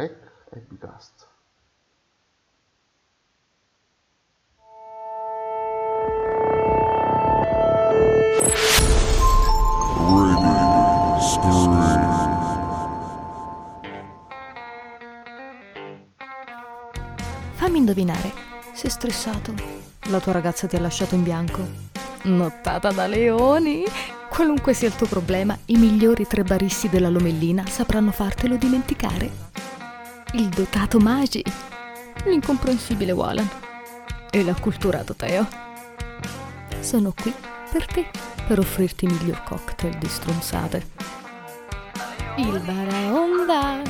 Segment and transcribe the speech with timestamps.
[0.00, 0.16] Ec
[0.54, 1.28] e Bicast.
[17.56, 18.32] Fammi indovinare,
[18.72, 19.52] sei stressato?
[20.08, 21.62] La tua ragazza ti ha lasciato in bianco?
[22.22, 23.84] Nottata da leoni?
[24.30, 29.49] Qualunque sia il tuo problema, i migliori tre baristi della Lomellina sapranno fartelo dimenticare.
[30.34, 31.42] Il dotato Magi,
[32.24, 33.48] l'incomprensibile Walan
[34.30, 35.44] e l'acculturato Teo.
[36.78, 37.34] Sono qui
[37.72, 38.06] per te,
[38.46, 40.86] per offrirti i miglior cocktail di stronzate.
[42.36, 43.82] Il Baraonda!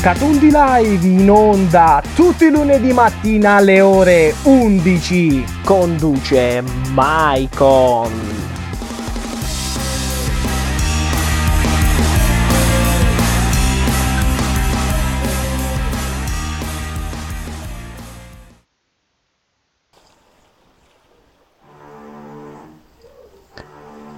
[0.00, 5.44] Catundi Live in onda tutti i lunedì mattina alle ore 11.
[5.64, 8.33] Conduce Maicon.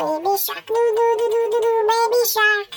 [0.00, 2.70] baby shark doo doo doo doo doo doo baby shark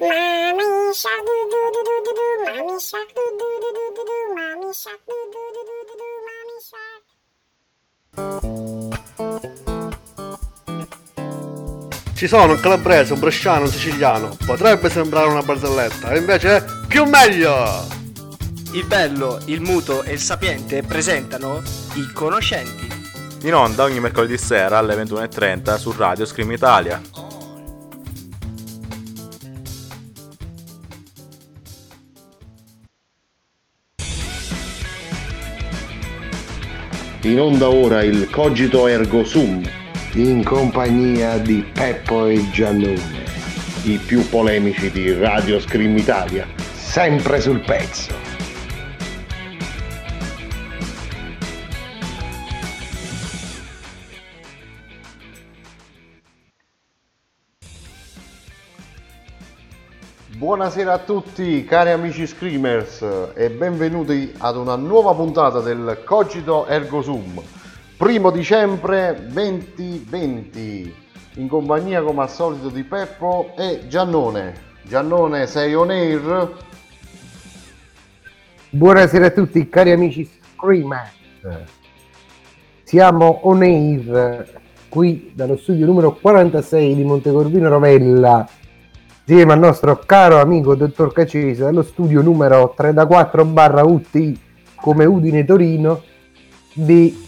[0.00, 4.04] mommy shark doo doo doo doo doo doo mommy shark doo doo doo doo doo
[4.08, 7.04] doo mommy shark doo doo doo doo doo doo mommy shark
[12.14, 14.36] Ci sono un calabrese, un bresciano, un siciliano.
[14.46, 17.84] Potrebbe sembrare una barzelletta, e invece è più meglio!
[18.74, 21.60] Il bello, il muto e il sapiente presentano
[21.94, 23.01] i conoscenti.
[23.44, 27.00] In onda ogni mercoledì sera alle 21.30 su Radio Scream Italia.
[37.22, 39.68] In onda ora il Cogito Ergo Sum,
[40.12, 43.24] in compagnia di Peppo e Giannone,
[43.84, 46.46] i più polemici di Radio Scream Italia.
[46.92, 48.31] sempre sul pezzo.
[60.42, 63.00] Buonasera a tutti cari amici Screamers
[63.32, 67.40] e benvenuti ad una nuova puntata del Cogito Ergo Sum.
[67.96, 70.94] Primo dicembre 2020
[71.36, 74.54] in compagnia come al solito di Peppo e Giannone.
[74.82, 76.52] Giannone sei on air?
[78.70, 81.68] Buonasera a tutti cari amici Screamers.
[82.82, 88.44] Siamo on air qui dallo studio numero 46 di Montecorvino Rovella
[89.24, 94.38] insieme al nostro caro amico dottor Cacese dallo studio numero 34 barra UT
[94.74, 96.02] come Udine Torino
[96.74, 97.24] di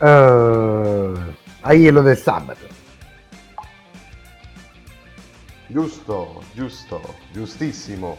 [0.00, 1.12] eh,
[1.60, 2.66] Aiello del Sabato.
[5.66, 8.16] Giusto, giusto, giustissimo.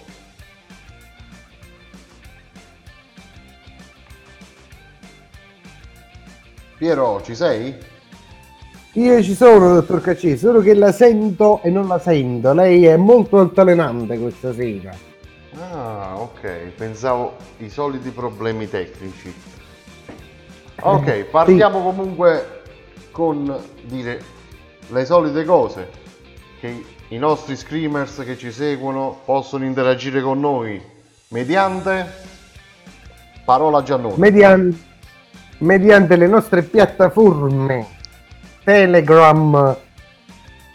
[6.78, 7.94] Piero, ci sei?
[8.98, 12.54] Io ci sono, dottor Cacese, solo che la sento e non la sento.
[12.54, 14.96] Lei è molto altalenante questa sera.
[15.60, 16.48] Ah, ok,
[16.78, 19.34] pensavo i soliti problemi tecnici.
[20.80, 22.62] Ok, partiamo comunque
[23.12, 24.22] con dire
[24.88, 25.90] le solite cose
[26.62, 30.82] che i nostri screamers che ci seguono possono interagire con noi
[31.30, 32.06] mediante
[33.44, 34.16] parola Giannone.
[34.18, 34.84] Median-
[35.58, 37.95] mediante le nostre piattaforme
[38.66, 39.78] Telegram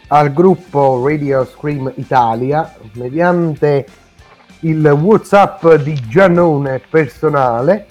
[0.07, 3.85] al gruppo Radio Scream Italia, mediante
[4.61, 7.87] il WhatsApp di Giannone personale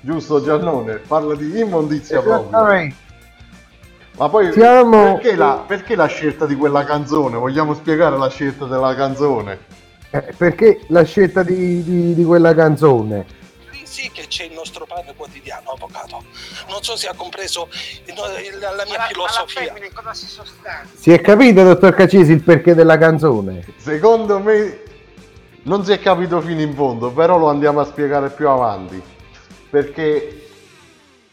[0.00, 0.96] Giusto Giannone?
[0.96, 2.58] Parla di immondizia proprio.
[4.16, 7.36] Ma poi Siamo- perché, la, perché la scelta di quella canzone?
[7.36, 9.58] Vogliamo spiegare la scelta della canzone?
[10.10, 13.24] Eh, perché la scelta di, di- di quella canzone?
[13.88, 16.22] Sì che c'è il nostro pane quotidiano, avvocato.
[16.68, 17.68] Non so se ha compreso
[18.04, 18.14] il-
[18.52, 19.72] il- la mia filosofia.
[19.94, 20.98] cosa si sostanzia?
[20.98, 23.64] Si è capito, dottor Cacesi, il perché della canzone?
[23.78, 24.82] Secondo me
[25.62, 29.02] non si è capito fino in fondo, però lo andiamo a spiegare più avanti.
[29.70, 30.48] Perché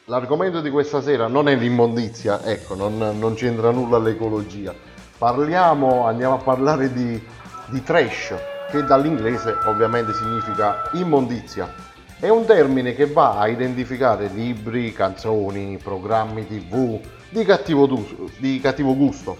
[0.05, 4.73] l'argomento di questa sera non è l'immondizia, ecco, non, non c'entra nulla l'ecologia.
[5.17, 7.21] Parliamo, andiamo a parlare di,
[7.67, 8.33] di trash,
[8.71, 11.84] che dall'inglese ovviamente significa immondizia.
[12.17, 16.97] È un termine che va a identificare libri, canzoni, programmi tv
[17.29, 17.89] di cattivo,
[18.37, 19.35] di cattivo gusto,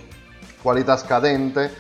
[0.62, 1.74] qualità scadente,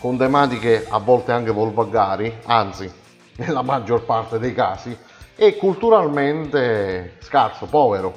[0.00, 2.90] con tematiche a volte anche volgari, anzi,
[3.36, 4.94] nella maggior parte dei casi,
[5.36, 8.12] e culturalmente scarso, povero.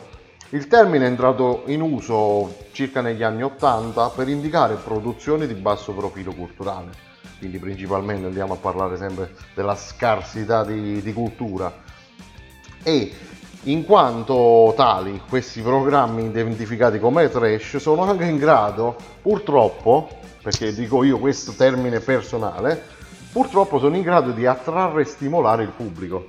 [0.50, 5.94] Il termine è entrato in uso circa negli anni 80 per indicare produzioni di basso
[5.94, 6.89] profilo culturale,
[7.38, 11.84] quindi principalmente andiamo a parlare sempre della scarsità di, di cultura
[12.87, 13.11] e
[13.63, 20.07] in quanto tali questi programmi identificati come trash sono anche in grado purtroppo
[20.43, 22.79] perché dico io questo termine personale
[23.31, 26.27] purtroppo sono in grado di attrarre e stimolare il pubblico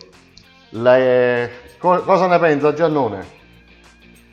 [0.71, 3.27] Le- co- cosa ne pensa Giannone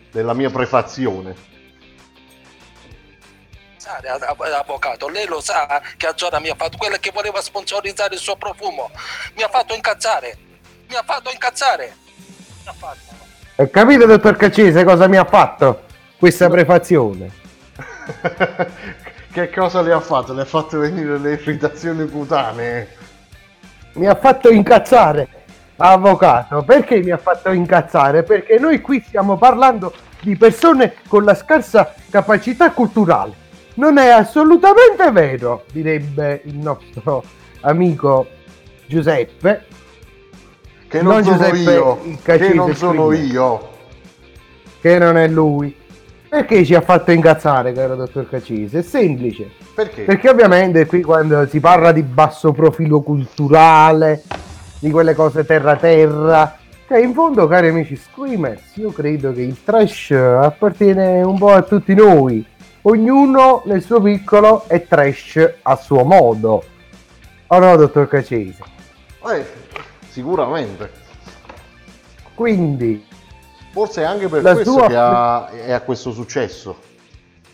[0.10, 1.52] della mia prefazione
[3.86, 8.38] Avvocato, lei lo sa che Azzora mi ha fatto quella che voleva sponsorizzare il suo
[8.38, 8.90] profumo.
[9.36, 10.38] Mi ha fatto incazzare.
[10.88, 12.03] Mi ha fatto incazzare.
[12.66, 13.14] Ha fatto.
[13.56, 15.84] Hai capito, dottor Cacese, cosa mi ha fatto
[16.18, 17.30] questa prefazione?
[19.32, 20.34] che cosa le ha fatto?
[20.34, 22.88] le ha fatto venire le irritazioni cutanee
[23.94, 25.28] Mi ha fatto incazzare,
[25.78, 26.64] avvocato.
[26.64, 28.24] Perché mi ha fatto incazzare?
[28.24, 33.42] Perché noi qui stiamo parlando di persone con la scarsa capacità culturale.
[33.76, 37.24] Non è assolutamente vero, direbbe il nostro
[37.62, 38.28] amico
[38.86, 39.66] Giuseppe.
[40.94, 43.70] Che non, sono Giuseppe io che non sono Scrigna, io
[44.80, 45.76] Che non è lui.
[46.30, 48.80] Perché ci ha fatto incazzare, caro dottor Cacese?
[48.80, 49.50] È semplice.
[49.74, 50.04] perché?
[50.04, 54.22] Perché ovviamente qui quando si parla di basso profilo culturale,
[54.78, 60.12] di quelle cose terra-terra, che in fondo, cari amici screamers, io credo che il trash
[60.12, 62.46] appartiene un po' a tutti noi.
[62.84, 66.64] Ognuno nel suo piccolo è trash a suo modo.
[67.48, 68.58] O no, dottor Cacese?
[69.32, 69.46] Eh,
[70.14, 70.92] sicuramente
[72.36, 73.04] Quindi,
[73.72, 76.78] Forse è anche per questo sua- che ha, è a questo successo.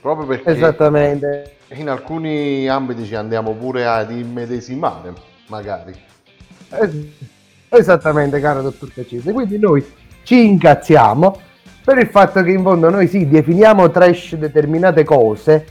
[0.02, 5.14] Proprio perché esattamente, in alcuni ambiti ci andiamo pure ad immedesimare,
[5.48, 5.94] magari.
[6.70, 7.38] Es-
[7.70, 9.32] Esattamente, caro dottor Cacese.
[9.32, 9.86] Quindi noi
[10.24, 11.40] ci incazziamo
[11.84, 15.66] per il fatto che in fondo noi sì, definiamo trash determinate cose,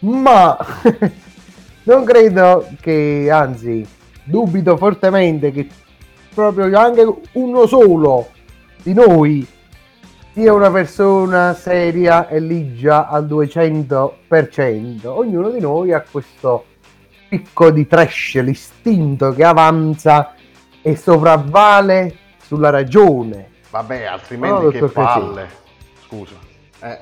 [0.00, 0.56] ma
[1.84, 3.86] non credo che, anzi,
[4.24, 5.68] dubito fortemente che
[6.34, 8.28] proprio anche uno solo
[8.82, 9.46] di noi
[10.32, 15.06] sia una persona seria e ligia al 200%.
[15.06, 16.64] Ognuno di noi ha questo
[17.28, 20.34] picco di trash, l'istinto che avanza
[20.80, 23.50] e sopravvale sulla ragione.
[23.70, 25.48] Vabbè, altrimenti No, che palle.
[26.04, 26.34] Scusa.
[26.80, 26.98] Eh,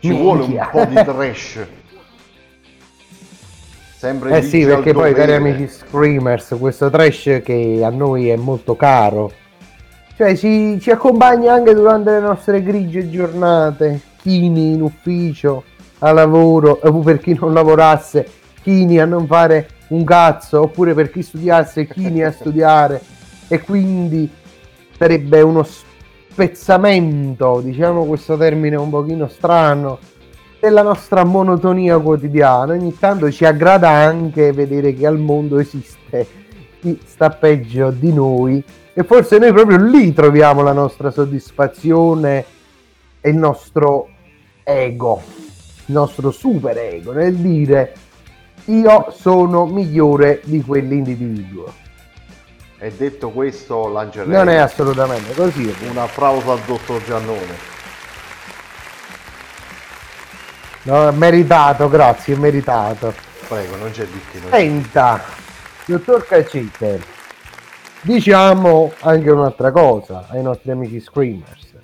[0.00, 0.22] ci Minchia.
[0.22, 1.66] vuole un po' di trash.
[3.98, 8.76] Sempre Eh sì, perché poi, cari amici Screamers, questo trash che a noi è molto
[8.76, 9.32] caro,
[10.16, 15.64] cioè ci, ci accompagna anche durante le nostre grigie giornate, chini in ufficio,
[15.98, 18.24] a lavoro, o per chi non lavorasse,
[18.62, 23.00] chini a non fare un cazzo, oppure per chi studiasse, chini a studiare,
[23.48, 24.30] e quindi
[24.96, 29.98] sarebbe uno spezzamento, diciamo questo termine un pochino strano,
[30.60, 32.72] della nostra monotonia quotidiana.
[32.72, 36.26] Ogni tanto ci aggrada anche vedere che al mondo esiste
[36.80, 38.62] chi sta peggio di noi
[38.92, 42.44] e forse noi proprio lì troviamo la nostra soddisfazione
[43.20, 44.08] e il nostro
[44.64, 45.22] ego,
[45.86, 47.94] il nostro super ego nel dire
[48.66, 51.86] io sono migliore di quell'individuo.
[52.80, 55.74] E detto questo, lancerei Non è assolutamente così.
[55.88, 57.77] un applauso al dottor Giannone.
[60.88, 63.12] No, meritato, grazie, meritato.
[63.46, 64.40] Prego, non c'è di che.
[64.48, 65.20] Senta,
[65.84, 66.98] dottor Cacite,
[68.00, 71.74] diciamo anche un'altra cosa ai nostri amici Screamers.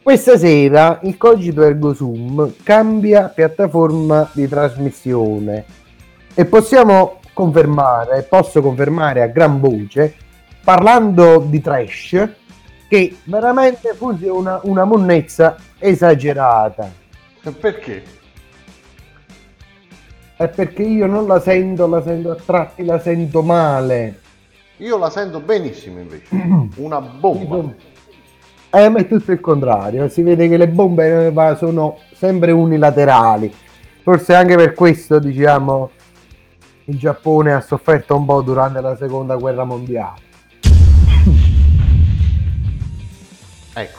[0.00, 5.64] Questa sera il Cogito Ergo Sum cambia piattaforma di trasmissione
[6.32, 10.14] e possiamo confermare, posso confermare a gran voce,
[10.62, 12.28] parlando di trash,
[12.88, 16.88] che veramente funziona una monnezza esagerata.
[17.58, 18.18] Perché?
[20.40, 24.20] È perché io non la sento, la sento a tratti, la sento male.
[24.78, 26.28] Io la sento benissimo invece.
[26.76, 27.74] Una bomba.
[28.70, 33.54] Eh, ma è tutto il contrario, si vede che le bombe eh, sono sempre unilaterali.
[34.02, 35.90] Forse anche per questo, diciamo,
[36.84, 40.20] il Giappone ha sofferto un po' durante la seconda guerra mondiale.
[43.74, 43.98] Ecco,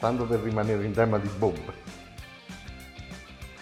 [0.00, 1.85] tanto per rimanere in tema di bombe.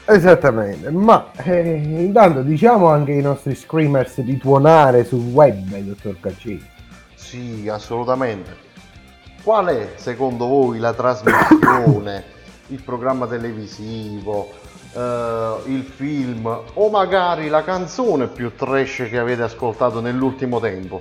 [0.06, 6.62] Esattamente, ma eh, intanto diciamo anche ai nostri screamers di tuonare sul web, dottor Caccini.
[7.14, 8.54] Sì, assolutamente.
[9.42, 12.22] Qual è secondo voi la trasmissione,
[12.68, 14.50] il programma televisivo,
[14.92, 21.00] eh, il film o magari la canzone più trash che avete ascoltato nell'ultimo tempo?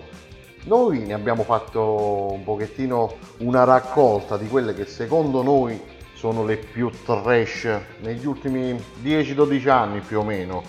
[0.63, 5.77] Noi ne abbiamo fatto un pochettino una raccolta di quelle che secondo noi
[6.23, 7.67] sono le più trash
[7.99, 10.63] negli ultimi 10-12 anni più o meno.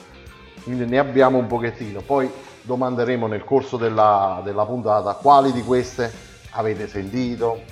[0.64, 2.00] Quindi ne abbiamo un pochettino.
[2.00, 2.28] Poi
[2.62, 6.12] domanderemo nel corso della, della puntata quali di queste
[6.50, 7.62] avete sentito,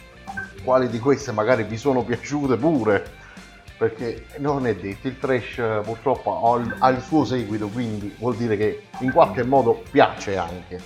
[0.62, 3.04] quali di queste magari vi sono piaciute pure.
[3.76, 8.14] Perché non è detto, il trash eh, purtroppo ha il, ha il suo seguito, quindi
[8.16, 10.80] vuol dire che in qualche modo piace anche.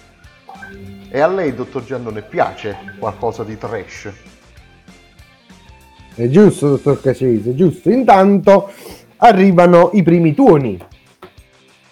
[1.10, 4.35] E a lei, dottor Giannone, piace qualcosa di trash?
[6.16, 7.90] È giusto, dottor Cacese, giusto.
[7.90, 8.70] Intanto
[9.18, 10.78] arrivano i primi tuoni.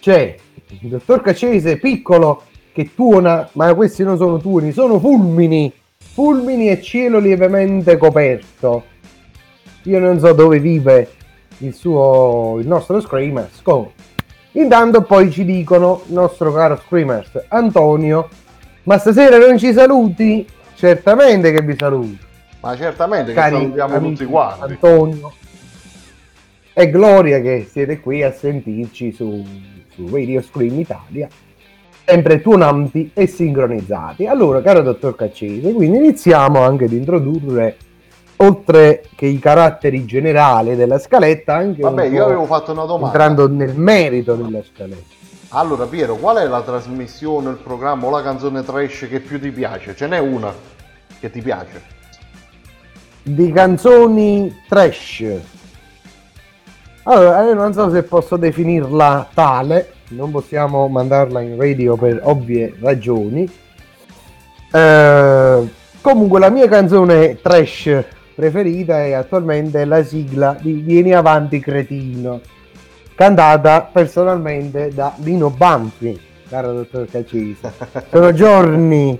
[0.01, 0.35] C'è
[0.81, 5.71] il dottor Cacese piccolo che tuona, ma questi non sono tuoni, sono fulmini.
[5.99, 8.85] Fulmini e cielo lievemente coperto.
[9.83, 11.11] Io non so dove vive
[11.59, 13.61] il suo il nostro Screamers.
[13.61, 13.93] comunque.
[14.53, 18.31] Intanto poi ci dicono nostro caro Screamers Antonio,
[18.85, 20.47] ma stasera non ci saluti?
[20.77, 22.33] Certamente che vi saluto.
[22.65, 24.73] Ma certamente che Cari salutiamo amici, tutti quanti.
[24.73, 25.33] Antonio
[26.73, 29.45] e Gloria che siete qui a sentirci su,
[29.95, 31.29] su Radio Scream Italia
[32.07, 37.77] sempre tuonanti e sincronizzati allora caro dottor Caccese quindi iniziamo anche ad introdurre
[38.37, 43.07] oltre che i caratteri generali della scaletta anche Vabbè, io avevo fatto una domanda.
[43.07, 45.15] entrando nel merito della scaletta
[45.51, 49.51] Allora, Piero, qual è la trasmissione, il programma o la canzone trash che più ti
[49.51, 49.95] piace?
[49.95, 50.53] Ce n'è una
[51.21, 51.94] che ti piace?
[53.25, 55.25] Di canzoni trash.
[57.05, 62.75] Allora, io non so se posso definirla tale, non possiamo mandarla in radio per ovvie
[62.81, 63.51] ragioni.
[64.71, 65.69] Eh,
[66.01, 68.05] comunque, la mia canzone trash
[68.35, 72.41] preferita è attualmente la sigla di Vieni avanti cretino,
[73.15, 77.73] cantata personalmente da Lino Banfi, caro dottor Cacisa.
[78.11, 79.19] Sono giorni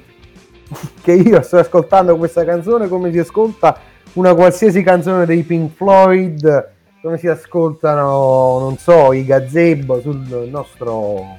[1.03, 3.79] che io sto ascoltando questa canzone come si ascolta
[4.15, 6.71] una qualsiasi canzone dei Pink Floyd,
[7.03, 11.39] come si ascoltano, non so, i gazebo sul nostro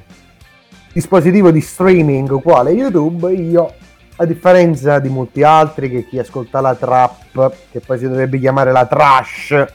[0.91, 3.73] dispositivo di streaming quale YouTube, io
[4.17, 8.71] a differenza di molti altri che chi ascolta la trap, che poi si dovrebbe chiamare
[8.71, 9.65] la trash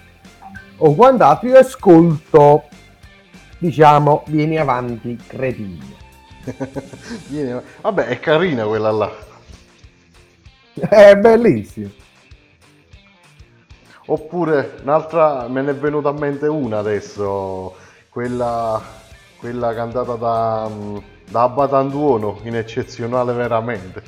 [0.79, 2.65] o quant'altro, io ascolto
[3.59, 5.99] diciamo vieni avanti cretino.
[7.83, 9.29] Vabbè, è carina quella là.
[10.89, 11.91] È bellissimo.
[14.07, 17.75] Oppure un'altra, me ne è venuta a mente una adesso,
[18.09, 18.81] quella,
[19.39, 20.97] quella cantata da, mm,
[21.31, 24.03] da Batantuono, in eccezionale veramente.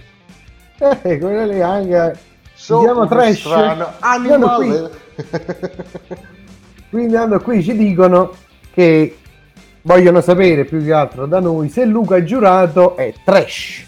[0.78, 2.18] Eh, quella lì anche
[2.54, 3.38] si So chiama trash.
[3.38, 4.90] strano, qui- animale.
[6.90, 8.32] Quindi hanno qui ci dicono
[8.72, 9.18] che
[9.82, 13.86] vogliono sapere più che altro da noi se Luca Giurato è trash.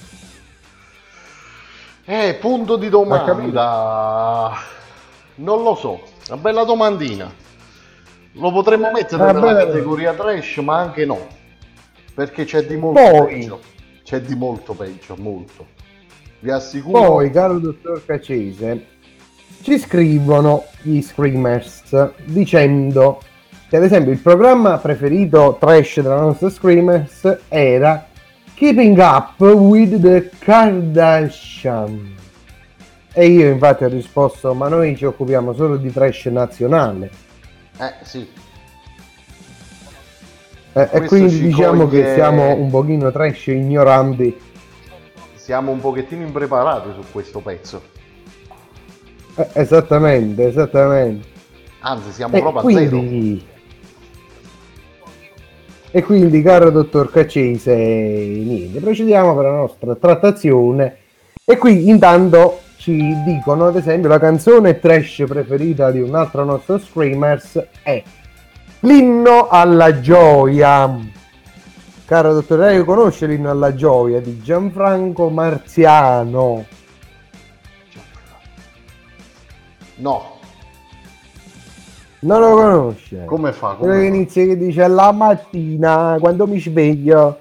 [2.06, 4.52] Eh, punto di domanda.
[5.37, 7.32] Non lo so, una bella domandina.
[8.32, 9.66] Lo potremmo mettere Ah, nella beh.
[9.66, 11.26] categoria trash, ma anche no.
[12.14, 13.26] Perché c'è di molto Poi.
[13.38, 13.61] peggio.
[14.04, 15.66] C'è di molto peggio, molto.
[16.40, 17.00] Vi assicuro.
[17.00, 18.87] Poi, caro dottor Cacese,
[19.62, 23.20] ci scrivono gli screamers dicendo
[23.68, 28.06] che ad esempio il programma preferito trash della nostra screamers era
[28.54, 32.12] Keeping Up with the Kardashian.
[33.12, 37.11] E io infatti ho risposto, ma noi ci occupiamo solo di trash nazionale.
[37.78, 38.28] Eh, sì.
[40.73, 44.37] Eh, e quindi ci diciamo coglie- che siamo un pochino trash ignoranti.
[45.34, 47.82] Siamo un pochettino impreparati su questo pezzo.
[49.37, 51.28] Eh, esattamente, esattamente.
[51.80, 52.96] Anzi, siamo E proprio a zero.
[55.96, 60.96] E quindi, caro dottor Caccese, niente, procediamo per la nostra trattazione.
[61.44, 66.80] E qui intanto ci dicono, ad esempio, la canzone trash preferita di un altro nostro
[66.80, 68.02] screamers è
[68.80, 70.98] L'inno alla gioia.
[72.06, 76.64] Caro dottor Lei conosce l'inno alla gioia di Gianfranco Marziano?
[79.98, 80.33] No,
[82.25, 83.25] Non lo conosce?
[83.26, 83.75] come fa?
[83.75, 84.14] Quello che Come fa?
[84.16, 87.38] inizia che dice la mattina quando mi sveglio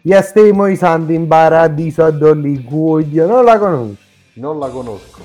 [0.00, 3.98] gli astemo i santi in paradiso a Dolliguoglio non la conosci
[4.34, 5.20] Non la conosco.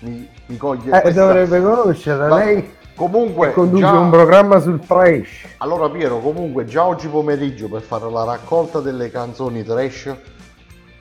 [0.00, 5.46] Mi, mi coglie eh, dovrebbe conoscerla Ma- lei Comunque, conduce già- un programma sul trash
[5.58, 10.12] Allora Piero, comunque già oggi pomeriggio per fare la raccolta delle canzoni trash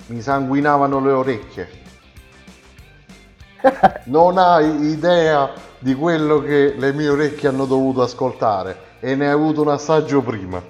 [0.07, 1.67] mi sanguinavano le orecchie.
[4.05, 9.31] Non hai idea di quello che le mie orecchie hanno dovuto ascoltare e ne hai
[9.33, 10.61] avuto un assaggio prima.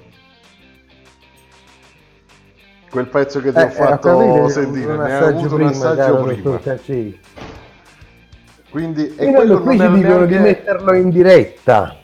[2.89, 5.69] Quel pezzo che ti Eh, ho fatto sentire, un ne hai assaggio avuto un prima,
[5.69, 6.59] assaggio caro prima.
[8.69, 11.95] Quindi e quello qui ci dicono di neanche- metterlo in diretta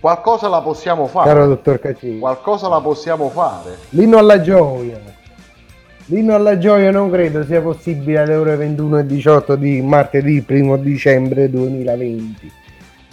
[0.00, 1.28] qualcosa la possiamo fare.
[1.28, 3.76] caro dottor Caccesi Qualcosa la possiamo fare.
[3.90, 4.98] l'inno alla gioia
[6.10, 12.52] l'inno alla gioia non credo sia possibile alle ore 21.18 di martedì 1 dicembre 2020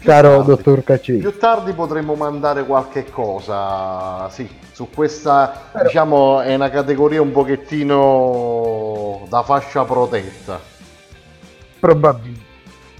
[0.04, 0.46] caro tardi.
[0.48, 7.22] dottor Caccesi Più tardi potremmo mandare qualche cosa, sì, su questa, diciamo, è una categoria
[7.24, 10.60] un pochettino da fascia protetta.
[11.80, 12.44] Probabilmente.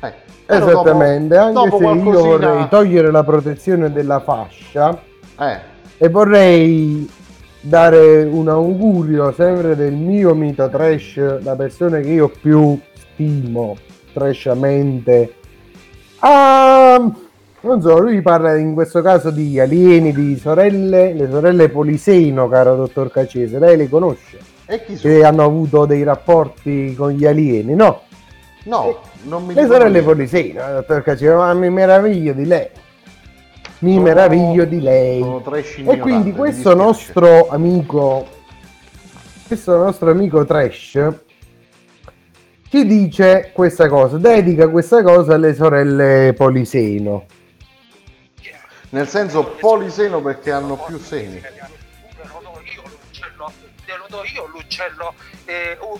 [0.02, 0.14] Eh,
[0.46, 5.00] però Esattamente, dopo- anche dopo se io qualcosina- vorrei togliere la protezione della fascia
[5.40, 5.60] Eh,
[5.98, 7.08] e vorrei
[7.66, 13.76] dare un augurio sempre del mio mito trash, la persona che io più stimo
[14.14, 15.34] trashamente.
[16.20, 17.12] a
[17.66, 22.76] non so, lui parla in questo caso di alieni, di sorelle, le sorelle Poliseno, caro
[22.76, 24.38] dottor Cacese, lei le conosce?
[24.68, 25.14] e chi sono?
[25.14, 28.02] Che hanno avuto dei rapporti con gli alieni, no?
[28.66, 30.04] No, non mi Le sorelle niente.
[30.04, 32.68] Poliseno, dottor Cacese, ma mi meraviglio di lei.
[33.86, 35.24] Mi Sono- meraviglio di lei.
[35.86, 38.28] E quindi questo nostro amico,
[39.46, 41.14] questo nostro amico Trash
[42.68, 47.26] ci dice questa cosa, dedica questa cosa alle sorelle Poliseno.
[48.90, 51.40] Nel senso poliseno perché hanno più seni.
[51.40, 51.52] Te
[52.24, 53.52] lo do io l'uccello,
[53.86, 55.14] te lo do io l'uccello
[55.46, 56.00] eh, uh,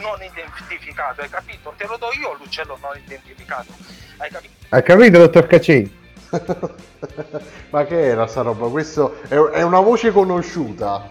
[0.00, 1.74] non identificato, hai capito?
[1.76, 3.72] Te lo do io l'uccello non identificato,
[4.18, 4.54] hai capito?
[4.68, 6.04] Ha capito, dottor Cacci?
[7.70, 8.68] Ma che era sta roba?
[8.68, 11.06] Questo è, una voce conosciuta.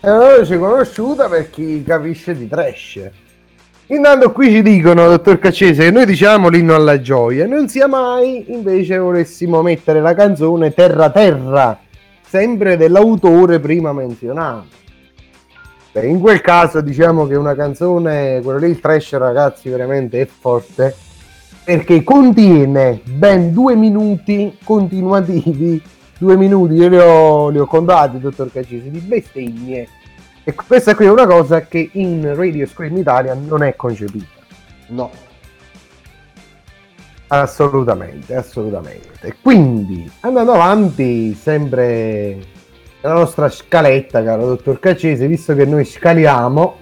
[0.00, 3.10] È una voce conosciuta per chi capisce di trash.
[3.86, 8.52] Intanto qui ci dicono, dottor Caccese, che noi diciamo l'inno alla gioia, non sia mai
[8.52, 11.78] invece volessimo mettere la canzone Terra Terra,
[12.26, 14.76] sempre dell'autore prima menzionato.
[15.90, 20.26] Beh, in quel caso diciamo che una canzone, quello lì il trash ragazzi veramente è
[20.26, 20.94] forte,
[21.68, 25.82] perché contiene ben due minuti continuativi,
[26.16, 29.86] due minuti, io li ho, li ho contati, dottor Caccese, di bestemmie.
[30.44, 34.24] E questa qui è una cosa che in Radio Scream Italia non è concepita.
[34.86, 35.10] No.
[37.26, 39.36] Assolutamente, assolutamente.
[39.42, 42.38] Quindi, andando avanti, sempre
[43.02, 46.78] nella nostra scaletta, caro dottor Caccese, visto che noi scaliamo,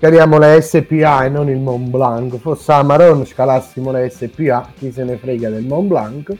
[0.00, 4.90] scaliamo le SPA e non il Mont Blanc, fosse a Maron scalassimo le SPA, chi
[4.90, 6.32] se ne frega del Mont Blanc,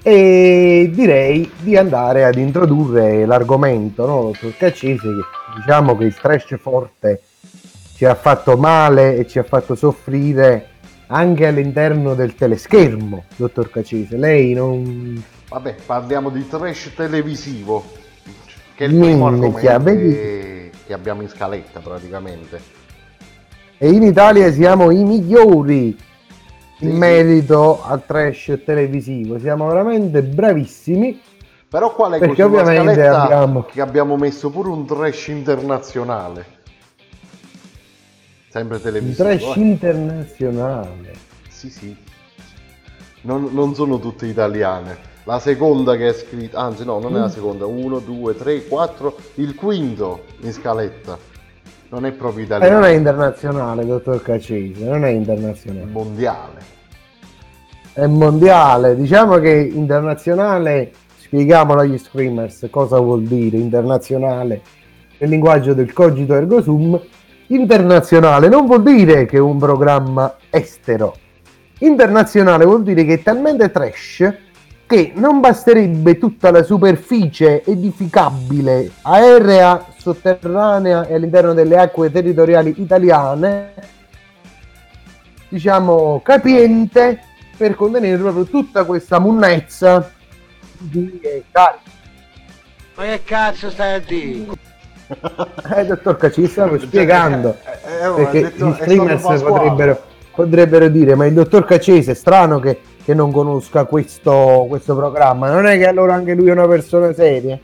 [0.00, 6.56] e direi di andare ad introdurre l'argomento, no, dottor Caccese, che diciamo che il trash
[6.60, 7.22] forte
[7.96, 10.68] ci ha fatto male e ci ha fatto soffrire
[11.08, 14.16] anche all'interno del teleschermo, dottor Caccese.
[14.16, 15.20] Lei non...
[15.48, 17.82] Vabbè, parliamo di trash televisivo,
[18.76, 20.65] che è il primo Minchia, argomento vedi?
[20.86, 22.60] Che, abbiamo in scaletta praticamente.
[23.78, 25.96] E in Italia siamo i migliori in
[26.78, 26.92] Sì, sì.
[26.92, 29.38] merito al trash televisivo.
[29.38, 31.20] Siamo veramente bravissimi.
[31.68, 36.54] Però qua leggo Perché ovviamente abbiamo- che abbiamo messo pure un trash internazionale.
[38.48, 39.24] Sempre televisivo.
[39.24, 39.60] trash eh.
[39.60, 41.12] internazionale.
[41.48, 41.94] Sì, sì.
[43.22, 45.14] Non, non sono tutte italiane.
[45.28, 47.22] La seconda che è scritta, anzi no, non è Mm.
[47.22, 51.18] la seconda, 1, 2, 3, 4, il quinto in scaletta.
[51.88, 55.84] Non è proprio E italiano, non è internazionale, dottor Caccese, non è è internazionale.
[55.90, 56.60] mondiale.
[57.92, 58.94] È mondiale.
[58.94, 64.60] Diciamo che internazionale spieghiamolo agli screamers cosa vuol dire internazionale
[65.18, 67.00] nel linguaggio del cogito ergo sum.
[67.48, 71.16] Internazionale non vuol dire che è un programma estero.
[71.78, 74.32] Internazionale vuol dire che è talmente trash
[74.86, 83.72] che non basterebbe tutta la superficie edificabile aerea, sotterranea e all'interno delle acque territoriali italiane,
[85.48, 87.20] diciamo capiente,
[87.56, 90.12] per contenere proprio tutta questa munnezza
[90.78, 91.90] di eh, carichi.
[92.94, 94.46] Ma che cazzo stai a dire?
[95.76, 100.02] Eh, dottor Cacci, stavo spiegando Eh, eh, oh, perché detto- gli streamers potrebbero,
[100.34, 105.48] potrebbero dire ma il dottor Cacese è strano che, che non conosca questo, questo programma
[105.48, 107.56] non è che allora anche lui è una persona seria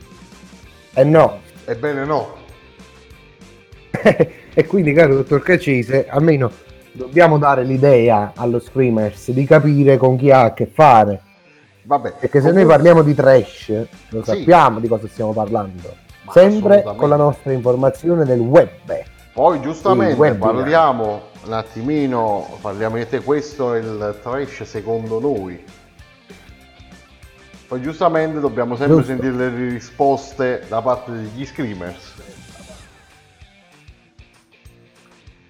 [0.93, 2.35] eh no Ebbene no.
[4.53, 6.49] e quindi caro dottor Cacese almeno
[6.93, 11.21] dobbiamo dare l'idea allo screamers di capire con chi ha a che fare
[11.83, 12.13] Vabbè.
[12.21, 13.67] perché se noi parliamo di trash
[14.09, 14.29] lo Sì.
[14.37, 18.69] sappiamo di cosa stiamo parlando Ma sempre con la nostra informazione del web
[19.33, 25.63] Poi giustamente parliamo un attimino, parliamo di te, questo è il trash secondo noi.
[27.67, 29.11] Poi giustamente dobbiamo sempre Giusto.
[29.11, 32.13] sentire le risposte da parte degli screamers.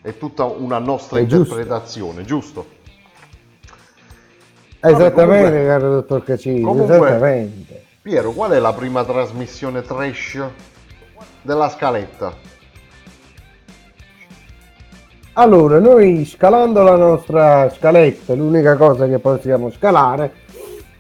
[0.01, 1.53] È tutta una nostra È giusto.
[1.55, 2.81] interpretazione, giusto?
[4.85, 10.43] esattamente comunque- caro dottor comunque- esattamente Piero, qual è la prima trasmissione trash
[11.41, 12.51] della scaletta?
[15.35, 20.31] Allora, noi scalando la nostra scaletta, l'unica cosa che possiamo scalare,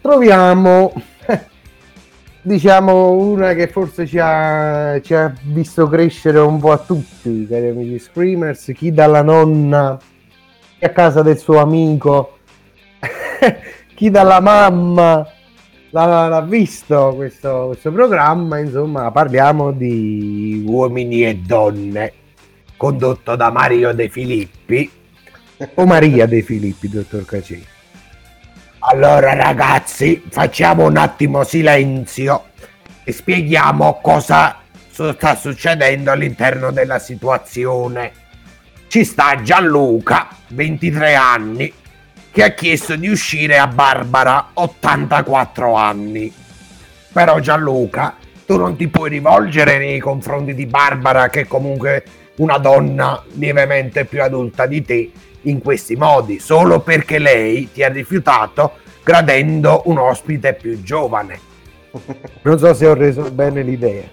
[0.01, 0.91] troviamo,
[2.41, 7.67] diciamo, una che forse ci ha, ci ha visto crescere un po' a tutti, cari
[7.67, 9.99] amici screamers, chi dalla nonna,
[10.79, 12.39] chi a casa del suo amico,
[13.93, 15.27] chi dalla mamma
[15.91, 22.13] l'ha, l'ha visto questo, questo programma, insomma, parliamo di uomini e donne
[22.83, 24.91] condotto da Mario De Filippi
[25.75, 27.65] o Maria De Filippi, dottor Cacci.
[28.79, 32.47] Allora ragazzi, facciamo un attimo silenzio
[33.05, 34.57] e spieghiamo cosa
[34.91, 38.11] sta succedendo all'interno della situazione.
[38.89, 41.73] Ci sta Gianluca, 23 anni,
[42.33, 46.33] che ha chiesto di uscire a Barbara, 84 anni.
[47.13, 52.03] Però Gianluca, tu non ti puoi rivolgere nei confronti di Barbara, che comunque
[52.37, 55.11] una donna lievemente più adulta di te,
[55.43, 61.51] in questi modi, solo perché lei ti ha rifiutato gradendo un ospite più giovane.
[62.41, 64.03] Non so se ho reso bene l'idea.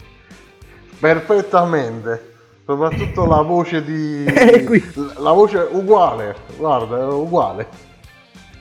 [0.98, 2.28] Perfettamente.
[2.64, 4.24] Soprattutto la voce di...
[4.30, 4.82] Eh.
[5.18, 7.66] La voce uguale, guarda, è uguale.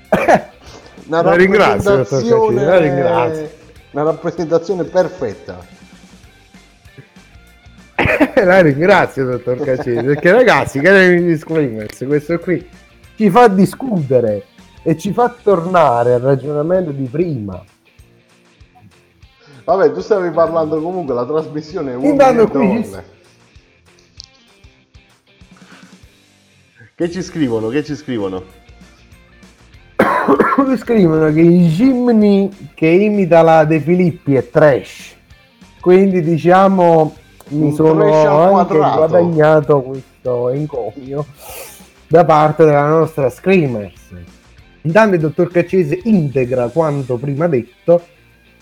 [1.07, 3.49] Una La ringrazio, la ringrazio.
[3.91, 5.59] Una rappresentazione perfetta.
[8.43, 12.65] La ringrazio, dottor Cacese, perché ragazzi, cari amici Screamers, questo qui
[13.15, 14.45] ci fa discutere
[14.83, 17.61] e ci fa tornare al ragionamento di prima.
[19.65, 23.17] Vabbè, tu stavi parlando comunque, la trasmissione è uomini e qui- donne.
[26.95, 27.67] Che ci scrivono?
[27.69, 28.43] Che ci scrivono?
[30.77, 35.15] Scrivono che il Jimny che imita la De Filippi è trash.
[35.79, 37.15] Quindi diciamo
[37.49, 38.97] mi sono anche quadrato.
[38.97, 41.25] guadagnato questo encomio
[42.07, 44.13] da parte della nostra Screamers.
[44.81, 48.01] Intanto il dottor Caccese integra quanto prima detto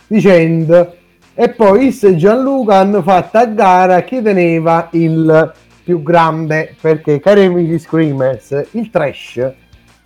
[0.08, 0.95] dicendo
[1.34, 7.19] e poi Is e Gianluca hanno fatto a gara chi teneva il più grande perché
[7.19, 9.52] cari amici Screamers il trash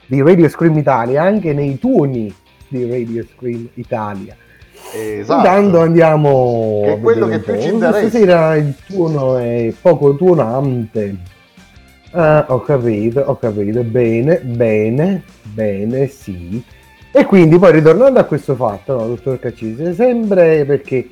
[0.05, 2.33] di Radio Scream Italia anche nei tuoni
[2.67, 4.35] di Radio Scream Italia
[4.93, 5.38] Esatto.
[5.39, 8.10] intanto andiamo Che è quello che più ci interessa.
[8.10, 11.15] stasera il tuono è poco tuonante.
[12.12, 13.84] Ah ho capito ho capito.
[13.84, 16.62] Bene bene bene sì.
[17.13, 21.10] E quindi poi ritornando a questo fatto no, dottor Caccese sempre perché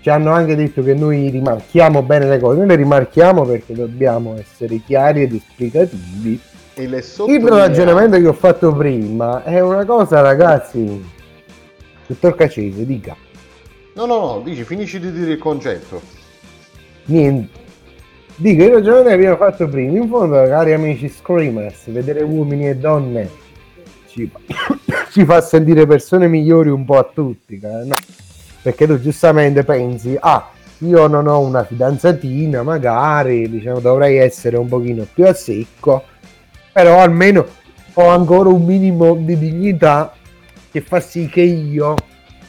[0.00, 4.36] ci hanno anche detto che noi rimarchiamo bene le cose noi le rimarchiamo perché dobbiamo
[4.38, 6.40] essere chiari ed esplicativi.
[6.74, 11.16] E il ragionamento che ho fatto prima è una cosa ragazzi
[12.08, 13.16] dottor Caccese dica
[13.98, 16.00] No, no, no, dici, finisci di dire il concetto.
[17.06, 17.66] Niente.
[18.36, 22.76] Dico, il ragionamento che abbiamo fatto prima, in fondo, cari amici screamers, vedere uomini e
[22.76, 23.28] donne
[24.06, 24.30] ci,
[25.10, 27.96] ci fa sentire persone migliori un po' a tutti, no?
[28.62, 34.68] Perché tu giustamente pensi, ah, io non ho una fidanzatina, magari, diciamo, dovrei essere un
[34.68, 36.04] pochino più a secco,
[36.72, 37.46] però almeno
[37.94, 40.12] ho ancora un minimo di dignità
[40.70, 41.94] che fa sì che io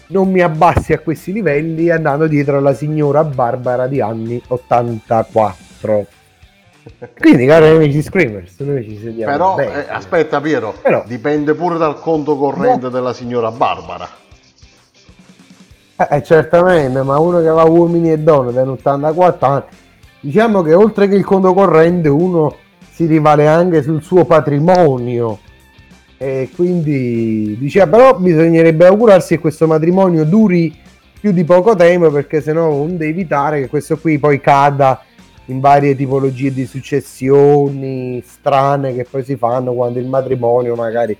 [0.07, 6.05] non mi abbassi a questi livelli andando dietro alla signora Barbara di anni 84.
[7.19, 9.31] Quindi, cari amici Screamers, noi ci sediamo.
[9.31, 9.85] Però, bene.
[9.85, 14.09] eh, aspetta Piero, Però- dipende pure dal conto corrente della signora Barbara.
[15.97, 19.63] Eh, eh, certamente, ma uno che va uomini e donne da 84 anni,
[20.21, 22.55] diciamo che oltre che il conto corrente uno
[22.89, 25.39] si rivale anche sul suo patrimonio
[26.21, 30.75] e quindi diceva però bisognerebbe augurarsi che questo matrimonio duri
[31.17, 35.01] più di poco tempo perché sennò onde evitare che questo qui poi cada
[35.45, 41.17] in varie tipologie di successioni strane che poi si fanno quando il matrimonio magari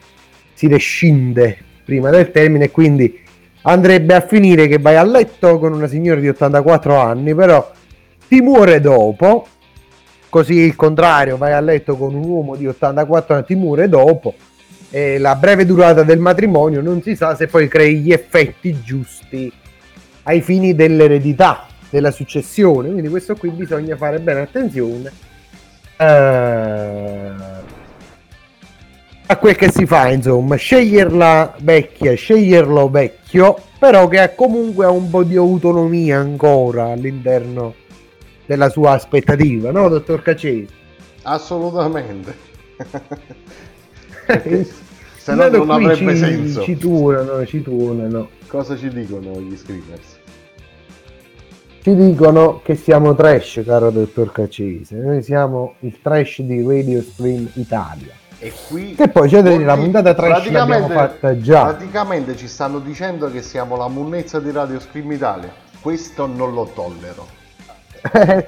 [0.54, 2.66] si rescinde prima del termine.
[2.66, 3.22] E quindi
[3.62, 7.72] andrebbe a finire che vai a letto con una signora di 84 anni però
[8.28, 9.48] ti muore dopo.
[10.28, 14.36] Così il contrario vai a letto con un uomo di 84 anni ti muore dopo
[14.92, 19.52] e la breve durata del matrimonio non si sa se poi crei gli effetti giusti
[20.24, 22.90] ai fini dell'eredità della successione.
[22.90, 25.12] Quindi questo qui bisogna fare bene attenzione
[25.98, 27.32] eh,
[29.26, 30.56] a quel che si fa insomma.
[30.56, 37.76] Sceglierla vecchia sceglierlo vecchio però che comunque ha un po' di autonomia ancora all'interno
[38.46, 40.68] della sua aspettativa no dottor Cacesi?
[41.24, 42.48] Assolutamente.
[45.20, 46.62] Se no non avrebbe senso.
[46.62, 50.18] ci tuonano ci tuonano Cosa ci dicono gli screamers?
[51.84, 54.96] Ci dicono che siamo trash, caro dottor Cacese.
[54.96, 58.12] Noi siamo il trash di Radio Stream Italia.
[58.40, 61.66] E qui Che poi c'è dire, la puntata trash l'abbiamo fatta già.
[61.66, 65.54] Praticamente ci stanno dicendo che siamo la munnezza di Radio Scream Italia.
[65.80, 67.28] Questo non lo tollero.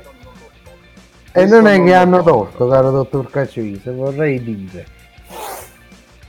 [1.32, 2.24] e non è non che hanno so.
[2.24, 5.00] torto, caro dottor Cacese, vorrei dire.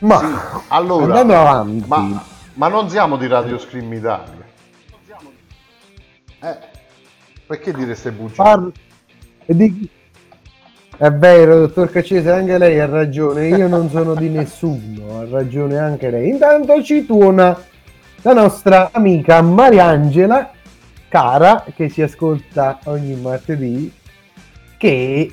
[0.02, 4.40] Ma Allora, andando avanti, ma, ma non siamo di Radio Scream Italia.
[6.40, 6.56] Eh,
[7.46, 8.34] perché dire ste bugie?
[8.34, 8.70] par-
[9.46, 9.88] di-
[10.96, 13.46] È vero, dottor Cacese, anche lei ha ragione.
[13.46, 16.30] Io non sono di nessuno, ha ragione anche lei.
[16.30, 17.56] Intanto ci tuona
[18.22, 20.50] la nostra amica Mariangela,
[21.08, 23.92] cara, che si ascolta ogni martedì,
[24.76, 25.32] che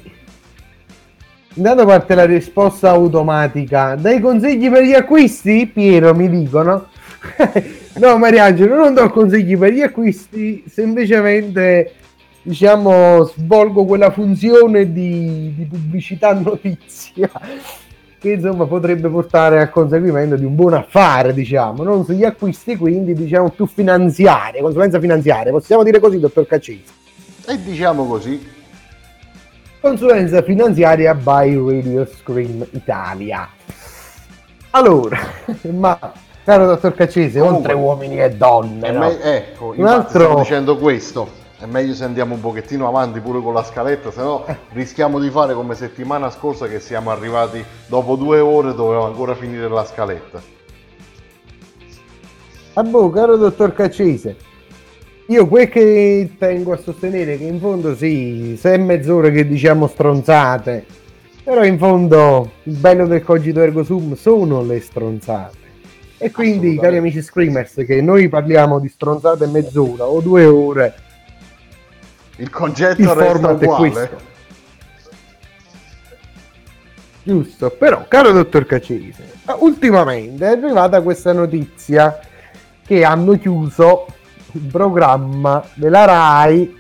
[1.54, 3.96] intanto parte la risposta automatica.
[3.96, 5.68] Dai consigli per gli acquisti?
[5.68, 6.88] Piero, mi dicono.
[8.00, 11.94] no, Mariangelo, non do consigli per gli acquisti, semplicemente
[12.42, 17.30] diciamo svolgo quella funzione di, di pubblicità notizia
[18.20, 23.14] che insomma potrebbe portare al conseguimento di un buon affare, diciamo, non sugli acquisti, quindi
[23.14, 26.84] diciamo più finanziarie, consulenza finanziaria, possiamo dire così, dottor Cacesi.
[27.48, 28.46] E diciamo così,
[29.82, 33.48] Consulenza finanziaria by Radio Scream Italia.
[34.72, 35.18] Allora,
[35.72, 35.98] ma
[36.44, 39.00] caro dottor Comunque, oltre uomini e donne, no?
[39.00, 41.30] me- ecco, un altro dicendo questo.
[41.58, 45.30] È meglio se andiamo un pochettino avanti pure con la scaletta, se no rischiamo di
[45.30, 50.42] fare come settimana scorsa che siamo arrivati dopo due ore dovevamo ancora finire la scaletta.
[52.74, 54.36] Ah boh, caro dottor Cacese,
[55.30, 59.86] io quel che tengo a sostenere che in fondo sì, se è mezz'ora che diciamo
[59.88, 60.84] stronzate,
[61.44, 65.58] però in fondo il bello del cogito ergo sum sono le stronzate.
[66.18, 70.96] E quindi, cari amici screamers, che noi parliamo di stronzate mezz'ora o due ore,
[72.38, 73.90] Il concetto il resta format è uguale.
[73.92, 74.18] questo.
[77.22, 82.20] Giusto, però, caro dottor Cacese, ultimamente è arrivata questa notizia
[82.84, 84.08] che hanno chiuso
[84.54, 86.78] il programma della RAI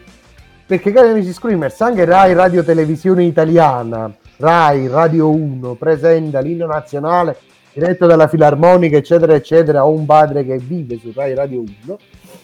[0.65, 7.38] perché cari amici screamers anche RAI Radio Televisione Italiana RAI Radio 1 presenta l'inno nazionale
[7.73, 11.99] diretto dalla filarmonica eccetera eccetera ho un padre che vive su RAI Radio 1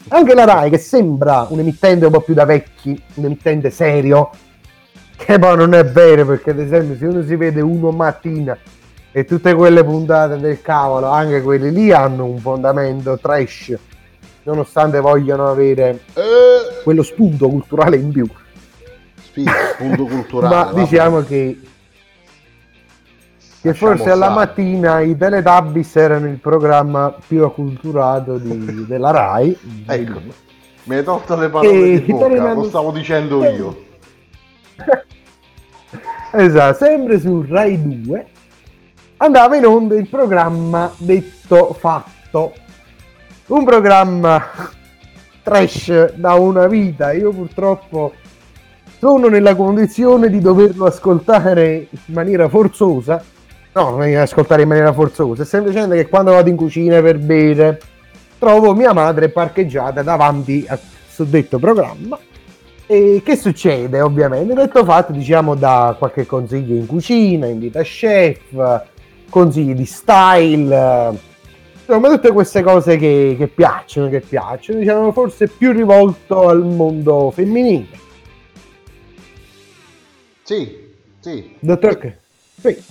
[0.09, 4.29] anche la RAI che sembra un emittente un po' più da vecchi un emittente serio
[5.15, 8.57] che poi non è vero perché ad esempio se uno si vede uno mattina
[9.17, 13.73] e tutte quelle puntate del cavolo, anche quelle lì hanno un fondamento trash,
[14.45, 18.27] nonostante vogliano avere Eh, quello spunto culturale in più.
[19.33, 19.43] sì,
[19.77, 20.55] punto culturale.
[20.55, 20.79] Ma vabbè.
[20.81, 21.59] diciamo che,
[23.61, 24.33] che forse alla stare.
[24.45, 29.57] mattina i Teletubbies erano il programma più acculturato di- della RAI.
[29.87, 30.21] Ecco,
[30.83, 33.83] mi hai tolto le parole E di bocca, tornando- lo stavo dicendo io.
[36.37, 38.25] Esatto, sempre su Rai 2
[39.17, 42.53] andava in onda il programma Detto Fatto.
[43.47, 44.43] Un programma
[45.43, 47.11] trash da una vita.
[47.11, 48.13] Io purtroppo
[48.97, 53.23] sono nella condizione di doverlo ascoltare in maniera forzosa.
[53.73, 57.79] No, non ascoltare in maniera forzosa, è semplicemente che quando vado in cucina per bere
[58.39, 62.17] trovo mia madre parcheggiata davanti a suddetto programma.
[62.87, 64.55] E che succede ovviamente?
[64.55, 68.81] Detto fatto, diciamo, da qualche consiglio in cucina, invita chef,
[69.29, 71.33] consigli di style,
[71.85, 77.31] insomma tutte queste cose che, che piacciono, che piacciono, diciamo forse più rivolto al mondo
[77.31, 78.03] femminile.
[80.43, 81.55] Sì, sì.
[81.59, 82.17] Dottor Che?
[82.59, 82.83] Sì.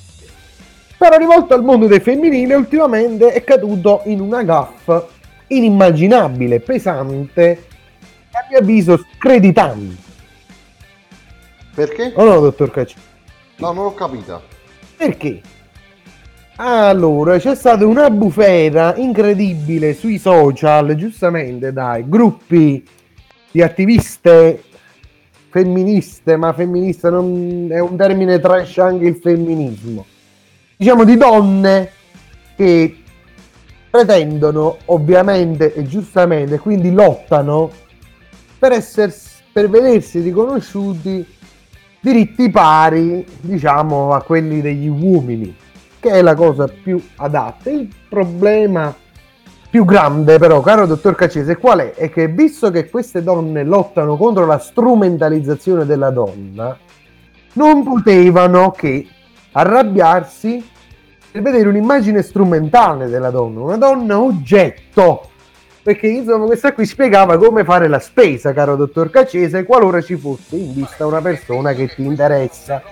[0.97, 5.07] Però rivolto al mondo del femminile ultimamente è caduto in una gaffa
[5.49, 7.67] inimmaginabile, pesante,
[8.31, 10.03] a mio avviso screditante.
[11.75, 12.13] Perché?
[12.15, 12.97] O no, dottor Cacci?
[13.57, 14.41] No, non l'ho capita.
[14.97, 15.41] Perché?
[16.57, 22.87] Allora, c'è stata una bufera incredibile sui social, giustamente dai gruppi
[23.51, 24.63] di attiviste
[25.49, 30.05] femministe, ma femminista non è un termine trash anche il femminismo.
[30.77, 31.91] Diciamo di donne
[32.55, 32.99] che
[33.91, 37.69] pretendono ovviamente e giustamente, quindi lottano
[38.61, 39.13] per, essere,
[39.53, 41.27] per vedersi riconosciuti
[41.99, 45.63] diritti pari, diciamo, a quelli degli uomini,
[46.05, 47.71] che è la cosa più adatta.
[47.71, 48.95] Il problema
[49.71, 51.95] più grande però, caro dottor Caccese, qual è?
[51.95, 56.77] È che visto che queste donne lottano contro la strumentalizzazione della donna,
[57.55, 59.07] non potevano che
[59.53, 60.63] arrabbiarsi
[61.33, 65.31] per vedere un'immagine strumentale della donna, una donna oggetto.
[65.83, 70.57] Perché insomma questa qui spiegava come fare la spesa, caro dottor Caccese, qualora ci fosse
[70.57, 72.83] in vista una persona che ti interessa.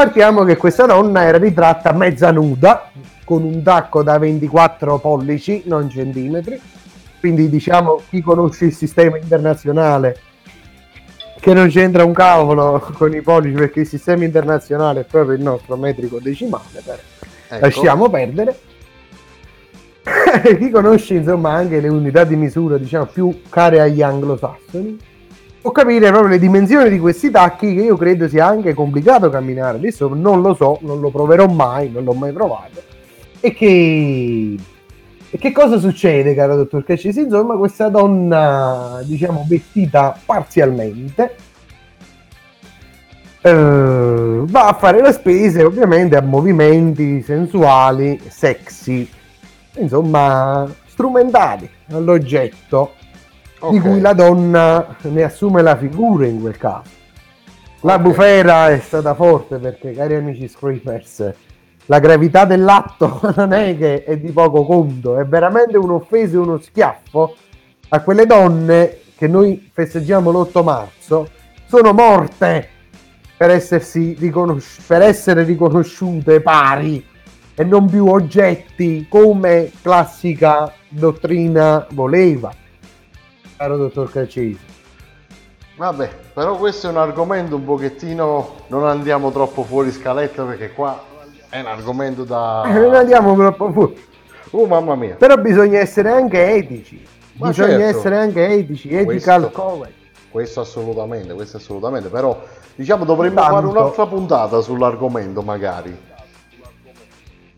[0.00, 2.90] Partiamo che questa donna era ritratta mezza nuda,
[3.22, 6.58] con un tacco da 24 pollici, non centimetri.
[7.18, 10.18] Quindi diciamo chi conosce il sistema internazionale
[11.38, 15.42] che non c'entra un cavolo con i pollici perché il sistema internazionale è proprio il
[15.42, 16.96] nostro metrico decimale, però
[17.48, 17.60] Ecco.
[17.66, 18.58] lasciamo perdere.
[20.58, 24.98] chi conosce insomma anche le unità di misura diciamo più care agli anglosassoni
[25.60, 29.76] può capire proprio le dimensioni di questi tacchi che io credo sia anche complicato camminare.
[29.78, 32.82] Adesso non lo so non lo proverò mai non l'ho mai provato.
[33.40, 34.56] E che
[35.32, 41.36] e che cosa succede caro dottor Caccesi insomma questa donna diciamo vestita parzialmente
[43.40, 49.08] eh, va a fare le spese ovviamente a movimenti sensuali sexy
[49.76, 52.94] insomma strumentali all'oggetto
[53.68, 53.80] di Ok.
[53.82, 56.90] cui la donna ne assume la figura in quel caso.
[57.80, 58.00] La Ok.
[58.00, 61.32] bufera è stata forte perché, cari amici screamers,
[61.86, 66.58] la gravità dell'atto non è che è di poco conto, è veramente un'offesa e uno
[66.58, 67.34] schiaffo
[67.90, 71.28] a quelle donne che noi festeggiamo l'8 marzo,
[71.66, 72.68] sono morte
[73.36, 77.04] per, essersi riconosci- per essere riconosciute pari
[77.54, 82.50] e non più oggetti come classica dottrina voleva.
[83.60, 84.58] Caro dottor Caccesi.
[85.76, 88.54] Vabbè, però questo è un argomento un pochettino.
[88.68, 90.98] Non andiamo troppo fuori scaletta perché qua
[91.50, 92.62] è un argomento da.
[92.72, 94.02] Non andiamo troppo fuori.
[94.52, 95.16] Oh mamma mia.
[95.16, 97.06] Però bisogna essere anche etici.
[97.34, 97.98] Ma bisogna certo.
[97.98, 99.92] essere anche etici, ethical correct.
[100.30, 102.08] Questo assolutamente, questo assolutamente.
[102.08, 102.42] Però
[102.74, 103.54] diciamo dovremmo Tanto.
[103.56, 105.94] fare un'altra puntata sull'argomento magari.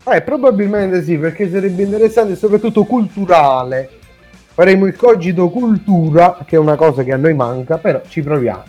[0.03, 4.01] Eh, probabilmente sì, perché sarebbe interessante e soprattutto culturale.
[4.53, 8.63] Faremo il cogito cultura, che è una cosa che a noi manca, però ci proviamo.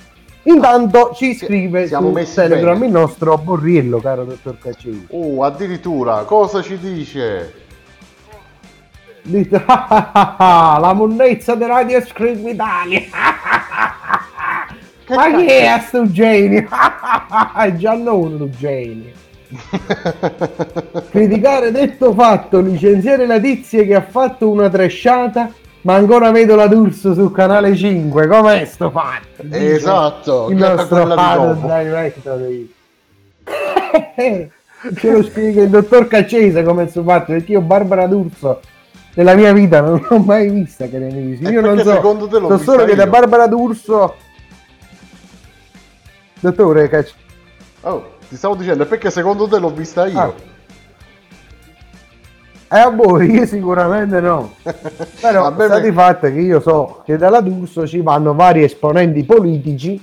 [0.45, 2.87] Intanto ci scrive siamo su messi Telegram bene.
[2.87, 5.07] il nostro Borriello, caro dottor Caccesi.
[5.11, 7.53] Oh, addirittura, cosa ci dice?
[9.23, 10.37] Dite, "Ah, ah, ah,
[10.75, 13.03] ah, la monnezza di Radio Scream Italia.
[15.09, 16.67] Ma chi è sto genio?
[17.57, 19.13] È Giannone lo genio.
[21.11, 25.51] Criticare detto fatto, licenziare la tizia che ha fatto una tresciata,
[25.85, 28.27] ma ancora vedo la D'Urso sul canale 5.
[28.27, 29.43] Com'è sto fatto?
[29.43, 31.67] Dice Esatto, Il nostro dopo.
[31.67, 32.39] director.
[32.47, 32.75] di-
[34.97, 38.61] Ce lo spiega il dottor Caccese come è suo fatto, perché io Barbara D'Urso
[39.15, 41.09] nella mia vita non l'ho mai vista che ne
[41.49, 43.11] E Io non so, secondo te so solo che da io?
[43.11, 44.15] Barbara D'Urso
[46.41, 47.15] Dottore Caccese
[47.83, 50.19] Oh, ti stavo dicendo, è perché secondo te l'ho vista io?
[50.19, 50.33] Ah.
[52.75, 54.55] Eh, a voi io sicuramente no.
[55.21, 60.01] Però sta di fatto che io so che dalla D'Urso ci vanno vari esponenti politici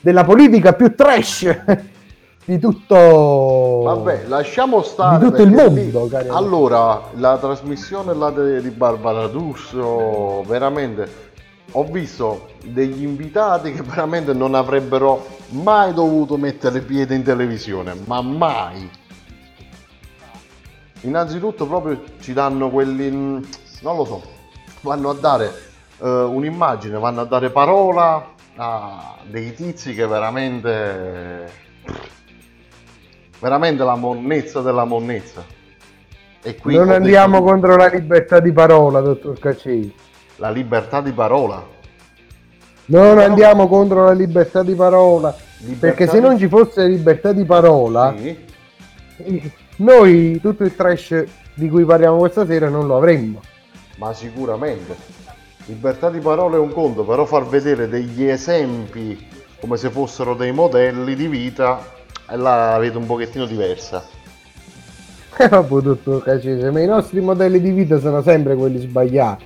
[0.00, 1.54] della politica più trash
[2.46, 5.18] di tutto Vabbè, lasciamo stare.
[5.18, 6.28] di tutto il mondo, amici.
[6.30, 11.26] Allora, la trasmissione là di Barbara D'Urso, veramente
[11.72, 18.22] ho visto degli invitati che veramente non avrebbero mai dovuto mettere piede in televisione, ma
[18.22, 18.88] mai.
[21.02, 23.42] Innanzitutto proprio ci danno quelli, mm,
[23.82, 24.22] non lo so,
[24.80, 25.52] vanno a dare
[26.00, 31.66] eh, un'immagine, vanno a dare parola a dei tizi che veramente
[33.40, 35.44] veramente la monnezza della monnezza.
[36.42, 39.94] E qui non andiamo detto- contro la libertà di parola, dottor Cacci.
[40.36, 41.64] la libertà di parola.
[42.86, 45.34] Non andiamo contro la libertà di parola.
[45.58, 48.46] Libertà perché se non ci fosse libertà di parola, Sì.
[49.78, 51.24] Noi tutto il trash
[51.54, 53.40] di cui parliamo questa sera non lo avremmo.
[53.96, 54.94] Ma sicuramente.
[55.66, 59.26] Libertà di parola è un conto, però far vedere degli esempi
[59.60, 61.84] come se fossero dei modelli di vita,
[62.30, 64.04] la vedo un pochettino diversa.
[65.36, 69.44] Eh, vabbè, dottor Cacese, ma i nostri modelli di vita sono sempre quelli sbagliati.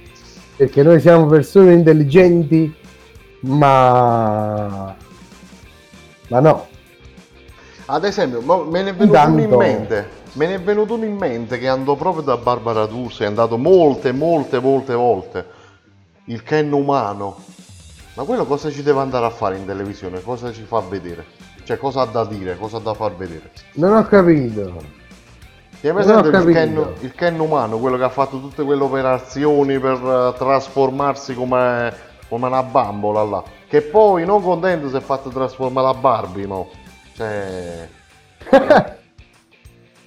[0.56, 2.74] Perché noi siamo persone intelligenti,
[3.40, 4.94] ma...
[6.28, 6.66] Ma no.
[7.86, 10.20] Ad esempio, me ne è venuto uno in Intanto- mente.
[10.34, 13.58] Me ne è venuto uno in mente che andò proprio da Barbara D'Urso, è andato
[13.58, 15.46] molte, molte, molte volte.
[16.24, 17.36] Il Ken umano.
[18.14, 20.22] Ma quello cosa ci deve andare a fare in televisione?
[20.22, 21.26] Cosa ci fa vedere?
[21.64, 22.56] Cioè, cosa ha da dire?
[22.56, 23.50] Cosa ha da far vedere?
[23.74, 24.74] Non ho capito.
[25.80, 26.52] Ti hai presente il.
[26.52, 31.94] Ken, il Ken umano, quello che ha fatto tutte quelle operazioni per eh, trasformarsi come,
[32.28, 33.42] come una bambola là?
[33.68, 36.68] Che poi, non contento, si è fatto trasformare a Barbie, no?
[37.14, 37.88] Cioè...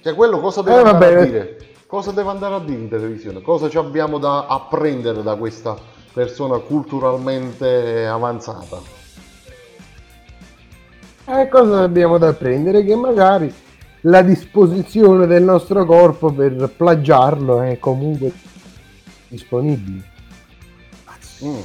[0.06, 1.26] cioè, quello cosa deve Eh, andare a vabbè.
[1.26, 1.56] dire?
[1.86, 3.40] Cosa deve andare a dire in televisione?
[3.42, 5.76] Cosa ci abbiamo da apprendere da questa
[6.12, 8.78] persona culturalmente avanzata?
[11.28, 12.84] Eh, cosa abbiamo da apprendere?
[12.84, 13.52] Che magari
[14.02, 18.32] la disposizione del nostro corpo per plagiarlo è comunque
[19.28, 20.04] disponibile.
[21.44, 21.56] Mm.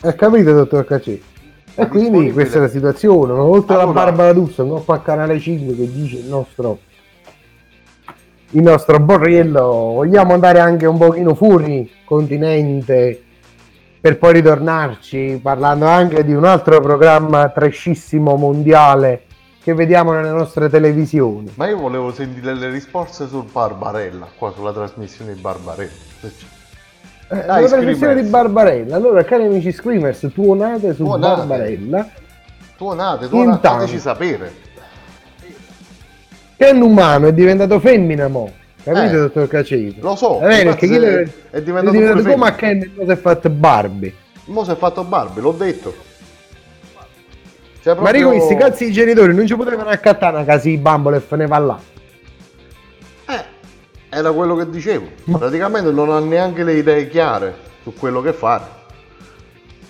[0.00, 1.22] Hai capito, dottor Cacci?
[1.74, 3.32] E quindi questa è la situazione.
[3.32, 6.80] Oltre alla Allora- Barbara D'Urso, non fa canale 5 che dice il nostro
[8.54, 9.62] il nostro borriello,
[9.94, 13.22] vogliamo andare anche un pochino fuori continente
[14.00, 19.24] per poi ritornarci parlando anche di un altro programma trashissimo mondiale
[19.62, 21.52] che vediamo nelle nostre televisioni.
[21.54, 25.90] Ma io volevo sentire le risposte sul Barbarella, qua sulla trasmissione di Barbarella.
[27.28, 28.96] Eh, Dai, la trasmissione di Barbarella.
[28.96, 31.36] Allora, cari amici Screamers, tuonate su Tuonate.
[31.36, 32.08] Barbarella.
[32.76, 33.78] Tuonate, tuonate, Intanto.
[33.78, 34.52] fateci sapere.
[36.62, 38.52] Ken umano è diventato femmina mo.
[38.84, 39.96] Capito, Eh, dottor Cacese?
[39.98, 42.54] Lo so, È vero, le- è è diventato diventato pure come.
[42.54, 44.14] Ken poi si è fatto Barbie.
[44.44, 45.92] Mo si è fatto Barbie, l'ho detto.
[47.82, 50.76] Cioè, Ma proprio- dico, questi cazzi di genitori non ci potevano accattare una casa di
[50.76, 51.78] bambole e se ne va là.
[53.28, 53.44] Eh,
[54.10, 55.06] era quello che dicevo.
[55.36, 58.64] Praticamente non ha neanche le idee chiare su quello che fare.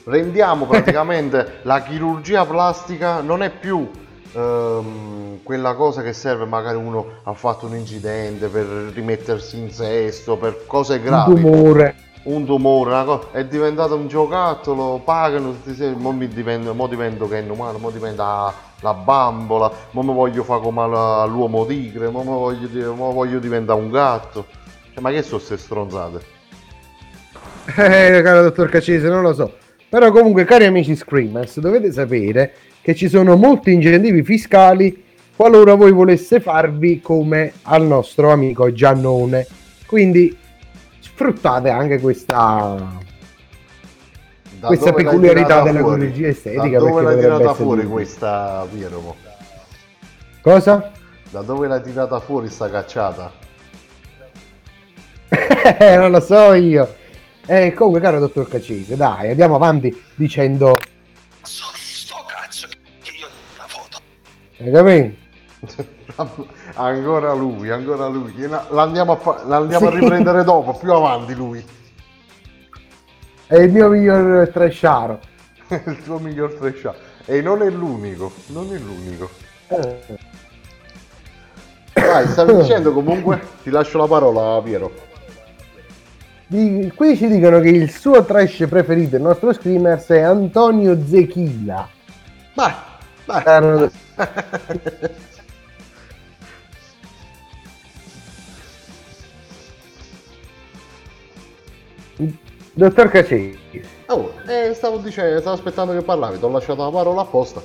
[0.05, 3.91] Rendiamo praticamente la chirurgia plastica non è più
[4.33, 8.65] ehm, quella cosa che serve magari uno ha fatto un incidente per
[8.95, 11.35] rimettersi in sesto, per cose Un gravi.
[11.35, 11.95] tumore.
[12.25, 15.57] un tumore, una cosa, è diventato un giocattolo, pagano,
[15.97, 20.45] mo, mi divento, mo divento Ken umano, mo diventa la, la bambola, mo mi voglio
[20.45, 24.47] fare come l'uomo tigre, mo, voglio, mo voglio diventare un gatto.
[24.93, 26.21] Cioè, ma che sono queste stronzate?
[27.77, 29.55] Eh, caro dottor Cacese, non lo so.
[29.89, 35.05] Però comunque, cari amici Screamers, dovete sapere che ci sono molti incentivi fiscali
[35.35, 39.47] qualora voi volesse farvi come al nostro amico Giannone.
[39.87, 40.37] Quindi
[41.01, 42.77] sfruttate anche questa,
[44.61, 46.01] Da questa peculiarità della fuori?
[46.01, 46.79] chirurgia estetica.
[46.79, 49.17] Da dove l'hai tirata fuori questa Piero?
[50.41, 50.91] Cosa?
[51.31, 53.33] Da dove l'hai tirata fuori sta cacciata?
[55.97, 56.95] Non lo so io.
[57.47, 60.77] Eh, comunque, caro dottor Cacese, dai, andiamo avanti dicendo...
[64.63, 65.21] Hai capito?
[66.75, 68.35] ancora lui, ancora lui.
[68.49, 71.65] La- L'andiamo a, fa- l'andiamo a riprendere dopo, più avanti lui.
[73.47, 75.21] È il mio miglior trasharo.
[75.87, 76.91] il tuo miglior trash
[77.25, 79.31] e non è l'unico non è l'unico
[79.69, 79.99] Eh.
[81.95, 84.91] dai stavi dicendo comunque ti lascio la parola Piero
[86.47, 91.89] Di- qui ci dicono che il suo trash preferito, il nostro screamers, è Antonio Zechila.
[92.55, 92.73] vai
[93.27, 93.91] Caro-
[102.75, 103.59] Dottor Cacesi,
[104.09, 107.63] oh, eh, stavo dicendo stavo aspettando che parlavi ti ho lasciato la parola apposta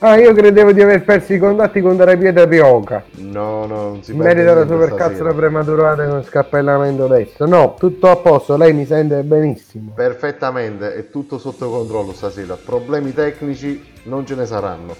[0.00, 3.04] ah, io credevo di aver perso i contatti con Dara Pietra Pioca.
[3.16, 7.46] no no non si In merito alla supercazzola prematurata con scappellamento destro.
[7.46, 9.92] No, tutto a posto, lei mi sente benissimo.
[9.94, 14.94] perfettamente è tutto sotto controllo stasera problemi tecnici non ce ne saranno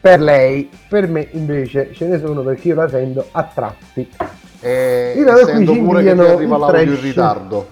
[0.00, 4.08] Per lei, per me invece ce ne sono perché io la sento a tratti.
[4.60, 7.66] E Io da qui ci pure che arriva l'audio in ritardo.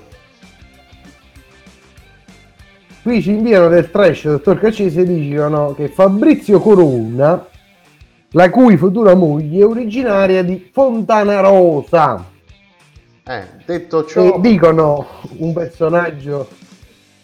[3.02, 7.46] Qui ci inviano del trash, dottor Caccese, dicono che Fabrizio Corona,
[8.32, 12.22] la cui futura moglie è originaria di Fontana Rosa.
[13.26, 15.06] Eh, detto ciò, E dicono
[15.38, 16.46] un personaggio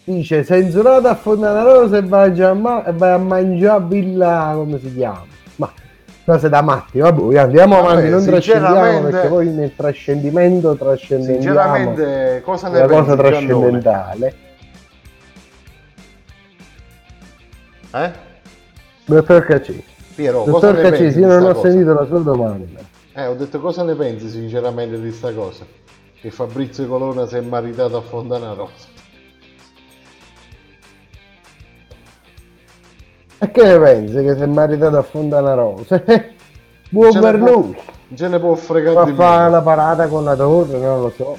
[0.03, 4.95] dice censurato a Fontana Rosa e vai a, e vai a mangiare Villa come si
[4.95, 5.25] chiama.
[5.57, 5.71] Ma
[6.25, 12.41] cose da matti vabbè andiamo Vabbè, avanti non trascendiamo perché poi nel trascendimento trascendiamo sinceramente,
[12.43, 14.46] cosa ne la cosa trascendentale
[18.03, 18.11] Eh?
[19.05, 19.83] dottor Caccese
[20.15, 21.69] Piero, cosa dottor Caccese pensi io non ho cosa?
[21.69, 22.79] sentito la sua domanda
[23.13, 25.65] Eh, ho detto cosa ne pensi sinceramente di sta cosa?
[26.19, 28.95] Che Fabrizio Colonna si è maritato a Fontana Rosa.
[33.39, 36.03] e che ne pensi che si è maritato a Fontana Rosa
[36.89, 37.77] buon Ce per può- lui
[38.15, 41.37] Ce ne può fregare fa la parata con la torre non lo so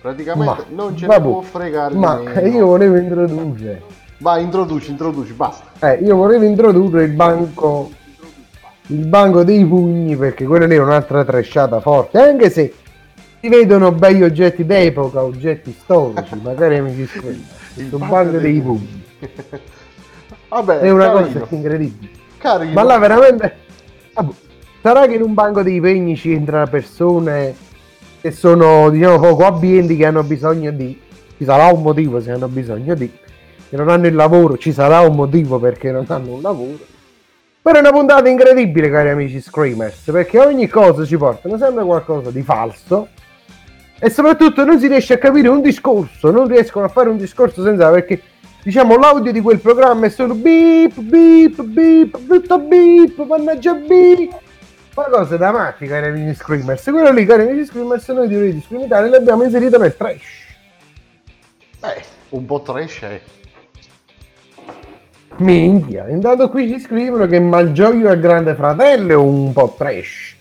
[0.00, 3.82] Praticamente Ma, non ce vabbè, ne può fregare di ma io volevo introdurre
[4.18, 5.64] Vai, introduci, introduci, basta.
[5.92, 7.90] Eh, io volevo introdurre il banco
[8.90, 12.72] il banco dei pugni perché quella lì è un'altra tresciata forte anche se
[13.38, 17.42] si vedono bei oggetti d'epoca oggetti storici magari amici scrivono
[17.74, 19.04] questo banco dei pugni
[20.48, 21.40] Vabbè, è una carino.
[21.40, 22.72] cosa incredibile Carino.
[22.72, 23.56] ma là veramente
[24.14, 24.32] vabbè,
[24.80, 27.54] sarà che in un banco dei pegni ci entrano persone
[28.22, 30.98] che sono diciamo poco abbienti che hanno bisogno di
[31.36, 33.12] ci sarà un motivo se hanno bisogno di
[33.68, 36.78] che non hanno il lavoro ci sarà un motivo perché non hanno un lavoro.
[37.60, 42.30] Però è una puntata incredibile cari amici screamers perché ogni cosa ci portano sempre qualcosa
[42.30, 43.08] di falso.
[44.00, 47.64] E soprattutto non si riesce a capire un discorso non riescono a fare un discorso
[47.64, 48.22] senza perché
[48.62, 54.38] diciamo l'audio di quel programma è solo beep beep beep brutto beep mannaggia beep.
[54.94, 56.84] Ma cose da matti cari amici screamers.
[56.84, 60.46] Quello lì cari amici screamers noi di Ori di Screamitale l'abbiamo inserito nel trash.
[61.82, 63.20] Eh, un po' trash è.
[65.38, 70.36] Minchia intanto qui ci scrivono che Malgioglio è grande fratello è un po' trash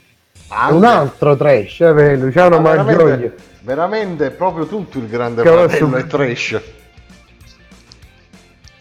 [0.49, 5.49] è un altro trash eh, Luciano Ma Malgioglio veramente, veramente proprio tutto il grande Che
[5.49, 6.61] fratello è trash.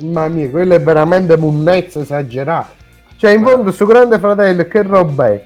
[0.02, 2.74] Mamma mia, quello è veramente munnezza esagerata.
[3.16, 5.42] Cioè, in fondo, su Grande Fratello, che roba è?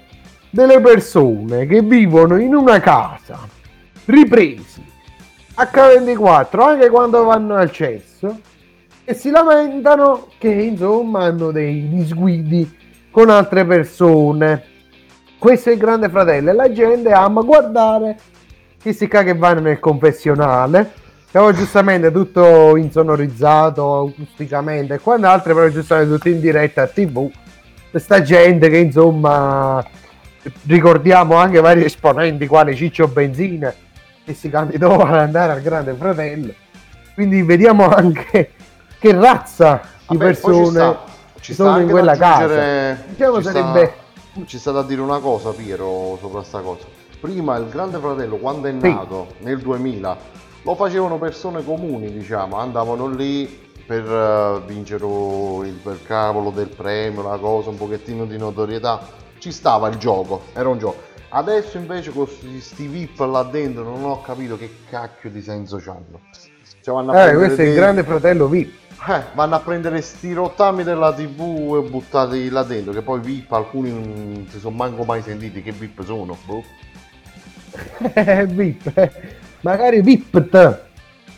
[0.51, 3.39] Delle persone che vivono in una casa,
[4.07, 4.85] ripresi,
[5.55, 8.41] H24, anche quando vanno al cesso,
[9.11, 12.79] e si lamentano che, insomma, hanno dei disguidi
[13.11, 14.63] con altre persone.
[15.37, 18.17] Questo è il Grande Fratello e la gente ama guardare
[18.81, 20.93] questi qua che vanno nel confessionale.
[21.29, 27.31] Poi giustamente tutto insonorizzato acusticamente e quant'altro però giustamente tutto in diretta a tv
[27.91, 29.85] questa gente che insomma
[30.67, 33.73] ricordiamo anche vari esponenti quali Ciccio Benzina
[34.25, 36.53] che si candidò ad andare al Grande Fratello.
[37.15, 38.53] Quindi vediamo anche
[39.01, 41.05] che razza di Vabbè, ci persone sta-
[41.41, 42.47] ci sta sono in quella casa
[43.09, 43.95] diciamo ci sta- sarebbe
[44.45, 46.85] Ci sta da dire una cosa, Piero, sopra sta cosa.
[47.21, 48.89] Prima il Grande Fratello, quando è Sì.
[48.89, 50.17] nato, nel 2000,
[50.63, 57.23] lo facevano persone comuni, diciamo, andavano lì per eh, vincere il, il cavolo del premio,
[57.29, 59.01] la cosa, un pochettino di notorietà.
[59.39, 61.09] Ci stava il gioco, era un gioco.
[61.31, 66.21] Adesso invece con questi VIP là dentro non ho capito che cacchio di senso c'hanno.
[66.83, 68.73] Cioè eh, questo è il Grande Fratello VIP
[69.09, 73.51] eh, vanno a prendere sti rottami della tv e buttarli là dentro, che poi VIP
[73.53, 76.37] alcuni non si sono manco mai sentiti che VIP sono.
[76.45, 76.63] Boh.
[78.15, 79.11] Eh, VIP, eh.
[79.61, 80.79] magari VIP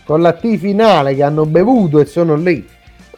[0.05, 2.67] con la T finale che hanno bevuto e sono lì.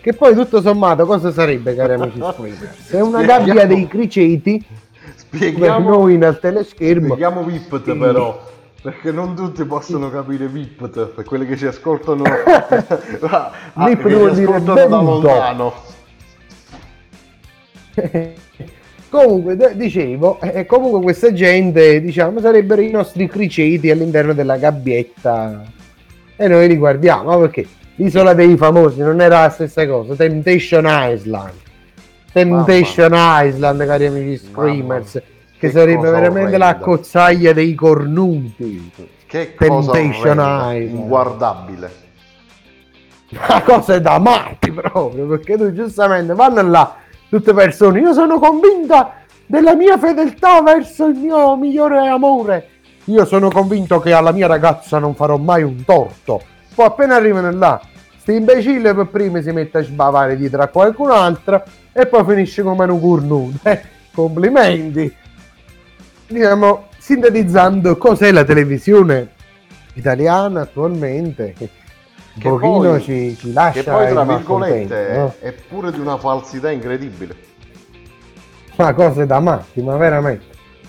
[0.01, 2.19] Che poi tutto sommato cosa sarebbe, cari amici?
[2.91, 7.15] È una Spieghiamo- gabbia dei criceti per Spieghiamo, noi nel teleschermo.
[7.15, 8.53] spieghiamo VIP però.
[8.85, 12.22] Perché non tutti possono capire VIP, per quelli che ci ascoltano,
[13.30, 15.74] ah, VIP che ci ascoltano da lontano.
[19.09, 25.64] comunque, d- dicevo, eh, comunque questa gente, diciamo, sarebbero i nostri criceti all'interno della gabbietta.
[26.37, 27.66] E noi li guardiamo, perché?
[27.95, 31.55] L'isola dei famosi non era la stessa cosa, Temptation Island.
[32.30, 35.22] Temptation Island, cari amici screamers,
[35.67, 38.91] che, che sarebbe veramente la cozzaglia dei cornuti.
[39.27, 40.91] Che cosa Temptation Island.
[40.91, 42.03] inguardabile.
[43.49, 46.95] La cosa è da matti proprio, perché tu giustamente vanno là,
[47.29, 49.15] tutte persone, io sono convinta
[49.47, 52.69] della mia fedeltà verso il mio migliore amore.
[53.07, 56.43] Io sono convinto che alla mia ragazza non farò mai un torto.
[56.75, 57.81] Poi appena arrivano là,
[58.19, 61.62] sti imbecille per prima si mette a sbavare dietro a qualcun altro
[61.93, 63.59] e poi finisce come un cornuto.
[63.69, 63.83] Eh,
[64.15, 65.12] complimenti.
[66.39, 69.35] Diciamo, sintetizzando cos'è la televisione
[69.93, 71.55] italiana attualmente.
[71.57, 71.68] Un
[72.41, 75.35] Che pochino poi- ci, ci lascia Che poi, tra virgolette, no?
[75.39, 77.37] è pure di una falsità incredibile.
[78.74, 80.45] Ma cose da matti, ma veramente.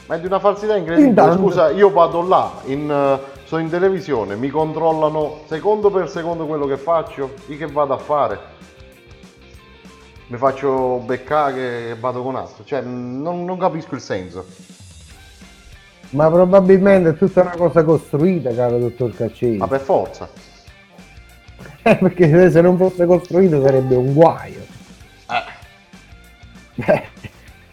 [0.08, 1.10] Ma è di una falsità incredibile.
[1.10, 6.48] Intanto- Scusa, io vado là, in, eh, sono in televisione, mi controllano secondo per secondo
[6.48, 7.34] quello che faccio.
[7.46, 8.40] Io che vado a fare?
[10.26, 12.64] Mi faccio beccare che vado con altro.
[12.64, 14.74] Cioè, non, non capisco il senso.
[16.12, 19.58] Ma probabilmente è tutta una cosa costruita, caro dottor Caccini.
[19.58, 20.30] Ma per forza.
[21.84, 24.74] Eh, perché se non fosse costruito sarebbe un guaio.
[26.78, 27.04] Eh,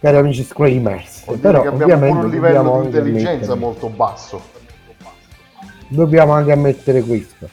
[0.01, 1.24] cari amici Screamers.
[1.41, 4.41] Però che abbiamo un livello di intelligenza molto basso.
[5.89, 7.49] dobbiamo anche ammettere questo.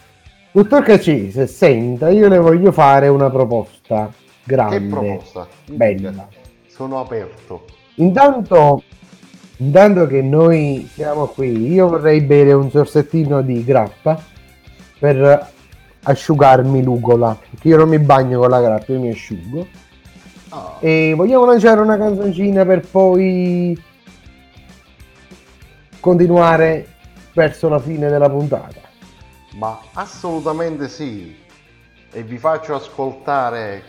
[0.52, 4.12] Dottor Caccini, se senta, io le voglio fare una proposta
[4.44, 5.48] grande, Che proposta?
[5.66, 6.28] bella.
[6.68, 7.66] Sono aperto.
[7.96, 8.84] Intanto,
[9.60, 14.22] intanto che noi siamo qui, io vorrei bere un sorsettino di grappa
[15.00, 15.52] per
[16.04, 19.68] asciugarmi l'ugola, perché io non mi bagno con la grappa, io mi asciugo.
[20.80, 23.80] E vogliamo lanciare una canzoncina per poi
[26.00, 26.88] continuare
[27.34, 28.82] verso la fine della puntata.
[29.56, 31.36] Ma assolutamente sì.
[32.12, 33.84] E vi faccio ascoltare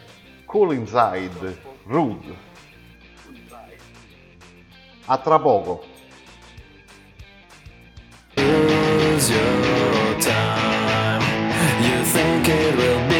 [0.44, 2.49] Cool Inside, Rude.
[5.12, 5.82] A tra poco.
[8.36, 11.20] Use your time.
[11.82, 13.19] You think it will be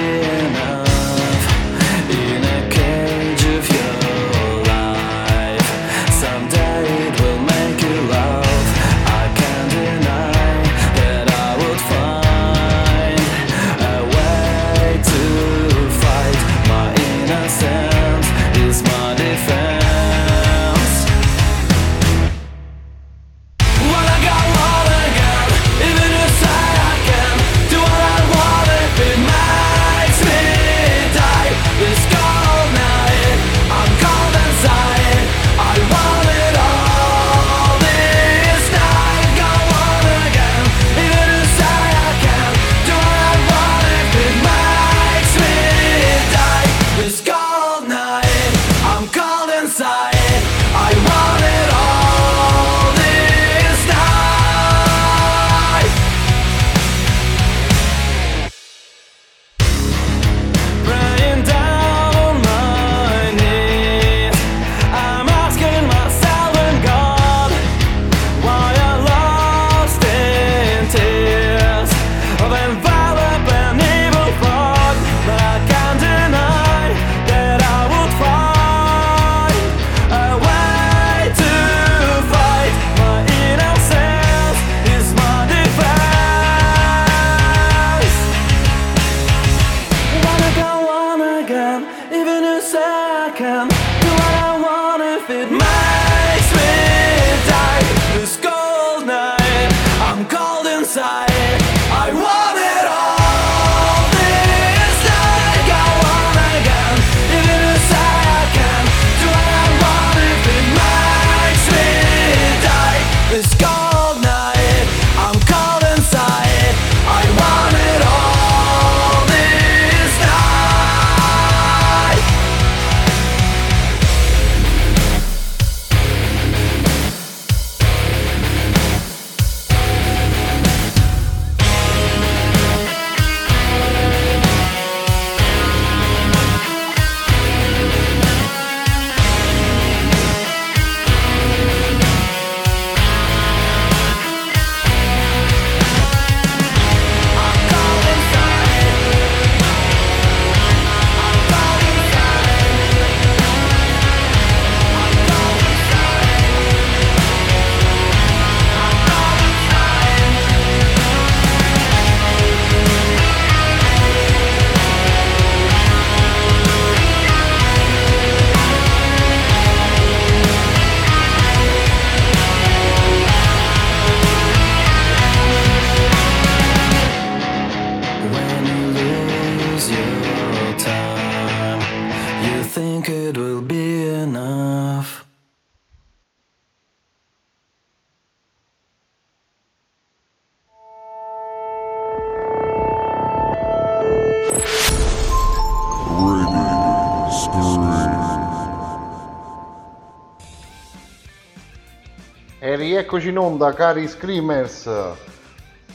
[203.10, 204.88] rieccoci in onda, cari screamers,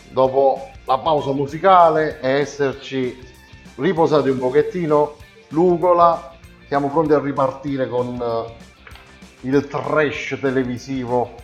[0.09, 3.18] dopo la pausa musicale e esserci
[3.76, 5.16] riposati un pochettino,
[5.49, 6.36] l'ugola,
[6.68, 11.36] siamo pronti a ripartire con eh, il trash televisivo.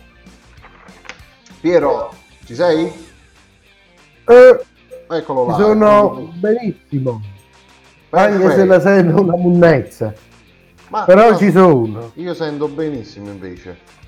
[1.62, 2.12] Piero,
[2.44, 2.92] ci sei?
[4.26, 4.64] Eh,
[5.08, 5.54] Eccolo là.
[5.54, 7.22] sono benissimo.
[8.10, 10.12] Anche se la sento una munnezza.
[10.88, 12.10] Ma- Però ma- ci sono.
[12.16, 14.00] Io sento benissimo invece.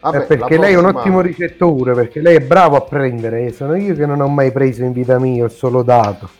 [0.00, 3.52] È Vabbè, perché lei è un ottimo ricettore, perché lei è bravo a prendere, e
[3.52, 6.30] sono io che non ho mai preso in vita mia, ho solo dato.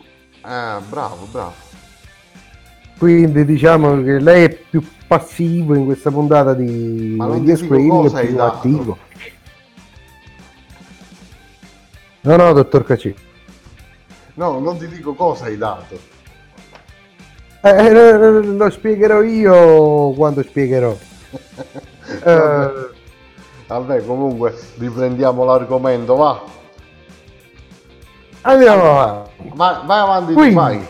[0.41, 1.53] Ah, bravo, bravo.
[2.97, 8.21] Quindi diciamo che lei è più passivo in questa puntata di Ma non screening, cosa
[8.21, 8.57] è più dato.
[8.57, 8.99] attivo.
[12.23, 13.15] No, no, dottor Cacci.
[14.35, 15.99] No, non ti dico cosa hai dato.
[17.63, 20.97] Eh, eh, lo spiegherò io quando spiegherò.
[22.25, 22.71] Eh,
[23.71, 26.43] Vabbè, comunque riprendiamo l'argomento, va.
[28.41, 29.31] andiamo avanti.
[29.55, 30.55] Vai, vai avanti, Quindi.
[30.55, 30.87] vai.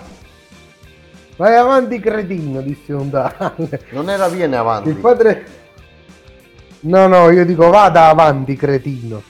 [1.37, 3.87] Vai avanti, cretino, disse un tale.
[3.91, 4.89] Non era viene avanti.
[4.89, 5.47] Il padre...
[6.81, 9.23] No, no, io dico vada avanti, cretino.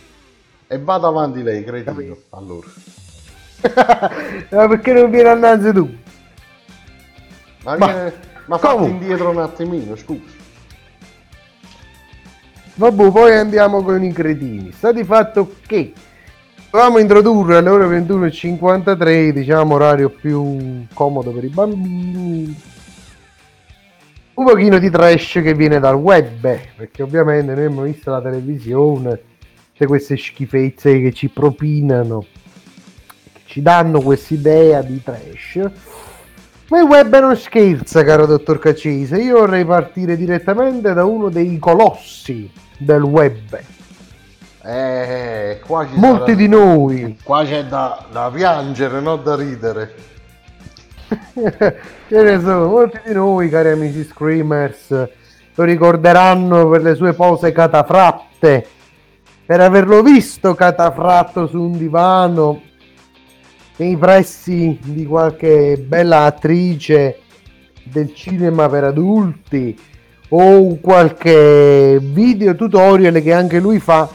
[0.69, 2.17] E vada avanti lei, cretino.
[2.31, 2.69] Allora.
[4.51, 5.93] Ma perché non viene annanzi tu?
[7.65, 8.13] Ma, Ma- viene-
[8.47, 9.01] ma fatti comunque.
[9.03, 10.39] indietro un attimino, scusa.
[12.81, 14.73] Vabbè, poi andiamo con i cretini.
[14.73, 15.93] Sta di fatto che
[16.71, 22.59] dovevamo introdurre alle ore 21.53, diciamo orario più comodo per i bambini,
[24.33, 29.21] un pochino di trash che viene dal web, perché ovviamente noi abbiamo visto la televisione,
[29.73, 32.25] tutte queste schifezze che ci propinano,
[33.31, 35.71] che ci danno quest'idea di trash.
[36.69, 39.21] Ma il web non scherza, caro dottor Caccese.
[39.21, 43.61] Io vorrei partire direttamente da uno dei colossi del web.
[44.63, 49.95] Eh, qua ci Molti sarà- di noi, Qua c'è da, da piangere, non da ridere.
[51.09, 54.91] ce ne sono, molti di noi, cari amici screamers,
[55.55, 58.67] lo ricorderanno per le sue pose catafratte,
[59.47, 62.61] per averlo visto catafratto su un divano
[63.77, 67.19] nei pressi di qualche bella attrice
[67.83, 69.77] del cinema per adulti
[70.31, 74.09] o qualche video tutorial che anche lui fa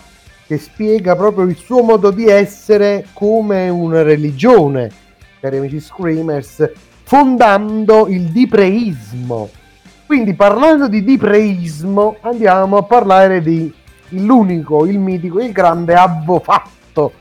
[0.48, 4.92] che spiega proprio il suo modo di essere come una religione,
[5.40, 6.70] cari amici screamers,
[7.04, 9.50] fondando il dipreismo.
[10.06, 13.74] Quindi parlando di dipreismo andiamo a parlare di
[14.10, 17.14] l'unico, il mitico, il grande avvofatto,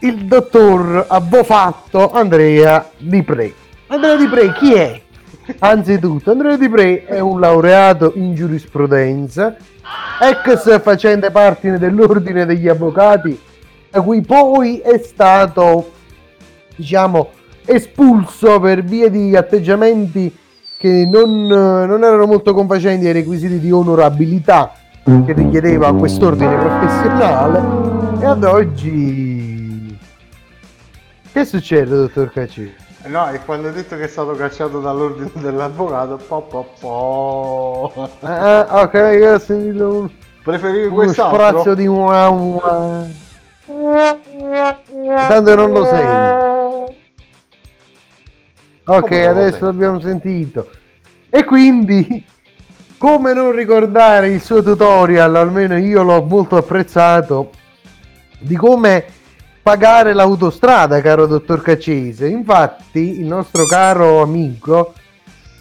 [0.00, 3.54] il dottor avvofatto Andrea Di Pre.
[3.86, 5.00] Andrea Di Pre chi è?
[5.60, 9.56] Anzitutto, Andrea Di Pre è un laureato in giurisprudenza,
[10.20, 13.38] ex facente parte dell'ordine degli avvocati,
[13.90, 15.92] da cui poi è stato,
[16.74, 17.30] diciamo,
[17.64, 20.36] espulso per via di atteggiamenti
[20.78, 24.72] che non, non erano molto confacenti ai requisiti di onorabilità
[25.02, 29.96] che richiedeva quest'ordine professionale e ad oggi
[31.32, 32.85] che succede dottor Cacci?
[33.06, 38.10] No, e quando hai detto che è stato cacciato dall'ordine dell'avvocato, po, po, po.
[38.20, 40.10] Ah, ok, ho sentito un,
[40.42, 41.36] Preferivi quest'altro?
[41.36, 43.10] sprazzo di wow.
[45.04, 46.94] Tanto non lo sei.
[48.84, 50.70] Ok, lo adesso l'abbiamo sentito.
[51.30, 52.24] E quindi,
[52.96, 57.50] come non ricordare il suo tutorial, almeno io l'ho molto apprezzato,
[58.38, 59.04] di come
[59.66, 62.28] pagare l'autostrada, caro dottor Caccese.
[62.28, 64.94] Infatti, il nostro caro amico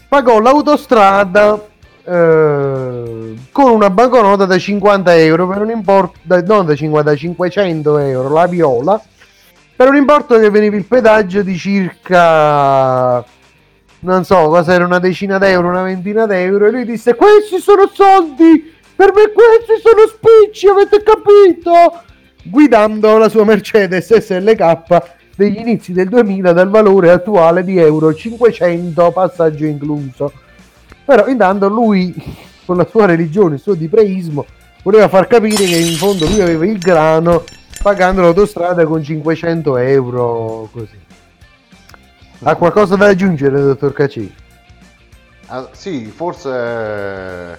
[0.07, 1.59] pagò l'autostrada
[2.03, 7.15] eh, con una banconota da 50 euro per un importo, da- non da 50, da
[7.15, 9.01] 500 euro, la viola,
[9.75, 13.25] per un importo che veniva il pedaggio di circa
[14.01, 17.89] non so cosa era una decina d'euro, una ventina d'euro e lui disse questi sono
[17.91, 22.03] soldi per me questi sono spicci avete capito
[22.45, 29.11] guidando la sua Mercedes SLK degli inizi del 2000 dal valore attuale di euro 500
[29.11, 30.31] passaggio incluso
[31.03, 32.13] però intanto lui
[32.65, 34.45] con la sua religione il suo dipreismo
[34.83, 37.43] voleva far capire che in fondo lui aveva il grano
[37.81, 41.03] pagando l'autostrada con 500 euro così
[42.43, 44.33] ha qualcosa da aggiungere, dottor Cacci?
[45.47, 47.57] Ah, sì, forse...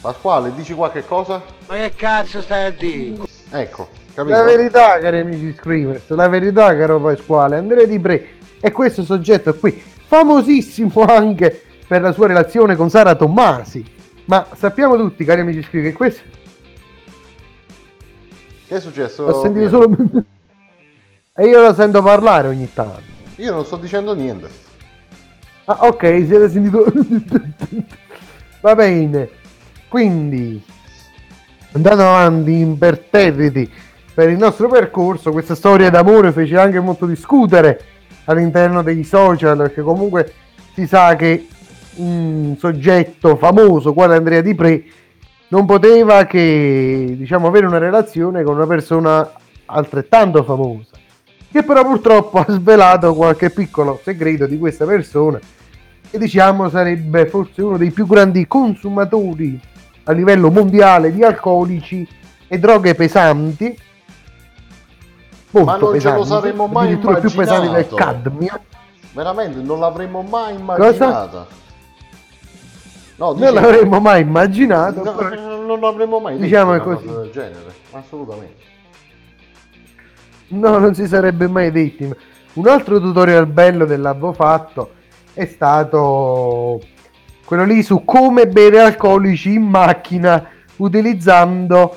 [0.00, 1.42] Pasquale, dici qualche cosa?
[1.66, 3.24] Ma che cazzo stai a dire?
[3.50, 4.36] Ecco, capito?
[4.36, 8.28] La verità, cari amici screamers, la verità, caro Pasquale, Andrea Di Pre
[8.60, 13.84] è questo soggetto qui, famosissimo anche per la sua relazione con Sara Tommasi.
[14.26, 16.22] Ma sappiamo tutti, cari amici screamers, che questo...
[18.68, 19.24] Che è successo?
[19.24, 19.96] Ho sentito solo...
[21.34, 23.02] e io lo sento parlare ogni tanto.
[23.36, 24.48] Io non sto dicendo niente.
[25.64, 26.84] Ah, ok, siete sentito...
[28.60, 29.28] Va bene.
[29.88, 30.62] Quindi,
[31.72, 33.72] andando avanti imperterriti
[34.12, 37.80] per il nostro percorso, questa storia d'amore fece anche molto discutere
[38.24, 40.32] all'interno dei social, perché comunque
[40.74, 41.46] si sa che
[41.96, 44.84] un soggetto famoso quale Andrea Di Pre
[45.48, 49.28] non poteva che diciamo avere una relazione con una persona
[49.66, 50.90] altrettanto famosa
[51.50, 55.40] che però purtroppo ha svelato qualche piccolo segreto di questa persona
[56.08, 59.60] e diciamo sarebbe forse uno dei più grandi consumatori
[60.04, 62.06] a livello mondiale di alcolici
[62.46, 63.76] e droghe pesanti
[65.50, 67.94] molto Ma non ce lo pesanti, saremmo mai addirittura più pesanti del immaginato.
[67.96, 68.60] cadmio
[69.12, 71.46] Veramente non l'avremmo mai immaginata.
[73.16, 77.06] No, non dicevo- l'avremmo mai immaginato No, però- non l'avremmo mai Diciamo detto così.
[77.06, 77.74] cosa del genere.
[77.92, 78.62] Assolutamente.
[80.48, 82.10] No, non si sarebbe mai detti.
[82.54, 84.90] Un altro tutorial bello dell'avevo fatto
[85.34, 86.80] è stato
[87.44, 91.96] quello lì su come bere alcolici in macchina utilizzando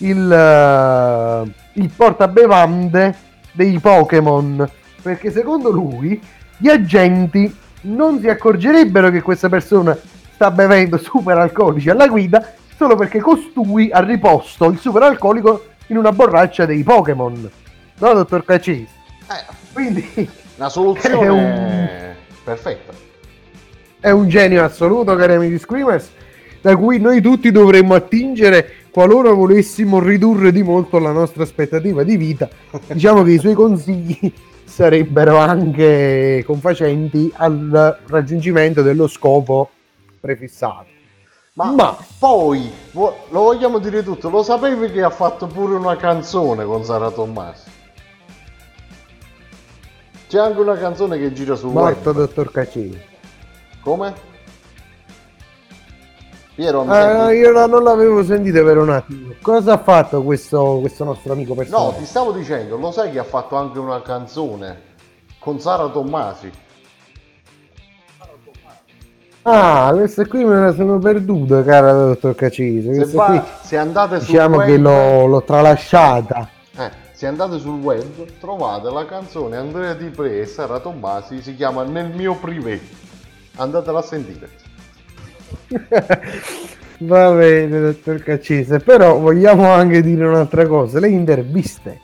[0.00, 3.14] il, eh, il portabevande
[3.52, 4.68] dei Pokémon.
[5.02, 6.20] Perché secondo lui
[6.58, 9.96] gli agenti non si accorgerebbero che questa persona
[10.34, 15.96] sta bevendo super alcolici alla guida solo perché costui ha riposto il super alcolico in
[15.96, 17.50] una borraccia dei Pokémon.
[17.98, 18.88] No, dottor Cacesi?
[19.72, 21.88] Quindi La soluzione è, un-
[22.44, 22.92] perfetta.
[24.00, 26.10] è un genio assoluto, cari amici Screamers,
[26.60, 32.16] da cui noi tutti dovremmo attingere qualora volessimo ridurre di molto la nostra aspettativa di
[32.16, 32.48] vita.
[32.92, 34.32] Diciamo che i suoi consigli
[34.64, 39.70] sarebbero anche confacenti al raggiungimento dello scopo
[40.20, 40.86] prefissato.
[41.54, 46.64] Ma, poi vo- lo vogliamo dire tutto, lo sapevi che ha fatto pure una canzone
[46.64, 47.68] con Sara Tommasi?
[50.28, 52.18] C'è anche una canzone che gira sul Morto web.
[52.18, 52.98] dottor Cacini.
[53.82, 54.14] Come?
[56.60, 57.36] Piero, senti?
[57.38, 59.32] io la- non l'avevo sentita per un attimo.
[59.40, 61.96] Cosa ha fatto questo, questo nostro amico No, personale?
[61.96, 64.78] ti stavo dicendo, lo sai che ha fatto anche una canzone
[65.38, 66.50] con Sara Tommasi?
[69.42, 72.92] Ah, questa qui me la sono perduta, cara dottor Cacisi.
[73.06, 76.46] Se, va- qui se andate sul diciamo web, che l'ho, l'ho tralasciata.
[76.76, 78.04] eh, se andate sul web
[78.38, 82.78] trovate la canzone Andrea Di Pre e Sara Tommasi, si chiama Nel mio privé.
[83.56, 84.50] Andatela a sentire.
[87.02, 92.00] Va bene, dottor Cacese, però vogliamo anche dire un'altra cosa, le interviste.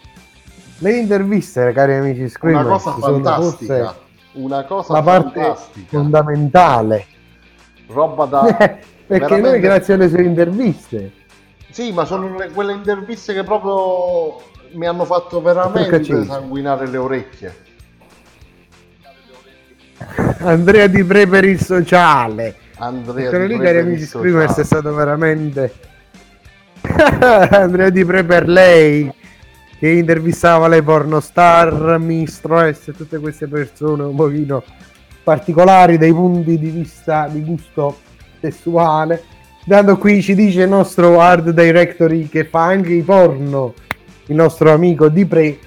[0.79, 3.97] Le interviste, cari amici Una Screamers, cosa sono fantastica.
[4.33, 5.87] Una cosa la parte fantastica.
[5.89, 7.07] fondamentale.
[7.89, 8.43] Roba da...
[9.07, 11.13] Perché noi veramente- grazie alle sue interviste
[11.71, 14.43] Sì, ma sono le- quelle interviste che proprio
[14.73, 17.57] mi hanno fatto veramente sanguinare le orecchie.
[20.41, 22.57] Andrea Di Pre per il sociale.
[22.79, 25.73] Andrea Di lì, cari amici Screamers, è stato veramente
[27.51, 29.11] Andrea Di Pre per lei
[29.79, 34.63] che intervistava le pornostar, Mistress e tutte queste persone un pochino
[35.23, 37.99] particolari dai punti di vista di gusto
[38.41, 39.23] sessuale.
[39.65, 43.75] Dando qui ci dice il nostro art directory che fa anche i porno,
[44.27, 45.59] il nostro amico Di Pre,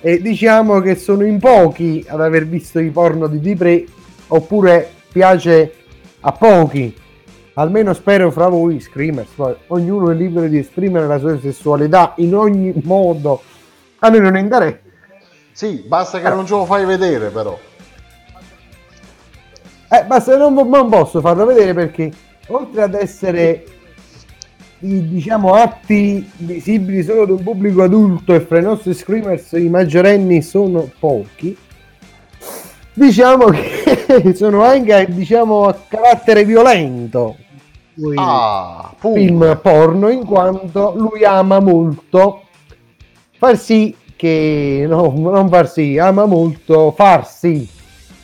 [0.00, 3.84] e diciamo che sono in pochi ad aver visto i porno di Di Pre,
[4.28, 5.72] oppure piace
[6.20, 6.96] a pochi.
[7.54, 9.30] Almeno spero fra voi, screamers,
[9.68, 13.42] ognuno è libero di esprimere la sua sessualità in ogni modo.
[13.98, 14.78] A noi non interessa.
[15.52, 17.58] Sì, basta che non ce lo fai vedere però.
[19.90, 22.12] Eh, basta, non, non posso farlo vedere perché
[22.48, 23.64] oltre ad essere
[24.80, 29.68] i, diciamo atti visibili solo da un pubblico adulto e fra i nostri screamers i
[29.68, 31.56] maggiorenni sono pochi,
[32.92, 33.87] diciamo che
[34.34, 37.36] sono anche diciamo a carattere violento.
[38.14, 42.42] Ah, film porno in quanto lui ama molto
[43.36, 47.68] far sì che no, non far sì, ama molto farsi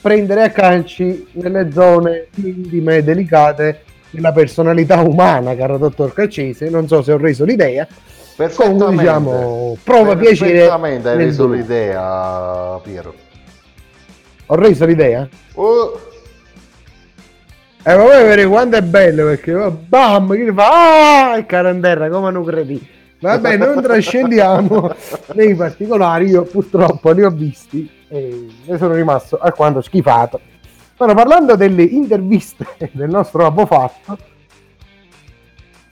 [0.05, 6.69] prendere a calci nelle zone intime e delicate della personalità umana, caro dottor Caccese.
[6.69, 7.87] Non so se ho reso l'idea.
[8.37, 9.03] Perfettamente.
[9.03, 10.69] diciamo, prova piacere.
[10.69, 13.24] Hai reso l'idea, Piero.
[14.55, 15.29] Ho reso l'idea?
[15.55, 16.01] Oh,
[17.83, 21.33] E ma vuoi vedere quanto è bello perché oh, bam, che fa?
[21.33, 22.89] Ah, il caranterra, come non credi.
[23.19, 24.95] Vabbè, non trascendiamo
[25.35, 30.41] nei particolari, io purtroppo li ho visti e ne sono rimasto alquanto schifato.
[30.99, 34.17] Ora, parlando delle interviste del nostro avvocato,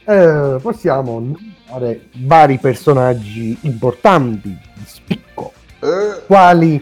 [0.05, 1.37] eh, possiamo
[1.67, 6.81] fare vari personaggi importanti di spicco, Eh, quali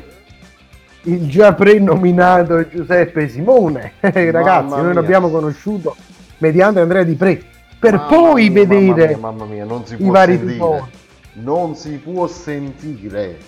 [1.03, 3.93] il già prenominato Giuseppe Simone.
[4.01, 5.97] Ragazzi, noi l'abbiamo conosciuto
[6.39, 7.43] mediante Andrea Di Pre,
[7.79, 10.91] per mamma poi mia, vedere Mamma mia, mamma mia, non si i può vari tifoni.
[11.33, 13.39] Non si può sentire.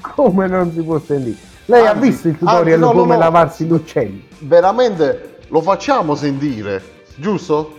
[0.00, 1.36] come non si può sentire.
[1.66, 3.20] Lei ha Anzi, visto il tutorial anzi, no, no, come no.
[3.20, 4.26] lavarsi gli uccelli?
[4.40, 6.82] Veramente lo facciamo sentire,
[7.16, 7.78] giusto?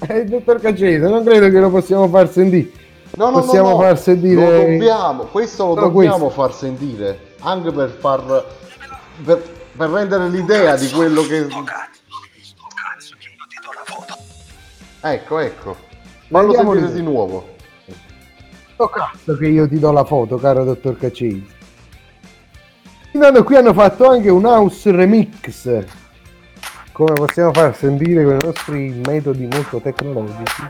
[0.00, 2.70] Eh, dottor Cacese, non credo che lo possiamo far sentire.
[3.16, 3.82] No, no, possiamo no, no.
[3.82, 4.40] far sentire.
[4.44, 6.42] Lo dobbiamo, questo lo Solo dobbiamo questo.
[6.42, 8.44] far sentire, anche per far
[9.24, 9.42] per,
[9.76, 11.46] per rendere l'idea di quello che
[15.00, 15.76] Ecco, ecco.
[16.28, 16.94] Fallo sentire l'idea.
[16.94, 17.52] di nuovo.
[18.72, 21.42] Sto cazzo che io ti do la foto, caro dottor Cacese.
[23.12, 25.84] Intanto qui hanno fatto anche un house remix.
[26.90, 30.62] Come possiamo far sentire con i nostri metodi molto tecnologici.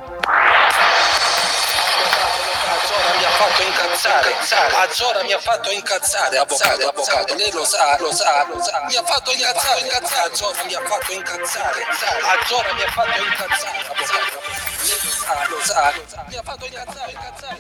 [4.45, 8.85] Incazzare, Azzora mi ha fatto incazzare, avvocato, avvocato, lei lo sa, lo sa, lo sa,
[8.85, 11.81] mi ha fatto incazzare, incazzare, Azzora mi ha fatto incazzare,
[12.29, 14.37] Azzora mi ha fatto incazzare, avvocato,
[14.85, 17.57] lei lo sa, lo sa, lo sa, mi ha fatto incazzare, incazzare,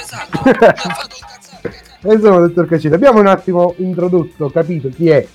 [0.00, 1.84] esatto, mi ha fatto incazzare.
[2.00, 5.26] E insomma, dottor Cacese, abbiamo un attimo introdotto, capito chi è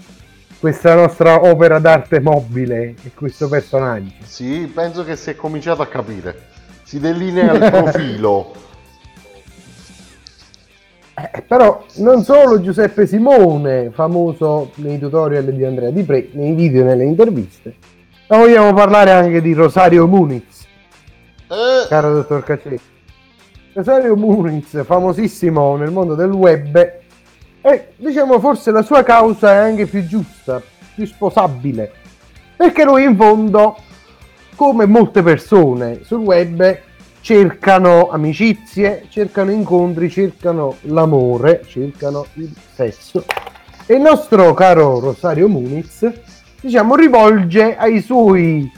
[0.57, 4.13] questa nostra opera d'arte mobile e questo personaggio.
[4.25, 6.49] Sì, penso che si è cominciato a capire.
[6.83, 8.69] Si delinea il profilo.
[11.13, 16.81] Eh, però non solo Giuseppe Simone, famoso nei tutorial di Andrea Di Pre, nei video
[16.81, 17.75] e nelle interviste,
[18.27, 20.65] ma vogliamo parlare anche di Rosario Muniz,
[21.49, 22.89] Eh, caro dottor Cacese.
[23.73, 26.93] Rosario Muniz, famosissimo nel mondo del web,
[27.59, 30.61] e diciamo forse la sua causa è anche più giusta,
[30.95, 31.91] più sposabile,
[32.55, 33.75] perché lui in fondo,
[34.55, 36.79] come molte persone sul web,
[37.21, 43.23] cercano amicizie, cercano incontri, cercano l'amore, cercano il sesso.
[43.85, 46.11] E il nostro caro Rosario Muniz,
[46.59, 48.69] diciamo, rivolge ai suoi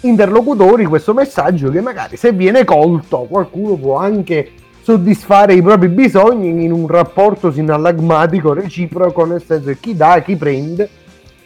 [0.00, 6.64] interlocutori questo messaggio che magari se viene colto qualcuno può anche soddisfare i propri bisogni
[6.64, 10.88] in un rapporto sinallagmatico reciproco nel senso che chi dà chi prende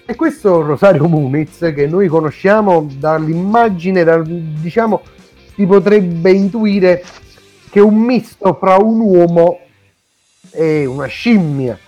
[0.05, 5.01] e questo Rosario Muniz che noi conosciamo dall'immagine dal, diciamo
[5.55, 7.03] si potrebbe intuire
[7.71, 9.59] che è un misto fra un uomo
[10.51, 11.79] e una scimmia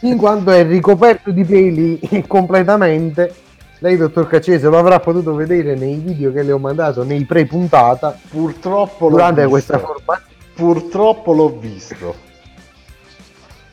[0.00, 3.34] in quanto è ricoperto di peli completamente
[3.82, 8.16] lei, dottor Cacese, lo avrà potuto vedere nei video che le ho mandato nei pre-puntata
[8.30, 10.30] purtroppo l'ho durante questa formazione.
[10.54, 12.14] Purtroppo l'ho visto.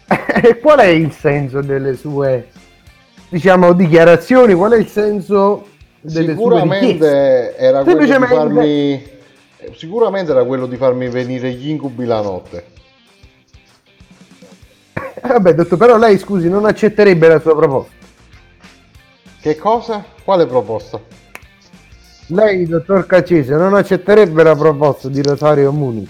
[0.42, 2.48] E qual è il senso delle sue,
[3.30, 4.56] diciamo, dichiarazioni?
[4.56, 5.68] Qual è il senso
[6.02, 7.06] delle sue richieste?
[7.06, 9.02] Sicuramente era quello di farmi
[9.76, 12.66] sicuramente era quello di farmi venire gli incubi la notte.
[14.94, 17.92] Eh, Vabbè, dottor, però lei, scusi, non accetterebbe la sua proposta.
[19.42, 20.04] Che cosa?
[20.24, 21.00] Quale proposta?
[22.28, 26.08] Lei, dottor Cacese, non accetterebbe la proposta di Rosario Muni?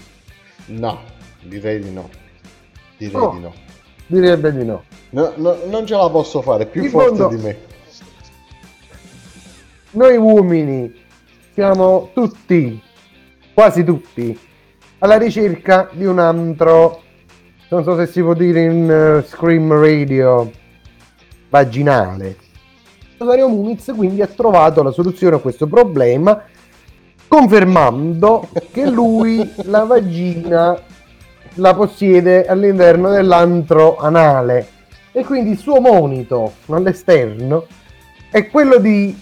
[0.66, 1.00] No,
[1.40, 2.08] direi di no.
[2.96, 3.30] Direi Oh.
[3.32, 3.54] di no.
[4.06, 4.84] Direbbe di no.
[5.10, 7.56] No, no, non ce la posso fare, è più In forte fondo- di me.
[9.92, 10.94] Noi uomini
[11.54, 12.80] siamo tutti,
[13.60, 14.38] quasi tutti,
[15.00, 17.02] alla ricerca di un altro,
[17.68, 20.50] non so se si può dire in eh, Scream Radio,
[21.50, 22.36] vaginale.
[23.18, 26.42] Rosario Muniz quindi ha trovato la soluzione a questo problema
[27.28, 30.80] confermando che lui la vagina
[31.56, 34.68] la possiede all'interno dell'antro anale
[35.12, 37.66] e quindi il suo monito all'esterno
[38.30, 39.14] è quello di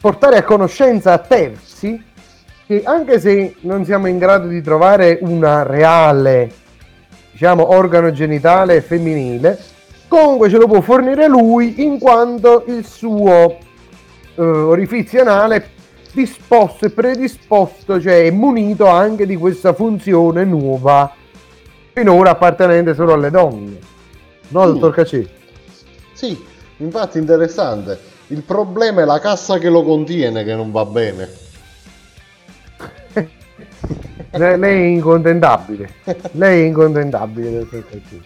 [0.00, 2.12] portare a conoscenza a terzi
[2.66, 6.50] che anche se non siamo in grado di trovare una reale
[7.32, 9.58] diciamo organo genitale femminile
[10.08, 13.58] comunque ce lo può fornire lui in quanto il suo
[14.36, 15.70] eh, orifizio anale
[16.12, 21.12] disposto e predisposto cioè è munito anche di questa funzione nuova
[21.92, 23.78] finora appartenente solo alle donne
[24.48, 24.72] no Mm.
[24.72, 25.26] dottor Cacè?
[26.12, 26.42] Sì,
[26.78, 27.98] infatti interessante.
[28.28, 31.28] Il problema è la cassa che lo contiene che non va bene.
[34.36, 35.88] Le- lei è incontentabile.
[36.32, 38.22] Lei è incontentabile, dottor Cacci.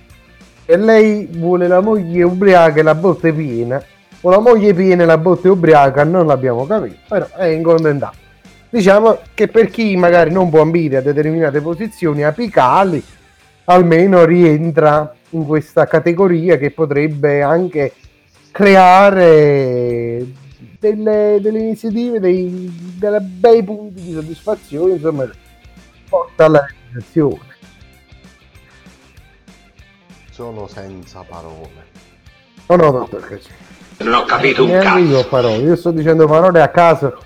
[0.65, 3.83] E lei vuole la moglie ubriaca e la botte piena,
[4.21, 8.27] o la moglie piena e la botte ubriaca, non l'abbiamo capito, però è incontentabile.
[8.71, 13.03] Diciamo che per chi magari non può ambire a determinate posizioni apicali,
[13.65, 17.93] almeno rientra in questa categoria che potrebbe anche
[18.51, 20.27] creare
[20.79, 25.31] delle, delle iniziative, dei, dei bei punti di soddisfazione, insomma,
[26.09, 27.57] porta alla realizzazione.
[30.31, 31.87] Sono senza parole.
[32.67, 33.51] No, no, dottor Cacci.
[33.99, 35.29] Non ho capito un Neanche io cazzo.
[35.29, 37.19] parole, io sto dicendo parole a caso.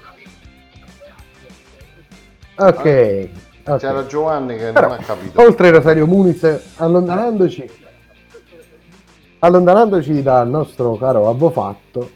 [2.57, 3.29] Ok.
[3.65, 3.77] ok.
[3.79, 5.41] C'era Giovanni che Però, non ha capito.
[5.43, 7.71] oltre Rosario Muniz, allontanandoci,
[9.41, 12.11] allontanandoci dal nostro caro avvofatto,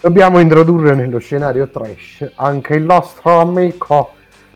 [0.00, 4.12] dobbiamo introdurre nello scenario trash anche il nostro amico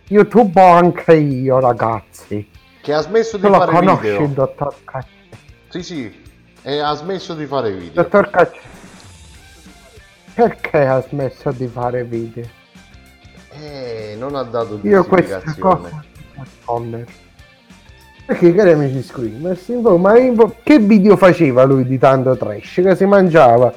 [0.09, 2.49] YouTube, anche io ragazzi.
[2.81, 4.23] Che ha smesso di fare conosci video.
[4.25, 5.09] il dottor Cacci?
[5.69, 6.21] Sì, sì.
[6.63, 8.03] E ha smesso di fare video.
[8.03, 8.61] Dottor Cacci,
[10.35, 12.45] perché ha smesso di fare video?
[13.53, 16.05] Eh, non ha dato Io questa cosa.
[18.25, 20.15] Perché cari amici screamers, ma
[20.63, 22.81] che video faceva lui di tanto trash?
[22.83, 23.73] Che si mangiava?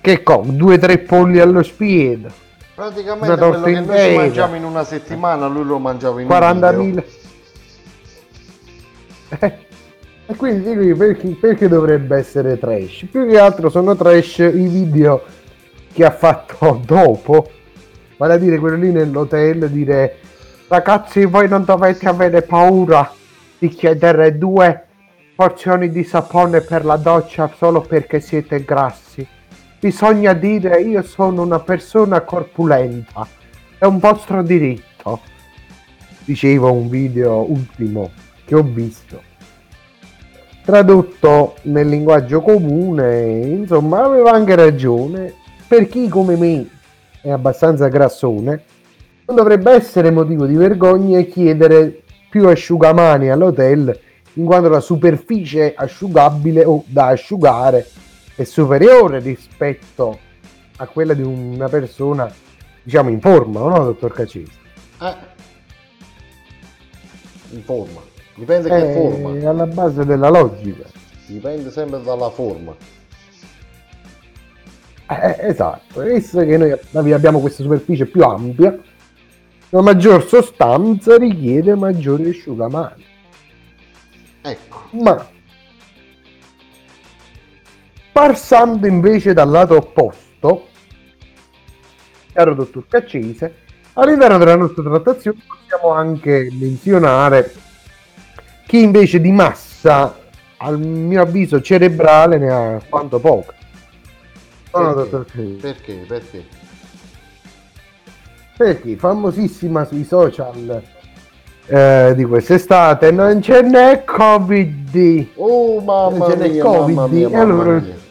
[0.00, 0.44] Che co?
[0.46, 2.42] Due o tre polli allo spiedo?
[2.74, 7.02] Praticamente quello che noi ci mangiamo in una settimana, lui lo mangiava in un video.
[7.02, 7.04] 40.000
[9.38, 9.58] Eh,
[10.26, 13.04] E quindi di qui perché, perché dovrebbe essere trash?
[13.10, 15.22] Più che altro sono trash i video
[15.92, 17.50] che ha fatto dopo,
[18.16, 20.16] vale a dire quello lì nell'hotel, dire
[20.68, 23.12] ragazzi voi non dovete avere paura
[23.58, 24.86] di chiedere due
[25.36, 29.26] porzioni di sapone per la doccia solo perché siete grassi.
[29.84, 33.28] Bisogna dire io sono una persona corpulenta,
[33.76, 35.20] è un vostro diritto.
[36.24, 38.10] Diceva un video ultimo
[38.46, 39.20] che ho visto
[40.64, 45.34] tradotto nel linguaggio comune, insomma, aveva anche ragione.
[45.68, 46.66] Per chi come me
[47.20, 48.62] è abbastanza grassone,
[49.26, 54.00] non dovrebbe essere motivo di vergogna chiedere più asciugamani all'hotel,
[54.32, 57.86] in quanto la superficie asciugabile o da asciugare
[58.34, 60.18] è superiore rispetto
[60.76, 62.32] a quella di una persona,
[62.82, 64.52] diciamo, in forma, no, dottor Cacesi?
[65.00, 65.14] Eh.
[67.50, 68.00] In forma.
[68.34, 69.48] Dipende che È forma.
[69.48, 70.84] alla base della logica.
[71.26, 72.74] Dipende sempre dalla forma.
[75.06, 76.56] Eh, esatto, visto che
[76.90, 78.76] noi abbiamo questa superficie più ampia,
[79.68, 83.04] la maggior sostanza richiede maggiori asciugamani.
[84.42, 84.82] Ecco.
[84.92, 85.26] Ma
[88.14, 90.68] passando invece dal lato opposto,
[92.32, 93.56] caro dottor Caccese,
[93.94, 97.52] all'interno della nostra trattazione possiamo anche menzionare
[98.68, 100.16] chi invece di massa,
[100.58, 103.52] al mio avviso cerebrale, ne ha quanto poco.
[104.70, 105.56] Caccese.
[105.60, 105.92] Perché?
[106.06, 106.44] Perché?
[108.56, 110.82] Perché famosissima sui social
[111.66, 115.26] eh, di quest'estate non ce n'è Covid.
[115.34, 116.94] Oh mamma Non ce n'è mia, Covid.
[116.94, 118.02] mamma mia, allora mamma mia.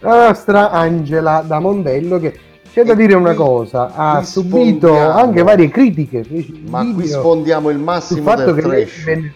[0.00, 2.38] La nostra Angela da Mondello che
[2.72, 5.18] c'è da dire una cosa, ha subito sfondiamo.
[5.18, 6.24] anche varie critiche.
[6.68, 9.04] Ma qui sfondiamo il massimo fatto del che trash.
[9.04, 9.34] venne-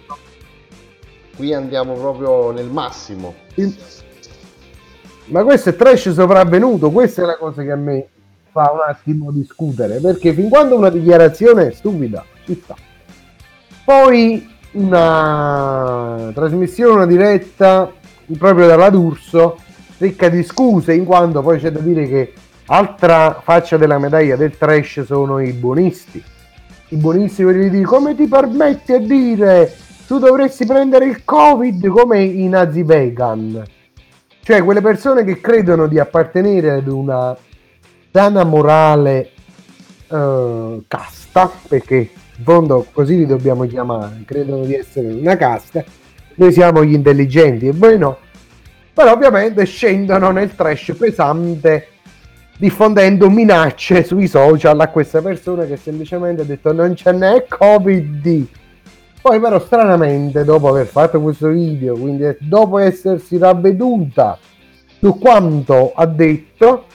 [1.37, 3.35] Qui andiamo proprio nel massimo.
[5.27, 8.07] Ma questo è trash sopravvenuto, questa è la cosa che a me
[8.53, 12.77] fa un attimo discutere, perché fin quando una dichiarazione è stupida, ci sta.
[13.85, 17.91] Poi una trasmissione, una diretta
[18.39, 19.59] proprio dalla D'Urso,
[19.99, 22.33] ricca di scuse, in quanto poi c'è da dire che
[22.67, 26.23] altra faccia della medaglia del trash sono i buonisti.
[26.89, 29.75] I buonisti quelli di come ti permetti a dire
[30.07, 33.65] tu dovresti prendere il covid come i nazi vegan.
[34.43, 37.37] Cioè quelle persone che credono di appartenere ad una
[38.13, 39.31] sana morale
[40.09, 41.97] eh, casta, perché
[42.37, 45.83] in fondo così li dobbiamo chiamare, credono di essere una casta,
[46.35, 48.19] noi siamo gli intelligenti e voi no,
[48.95, 51.89] però ovviamente scendono nel trash pesante
[52.57, 58.47] diffondendo minacce sui social a questa persona che semplicemente ha detto non ce n'è covid
[59.21, 64.39] poi però stranamente dopo aver fatto questo video quindi dopo essersi ravveduta
[65.01, 66.87] su quanto ha detto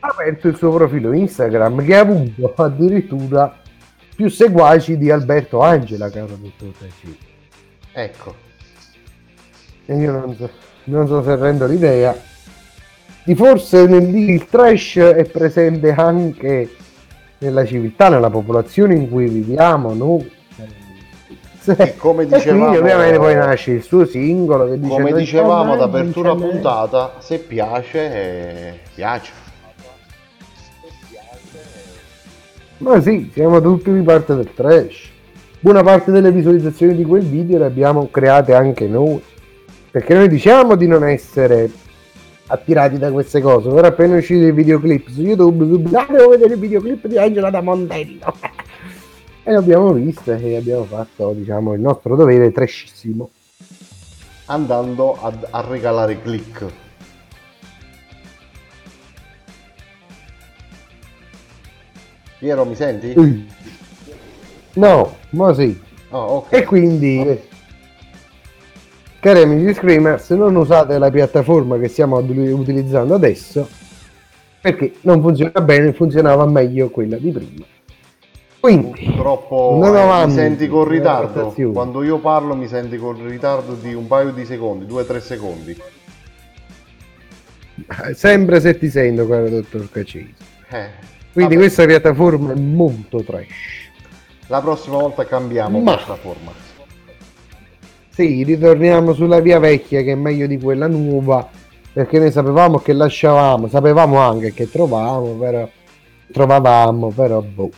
[0.00, 3.60] ha aperto il suo profilo Instagram che ha avuto addirittura
[4.14, 7.18] più seguaci di Alberto Angela caro dottor Tacci.
[7.92, 8.47] Ecco.
[9.90, 10.50] E io non so,
[10.84, 12.14] non so se rendo l'idea
[13.24, 16.76] di forse nel, il trash è presente anche
[17.38, 20.30] nella civiltà, nella popolazione in cui viviamo noi.
[21.64, 25.18] E come E quindi dicevamo, ovviamente poi nasce il suo singolo che dice come "Non
[25.18, 26.52] dicevamo ad apertura non c'è mai".
[26.52, 29.32] puntata, se piace, eh, piace.
[32.78, 35.10] Ma sì, siamo tutti di parte del trash.
[35.60, 39.22] Buona parte delle visualizzazioni di quel video le abbiamo create anche noi.
[39.90, 41.70] Perché noi diciamo di non essere
[42.48, 43.68] attirati da queste cose.
[43.68, 47.50] Ora appena uscito i videoclip su YouTube, subito "Ah, devo vedere il videoclip di Angela
[47.50, 48.34] da Mondello.
[49.44, 53.30] e l'abbiamo vista e abbiamo fatto, diciamo, il nostro dovere trashissimo.
[54.50, 56.64] andando ad- a regalare click.
[62.38, 63.12] Piero, mi senti?
[63.16, 63.46] Ui.
[64.74, 65.78] No, ma sì.
[66.10, 66.52] Oh, ok.
[66.52, 67.40] E quindi,
[69.20, 73.68] cari amici Screamers, non usate la piattaforma che stiamo utilizzando adesso
[74.60, 77.64] perché non funziona bene, funzionava meglio quella di prima.
[78.60, 81.54] Quindi, Purtroppo eh, mi avanti senti con nella ritardo.
[81.72, 85.80] Quando io parlo mi senti con ritardo di un paio di secondi, 2-3 secondi.
[88.14, 90.34] sempre se ti sento, caro dottor Cacesi.
[90.70, 90.88] Eh,
[91.32, 93.86] Quindi vabbè, questa piattaforma è molto trash.
[94.48, 96.67] La prossima volta cambiamo Ma- piattaforma.
[98.18, 101.48] Sì, ritorniamo sulla via vecchia che è meglio di quella nuova,
[101.92, 105.68] perché noi sapevamo che lasciavamo, sapevamo anche che trovavamo, però
[106.32, 107.70] trovavamo, però boh.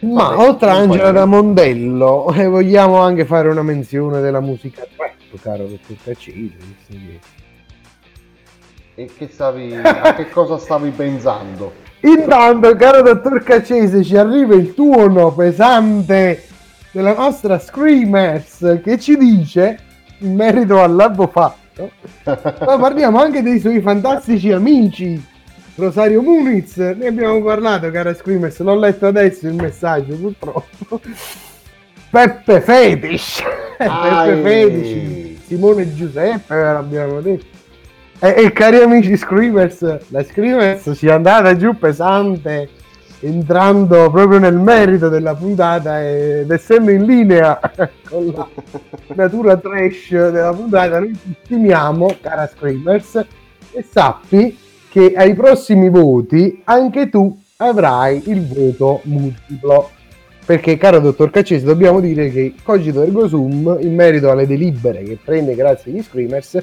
[0.00, 4.86] Ma Vabbè, oltre a Angela da Mondello, eh, vogliamo anche fare una menzione della musica
[4.94, 6.50] trap, caro dottor visto
[6.90, 7.20] che-
[8.96, 11.72] E che stavi, a che cosa stavi pensando?
[12.04, 16.48] Intanto, caro dottor Cacese, ci arriva il tuono pesante
[16.94, 19.78] della nostra Screamers che ci dice,
[20.18, 21.90] in merito all'albo fatto,
[22.24, 25.20] ma parliamo anche dei suoi fantastici amici.
[25.74, 31.00] Rosario Muniz, ne abbiamo parlato, cara Screamers, l'ho letto adesso il messaggio, purtroppo.
[32.10, 33.42] Peppe Fetish,
[33.76, 34.40] Peppe.
[34.40, 37.46] Fetish, Simone Giuseppe, l'abbiamo detto.
[38.20, 42.68] E, e cari amici Screamers, la Screamers ci è andata giù pesante,
[43.24, 47.58] entrando proprio nel merito della puntata ed essendo in linea
[48.08, 48.46] con la
[49.14, 53.24] natura trash della puntata, noi ti stimiamo, cara Screamers,
[53.72, 54.56] e sappi
[54.90, 59.90] che ai prossimi voti anche tu avrai il voto multiplo.
[60.44, 65.18] Perché, caro dottor Caccese, dobbiamo dire che Cogito Ergo Sum, in merito alle delibere che
[65.24, 66.62] prende grazie agli Screamers,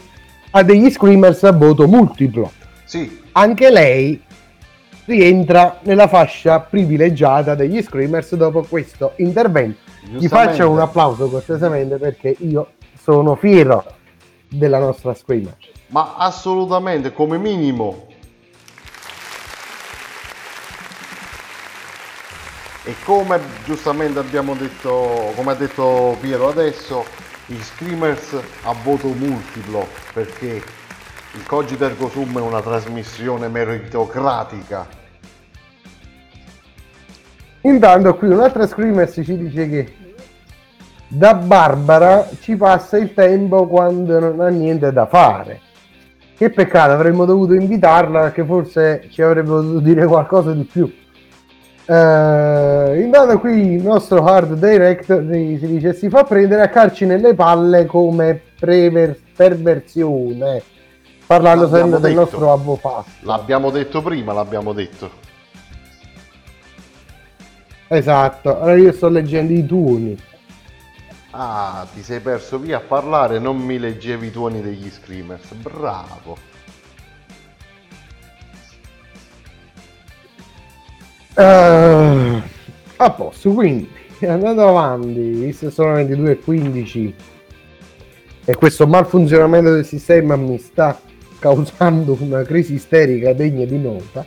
[0.51, 2.51] ha degli Screamers a voto multiplo.
[2.83, 4.21] Sì, Anche lei
[5.05, 9.79] rientra nella fascia privilegiata degli Screamers dopo questo intervento.
[10.03, 13.83] Gli faccio un applauso cortesemente perché io sono fiero
[14.47, 15.55] della nostra Screamer.
[15.87, 18.07] ma assolutamente come minimo.
[22.83, 27.05] E come giustamente abbiamo detto, come ha detto Piero adesso,
[27.45, 30.63] gli screamers a voto multiplo perché
[31.33, 34.85] il Cogito Ergo Sum è una trasmissione meritocratica.
[37.61, 39.93] Intanto qui un'altra Screamers ci dice che
[41.07, 45.61] da Barbara ci passa il tempo quando non ha niente da fare.
[46.35, 50.91] Che peccato, avremmo dovuto invitarla perché forse ci avrebbe potuto dire qualcosa di più.
[51.85, 57.33] Eh, intanto qui il nostro hard director si dice si fa prendere a calci nelle
[57.33, 60.63] palle come prever- perversione
[61.31, 65.09] parlando sempre del nostro avvocato L'abbiamo detto prima, l'abbiamo detto.
[67.87, 70.17] esatto allora io sto leggendo i tuoni
[71.33, 75.53] Ah, ti sei perso via a parlare, non mi leggevi i tuoni degli screamers.
[75.53, 76.37] Bravo.
[81.37, 82.41] Eh,
[82.97, 83.89] a posto, quindi
[84.27, 87.13] andando avanti, visto che sono 22.15
[88.43, 90.99] e questo malfunzionamento del sistema mi sta
[91.41, 94.23] causando una crisi isterica degna di nota,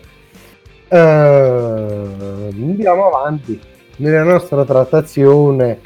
[0.88, 3.58] eh, andiamo avanti
[3.98, 5.78] nella nostra trattazione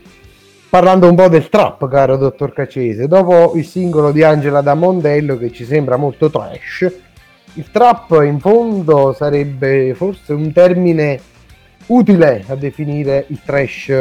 [0.71, 3.07] parlando un po' del trap, caro dottor Cacese.
[3.07, 6.91] Dopo il singolo di Angela da Mondello che ci sembra molto trash,
[7.55, 11.21] il trap in fondo sarebbe forse un termine
[11.89, 13.93] utile a definire il trash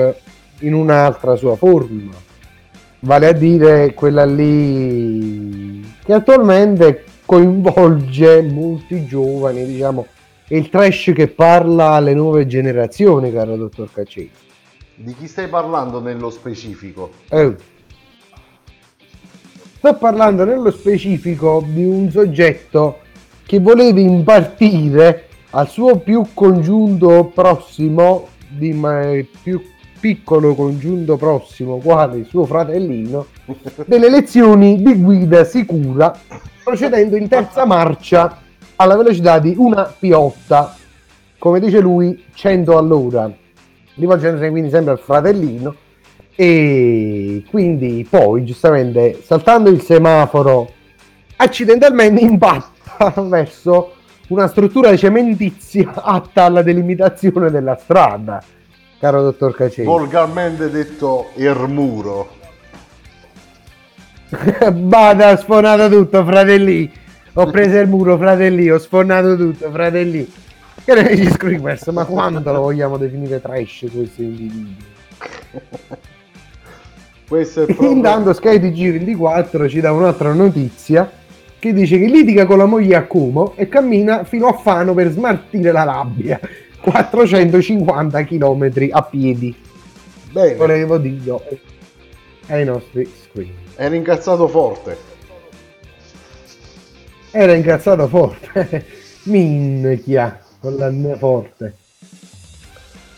[0.59, 2.13] in un'altra sua forma,
[3.01, 10.07] vale a dire quella lì che attualmente coinvolge molti giovani, diciamo,
[10.47, 14.45] è il trash che parla alle nuove generazioni, caro dottor Cacese.
[14.95, 17.11] Di chi stai parlando nello specifico?
[17.29, 17.53] Eh.
[19.75, 22.99] Sto parlando nello specifico di un soggetto
[23.45, 29.61] che voleva impartire al suo più congiunto prossimo, di ma- più
[29.99, 33.25] piccolo congiunto prossimo, quale suo fratellino,
[33.85, 36.17] delle lezioni di guida sicura,
[36.63, 38.39] procedendo in terza marcia
[38.75, 40.75] alla velocità di una piotta,
[41.37, 43.31] come dice lui, 100 all'ora,
[43.95, 45.75] rivolgendosi quindi sempre al fratellino.
[46.39, 50.71] E quindi poi giustamente saltando il semaforo
[51.37, 53.93] accidentalmente impatta attraverso
[54.27, 58.41] una struttura cementizia atta alla delimitazione della strada,
[58.99, 59.83] caro dottor Cacesi.
[59.83, 62.35] Volgarmente detto Ermuro.
[64.73, 66.91] Bada, ho sfonato tutto, fratelli.
[67.33, 70.29] Ho preso il muro, fratelli, ho sfonato tutto, fratelli.
[70.83, 71.85] Che ne dici Screamers?
[71.87, 74.85] Ma quanto lo vogliamo definire trash questo individuo?
[77.27, 77.91] Questo è proprio...
[77.91, 81.11] Intanto Sky TG24 ci dà un'altra notizia
[81.59, 85.09] che dice che litiga con la moglie a Como e cammina fino a Fano per
[85.09, 86.39] smartire la rabbia.
[86.91, 89.53] 450 km a piedi.
[90.31, 91.43] Bene, Volevo dirlo
[92.47, 93.53] ai nostri screen.
[93.75, 94.97] era incazzato forte.
[97.31, 98.85] Era incazzato forte.
[99.23, 101.75] Minchia, con la N forte.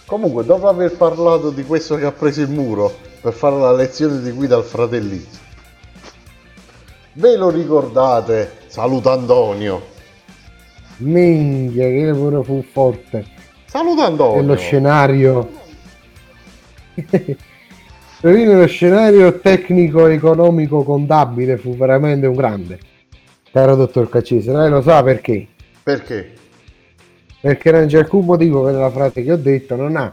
[0.08, 2.92] Comunque, dopo aver parlato di questo che ha preso il muro
[3.22, 5.28] per fare la lezione di guida al fratellino,
[7.14, 8.52] ve lo ricordate?
[8.66, 9.98] Saluta Antonio.
[10.98, 13.38] Minchia, che pure fu forte.
[13.70, 14.42] Saluta Antonio.
[14.42, 15.48] Nello scenario.
[18.22, 22.80] Nello scenario tecnico, economico, contabile fu veramente un grande.
[23.52, 25.46] Caro dottor Caccese, lei lo sa perché?
[25.84, 26.34] Perché?
[27.42, 30.12] Perché non c'è alcun motivo per la frase che ho detto, non ha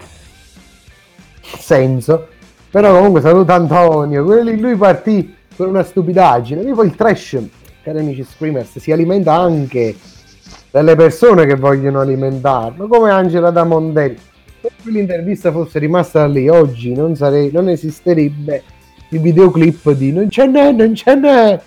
[1.41, 2.29] senso.
[2.71, 6.63] Però comunque saluta Antonio, quello lì, lui partì per una stupidaggine.
[6.63, 7.39] Lui poi il trash,
[7.83, 9.97] cari amici screamers, si alimenta anche
[10.77, 14.19] dalle persone che vogliono alimentarlo, come Angela da Mondelli.
[14.61, 18.63] Se quell'intervista fosse rimasta lì oggi non, sarei, non esisterebbe
[19.09, 21.61] il videoclip di non ce n'è, non ce n'è.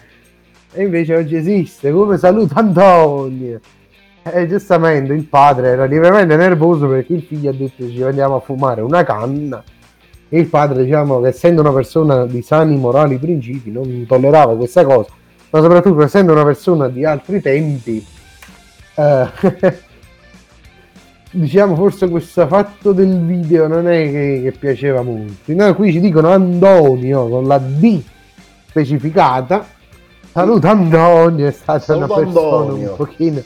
[0.73, 3.59] E invece oggi esiste, come saluta Antonio.
[4.21, 8.39] E giustamente il padre era lievemente nervoso perché il figlio ha detto ci andiamo a
[8.41, 9.63] fumare una canna.
[10.29, 14.85] E il padre, diciamo che essendo una persona di sani morali principi, non tollerava questa
[14.85, 15.09] cosa,
[15.49, 18.05] ma soprattutto essendo una persona di altri tempi,
[18.99, 19.77] eh,
[21.31, 25.53] diciamo forse questo fatto del video non è che, che piaceva molto.
[25.53, 28.01] No, qui ci dicono Antonio con la D
[28.67, 29.65] specificata.
[30.31, 32.89] Saluta Antonio, è stata Saluta una persona Antonio.
[32.91, 33.41] un pochino.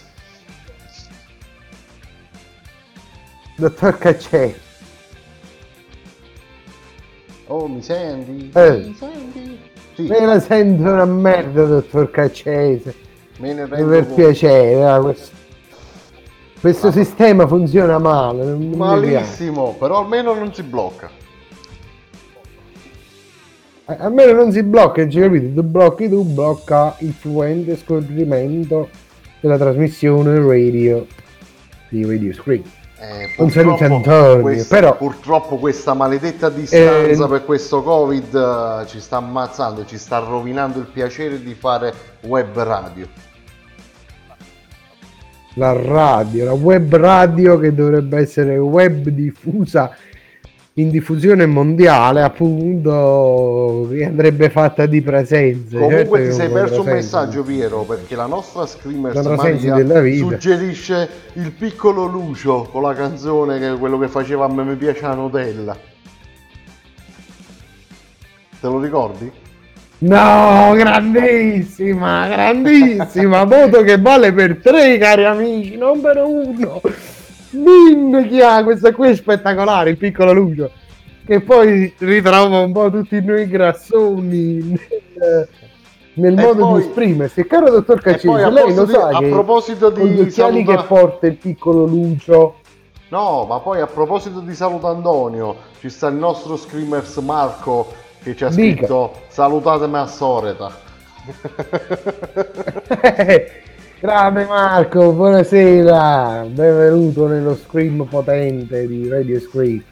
[3.55, 4.53] Dottor Caccè,
[7.47, 8.49] Oh, mi senti?
[8.53, 8.71] Eh.
[8.87, 9.59] Mi senti?
[9.95, 12.95] Sì, me la sento una merda, dottor Caccese.
[13.37, 14.15] me ne rendo Per conto.
[14.15, 15.13] piacere, ah,
[16.63, 18.43] questo, questo sistema funziona male.
[18.55, 21.09] Malissimo, però almeno non si blocca.
[23.85, 25.53] A a me non si blocca, ci capite?
[25.53, 28.87] Tu blocchi tu, blocca il fluente scorrimento
[29.41, 31.05] della trasmissione radio
[31.89, 32.63] di Radio Screen.
[32.97, 38.87] Eh, Un saluto Antonio, questa- però- purtroppo questa maledetta distanza Eh, per questo covid eh,
[38.87, 43.05] ci sta ammazzando, ci sta rovinando il piacere di fare web radio.
[45.55, 49.95] La radio, la web radio che dovrebbe essere web diffusa
[50.77, 55.77] in diffusione mondiale, appunto, che andrebbe fatta di presenze.
[55.77, 60.25] Comunque Certo ti sei perso un messaggio Piero perché la nostra screamer Maria della vita.
[60.25, 64.75] suggerisce il piccolo Lucio con la canzone che è quello che faceva a me mi
[64.75, 65.77] piace la Nutella.
[68.59, 69.42] Te lo ricordi?
[70.03, 76.81] No, grandissima, grandissima, voto che vale per tre cari amici, non per uno.
[77.51, 80.71] Minchia, questa qui è spettacolare, il piccolo Lucio,
[81.25, 84.77] che poi ritrova un po' tutti noi grassoni
[85.15, 85.47] nel,
[86.15, 87.47] nel modo poi- di esprimersi.
[87.47, 91.27] Caro dottor a, lei lo sa a che proposito gli di occhiali saluta- che porta
[91.27, 92.55] il piccolo Lucio,
[93.07, 97.93] No, ma poi a proposito di Saluto Antonio, ci sta il nostro screamers Marco
[98.23, 98.75] che ci ha Dica.
[98.77, 100.71] scritto salutatemi a Soreta.
[103.99, 109.83] Grande Marco, buonasera, benvenuto nello scream potente di Radio Scream.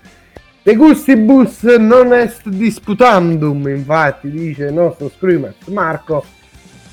[0.64, 6.24] De gustibus non est disputandum, infatti, dice il nostro screamer Marco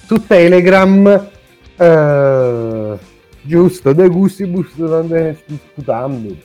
[0.06, 1.28] su Telegram.
[1.77, 2.98] Eh,
[3.43, 6.36] giusto, de gustibus non est disputandum.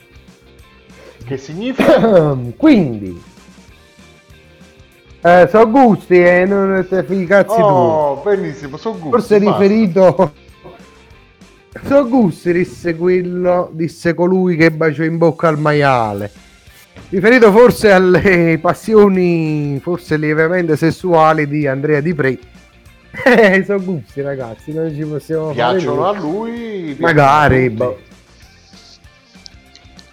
[1.26, 2.36] Che significa?
[2.58, 3.22] Quindi,
[5.26, 7.58] eh, so gusti e non te i cazzi.
[7.58, 9.10] Oh, benissimo, sono gusti.
[9.10, 9.58] Forse basta.
[9.58, 10.34] riferito.
[11.86, 16.30] So gusti, disse quello, disse colui che baciò in bocca al maiale.
[17.08, 22.40] Riferito forse alle passioni, forse lievemente sessuali di Andrea Di Pre.
[23.24, 26.96] Eh, sono gusti, ragazzi, non ci possiamo fare Piacciono a lui.
[27.00, 28.00] Magari, boh.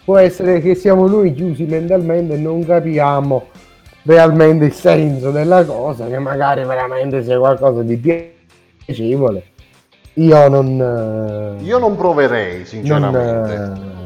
[0.05, 3.49] Può essere che siamo noi chiusi mentalmente e non capiamo
[4.03, 7.97] realmente il senso della cosa, che magari veramente sia qualcosa di
[8.85, 9.45] piacevole.
[10.15, 11.59] io non...
[11.61, 13.57] eh, Io non proverei, sinceramente.
[13.57, 13.99] non, eh,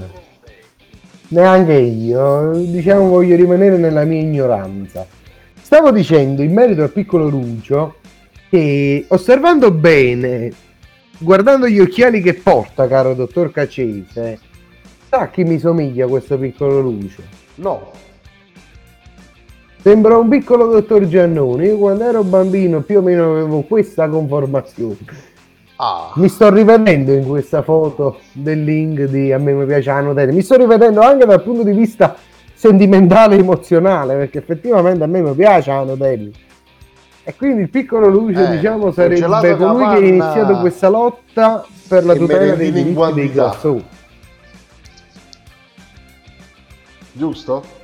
[1.28, 5.06] neanche io, diciamo voglio rimanere nella mia ignoranza.
[5.60, 7.96] Stavo dicendo in merito al piccolo Lucio
[8.50, 10.52] che osservando bene,
[11.18, 14.38] guardando gli occhiali che porta, caro dottor Cacese,
[15.08, 17.22] sa a chi mi somiglia questo piccolo Lucio?
[17.56, 17.90] No,
[19.84, 21.66] Sembra un piccolo dottor Giannone.
[21.66, 24.96] Io quando ero bambino più o meno avevo questa conformazione.
[25.76, 30.00] ah, Mi sto rivedendo in questa foto del link di A me mi piace la
[30.00, 30.32] Nutella.
[30.32, 32.16] Mi sto rivedendo anche dal punto di vista
[32.54, 36.30] sentimentale e emozionale, perché effettivamente a me mi piace la Nutella.
[37.22, 42.06] E quindi il piccolo Lucio, Eh, diciamo, sarebbe colui che ha iniziato questa lotta per
[42.06, 43.84] la tutela dei diritti dei grassoni.
[47.12, 47.82] giusto?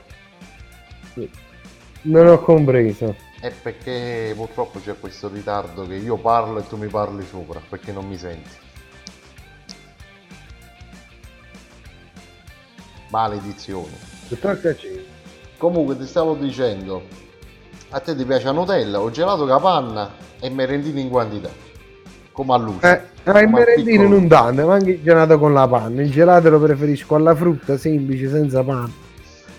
[2.03, 3.15] Non ho compreso.
[3.41, 7.93] È perché purtroppo c'è questo ritardo che io parlo e tu mi parli sopra, perché
[7.93, 8.51] non mi senti.
[13.11, 13.93] Maledizione.
[14.39, 15.05] Cacese.
[15.59, 17.03] Comunque ti stavo dicendo,
[17.91, 21.51] a te ti piace la Nutella o gelato capanna e merendine in quantità,
[22.33, 23.11] come a luce.
[23.25, 26.01] Eh, ah, il merendino non tanto, ma anche il gelato con la panna.
[26.01, 28.93] Il gelato lo preferisco alla frutta, semplice, senza panna.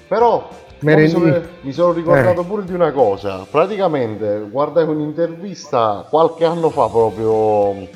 [0.07, 0.49] Però
[0.81, 2.45] mi sono, mi sono ricordato Eh.
[2.45, 3.45] pure di una cosa.
[3.49, 7.87] Praticamente guardai un'intervista qualche anno fa proprio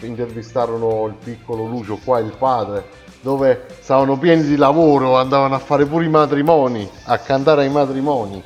[0.00, 2.84] intervistarono il piccolo Lucio qua, il padre,
[3.20, 8.42] dove stavano pieni di lavoro, andavano a fare pure i matrimoni, a cantare ai matrimoni.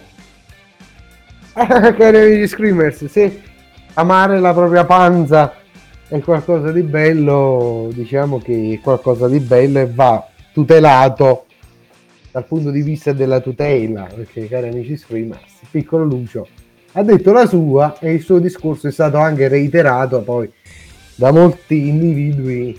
[1.53, 3.43] Cari amici Screamers, se
[3.95, 5.55] amare la propria panza
[6.07, 11.47] è qualcosa di bello, diciamo che è qualcosa di bello e va tutelato
[12.31, 16.47] dal punto di vista della tutela, perché cari amici Screamers, piccolo Lucio
[16.93, 20.51] ha detto la sua e il suo discorso è stato anche reiterato poi
[21.15, 22.79] da molti individui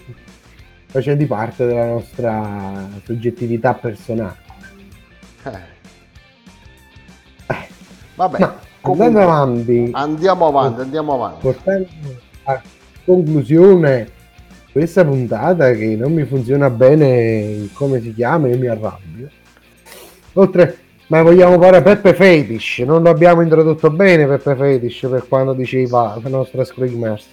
[0.88, 4.38] facenti parte della nostra soggettività personale.
[5.44, 5.78] Eh.
[8.16, 11.42] Vabbè, Ma comunque, andando avanti, andiamo avanti, andiamo avanti.
[11.42, 11.88] portando
[12.44, 12.62] a
[13.06, 14.10] conclusione
[14.72, 19.30] questa puntata che non mi funziona bene come si chiama io mi arrabbio
[20.40, 25.54] oltre ma vogliamo fare Peppe Fetish non lo abbiamo introdotto bene Peppe Fetish per quando
[25.54, 27.28] diceva la nostra Screamers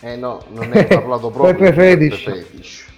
[0.00, 2.24] Eh no, non hai parlato proprio Peppe di Peppe Fetish.
[2.24, 2.88] Fetish.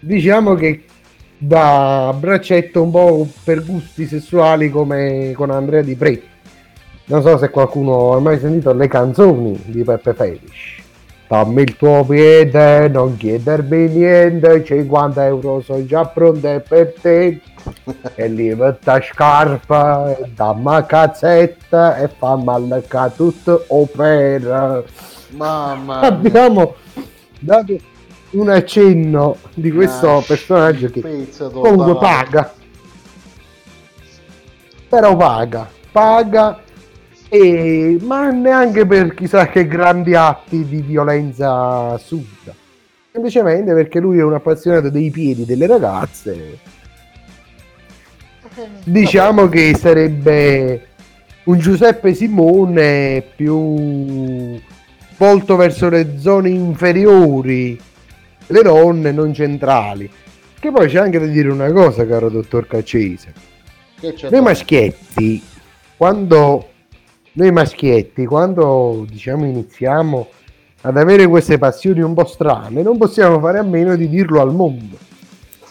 [0.00, 0.84] diciamo che
[1.38, 6.22] da braccetto un po' per gusti sessuali come con Andrea Di Pre
[7.04, 10.75] non so se qualcuno ha mai sentito le canzoni di Peppe Fetish
[11.28, 17.40] dammi il tuo piede non chiedermi niente 50 euro sono già pronte per te.
[18.14, 24.80] E lì metta scarpa dammi cazzetta e fammi allacare tutto opera
[25.30, 26.76] Mamma abbiamo
[27.40, 27.76] dato
[28.30, 32.52] un accenno di questo Una personaggio che comunque paga.
[34.88, 36.60] Però paga paga
[37.28, 42.54] e ma neanche per chissà che grandi atti di violenza assurda.
[43.10, 46.58] Semplicemente perché lui è un appassionato dei piedi delle ragazze.
[48.84, 50.86] Diciamo che sarebbe
[51.44, 54.58] un Giuseppe Simone più
[55.16, 57.78] volto verso le zone inferiori
[58.48, 60.08] le donne non centrali.
[60.58, 63.32] Che poi c'è anche da dire una cosa caro dottor Caccese
[64.00, 65.42] Che c'è noi maschietti
[65.96, 66.70] quando
[67.36, 70.28] noi maschietti quando diciamo iniziamo
[70.82, 74.52] ad avere queste passioni un po' strane non possiamo fare a meno di dirlo al
[74.52, 74.96] mondo.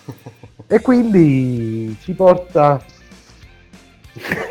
[0.68, 2.82] E quindi ci porta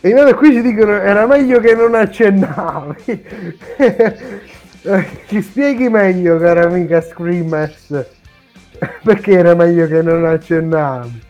[0.00, 3.24] e inoltre qui ci dicono era meglio che non accennavi.
[5.26, 8.06] Ci spieghi meglio cara amica Screamers
[9.02, 11.22] perché era meglio che non accennavi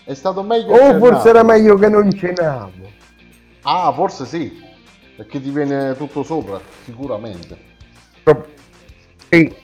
[0.05, 0.99] È stato meglio o accennarlo.
[0.99, 2.91] forse era meglio che non cenavo
[3.63, 4.61] Ah, forse sì.
[5.17, 7.57] Perché ti viene tutto sopra, sicuramente.
[9.31, 9.55] sì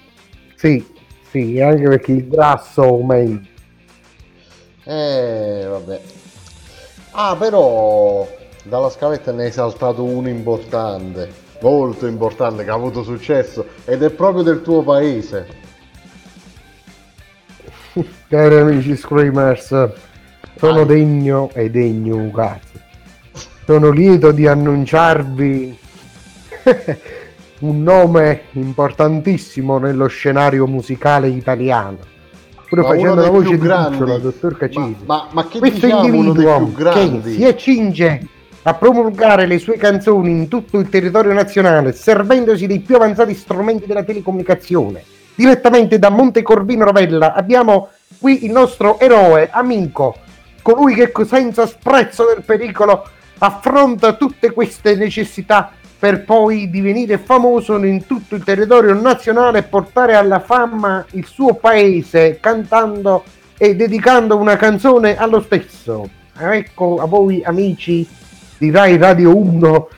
[0.54, 0.86] sì
[1.30, 3.48] sì anche perché il grasso aumenta
[4.84, 6.00] Eh, vabbè.
[7.12, 8.26] Ah, però
[8.64, 11.30] dalla scaletta ne hai saltato uno importante,
[11.60, 15.46] molto importante, che ha avuto successo ed è proprio del tuo paese.
[18.28, 19.68] cari amici Screamers
[20.56, 20.86] sono Vai.
[20.86, 22.78] degno e degno cazzo
[23.64, 25.78] sono lieto di annunciarvi
[27.60, 31.98] un nome importantissimo nello scenario musicale italiano
[32.68, 33.96] pure Ma facendo la voce di grandi.
[33.96, 34.96] Cucciola, dottor Cacisi.
[35.06, 37.20] Ma, ma che Questo diciamo uno dei individuo più grandi?
[37.22, 38.26] che si accinge
[38.62, 43.86] a promulgare le sue canzoni in tutto il territorio nazionale, servendosi dei più avanzati strumenti
[43.86, 45.02] della telecomunicazione.
[45.34, 50.16] Direttamente da Monte Corvino Rovella abbiamo qui il nostro eroe, amico,
[50.62, 53.08] colui che senza sprezzo del pericolo
[53.38, 60.14] affronta tutte queste necessità per poi divenire famoso in tutto il territorio nazionale e portare
[60.14, 63.24] alla fama il suo paese cantando
[63.56, 66.08] e dedicando una canzone allo stesso.
[66.38, 68.06] Ecco a voi amici
[68.58, 69.88] di Rai Radio 1,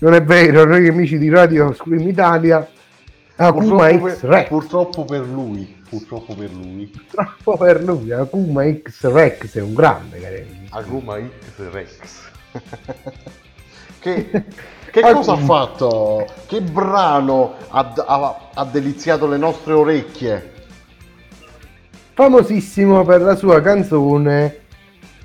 [0.00, 2.68] non è vero, noi amici di Radio Scream Italia,
[3.36, 4.48] Akuma Purtroppo X per, Rex.
[4.48, 6.90] purtroppo per lui, purtroppo per lui.
[7.10, 10.46] Troppo per lui, Akuma X Rex è un grande, cari.
[10.70, 11.96] Aguma X Rex.
[14.00, 14.44] che
[14.90, 16.26] che cosa ha fatto?
[16.46, 20.56] Che brano ha, ha- ha deliziato le nostre orecchie?
[22.18, 24.62] famosissimo per la sua canzone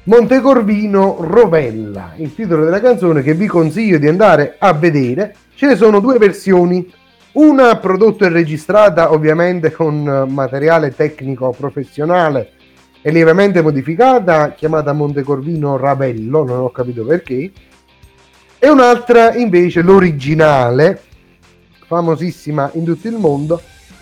[0.05, 5.33] Montecorvino Rovella, il titolo della canzone che vi consiglio di andare a vedere.
[5.55, 6.91] Ce ne sono due versioni,
[7.33, 12.49] una prodotta e registrata ovviamente con materiale tecnico professionale
[13.01, 17.51] e lievemente modificata, chiamata Montecorvino Ravello, non ho capito perché,
[18.59, 21.01] e un'altra invece l'originale,
[21.87, 23.61] famosissima in tutto il mondo,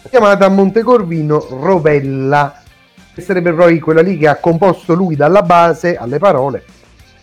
[0.09, 2.60] chiamata Montecorvino Rovella
[3.13, 6.63] che sarebbe poi quella lì che ha composto lui dalla base alle parole,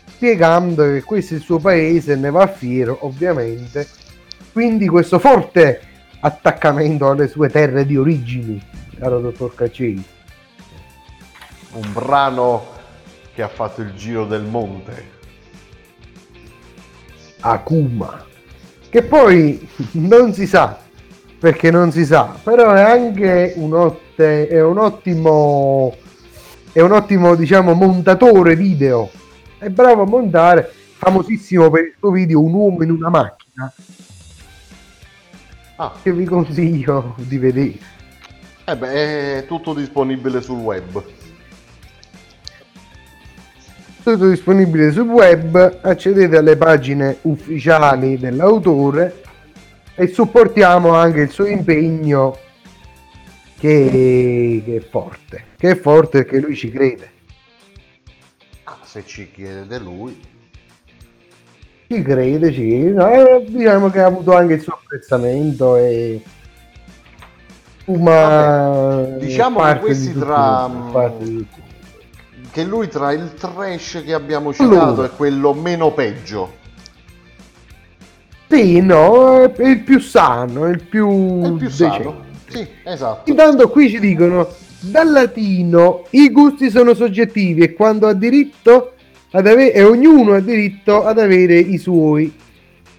[0.06, 3.86] spiegando che questo è il suo paese, ne va fiero ovviamente,
[4.52, 5.81] quindi questo forte
[6.20, 8.60] attaccamento alle sue terre di origini,
[8.98, 10.02] caro dottor Cacei.
[11.73, 12.66] Un brano
[13.35, 15.16] che ha fatto il giro del monte.
[17.40, 18.24] Akuma,
[18.90, 20.77] che poi non si sa,
[21.39, 25.97] perché non si sa, però è anche un, otte- è un ottimo,
[26.73, 29.11] è un ottimo diciamo montatore video,
[29.59, 33.73] è bravo a montare, famosissimo per il suo video Un uomo in una macchina,
[35.77, 35.95] Ah.
[36.03, 37.78] che vi consiglio di vedere.
[38.65, 41.03] Eh beh, è tutto disponibile sul web.
[44.03, 49.23] tutto disponibile sul web, accedete alle pagine ufficiali dell'autore
[49.95, 52.39] e supportiamo anche il suo impegno
[53.59, 57.10] che, che è forte, che è forte perché lui ci crede,
[58.64, 60.18] Ah, se ci chiede lui.
[61.89, 66.22] ci crede, ci crede, no, eh, diciamo che ha avuto anche il suo apprezzamento e
[67.86, 70.70] ma diciamo che questi di tra-
[71.18, 71.62] di tutti.
[72.51, 75.06] Che lui tra il trash che abbiamo citato Allora.
[75.06, 76.56] è quello meno peggio.
[78.48, 82.26] Sì, no, è il più sano, è il più, È il più sano.
[82.48, 83.30] Sì, esatto.
[83.30, 84.48] Intanto qui ci dicono
[84.80, 88.92] dal latino i gusti sono soggettivi e quando ha diritto
[89.32, 92.34] ad avere e ognuno ha diritto ad avere i suoi.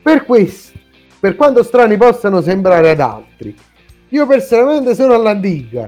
[0.02, 0.78] Per questo,
[1.20, 3.56] per quanto strani possano sembrare ad altri,
[4.10, 5.88] io personalmente sono all'antica.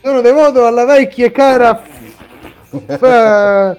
[0.00, 1.82] Sono devoto alla vecchia e cara
[2.86, 3.76] fa-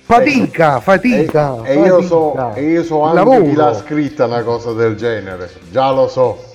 [0.00, 1.62] fatica, fatica.
[1.64, 3.44] E, e io so, e io so anche Lavoro.
[3.44, 5.50] chi l'ha scritta una cosa del genere.
[5.70, 6.52] Già lo so.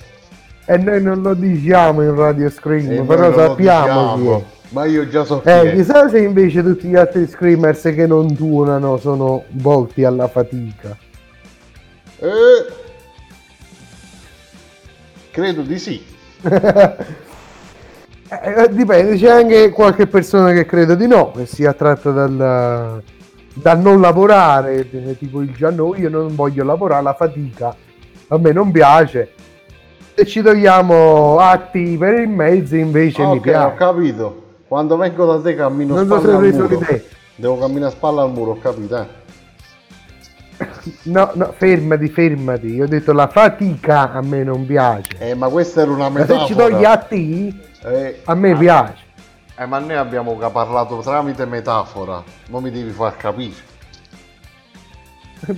[0.70, 4.44] E noi non lo diciamo in radio scream, E però sappiamo diciamo.
[4.68, 8.96] Ma io già so Eh, chissà se invece tutti gli altri screamers che non tuonano
[8.98, 10.96] sono volti alla fatica.
[12.20, 12.72] Eh,
[15.32, 16.04] credo di sì.
[18.32, 23.02] Eh, dipende, c'è anche qualche persona che crede di no, che sia attratta dal,
[23.54, 27.74] dal non lavorare, eh, tipo il Gianno, io non voglio lavorare, la fatica
[28.28, 29.32] a me non piace.
[30.14, 33.74] Se ci togliamo atti per il mezzo invece mi ok, ho piace.
[33.76, 34.42] capito.
[34.68, 36.66] Quando vengo da te cammino Non spalla al muro.
[36.68, 37.00] l'idea.
[37.36, 39.18] Devo camminare a spalla al muro, ho capito, eh.
[41.04, 42.66] No, no, fermati, fermati.
[42.74, 45.16] Io ho detto la fatica a me non piace.
[45.18, 46.68] Eh, ma questa era una Ma se ci metafora.
[46.68, 49.02] togli atti, Eh, a me piace.
[49.56, 52.22] eh, ma noi abbiamo parlato tramite metafora.
[52.48, 53.68] Non mi devi far capire.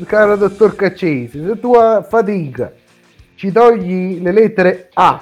[0.07, 2.73] Caro dottor Caccesi, se tu a fatica
[3.43, 5.21] ci togli le lettere A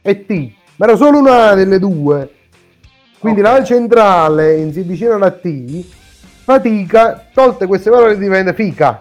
[0.00, 2.30] e T, ma era solo una delle due,
[3.18, 5.84] quindi la centrale in si vicino alla T,
[6.44, 9.00] fatica, tolte queste parole diventa fica.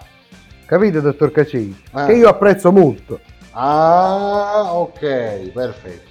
[0.66, 1.80] Capite, dottor Caccesi?
[1.96, 2.06] Eh.
[2.08, 3.20] Che io apprezzo molto.
[3.52, 6.10] Ah, ok, perfetto.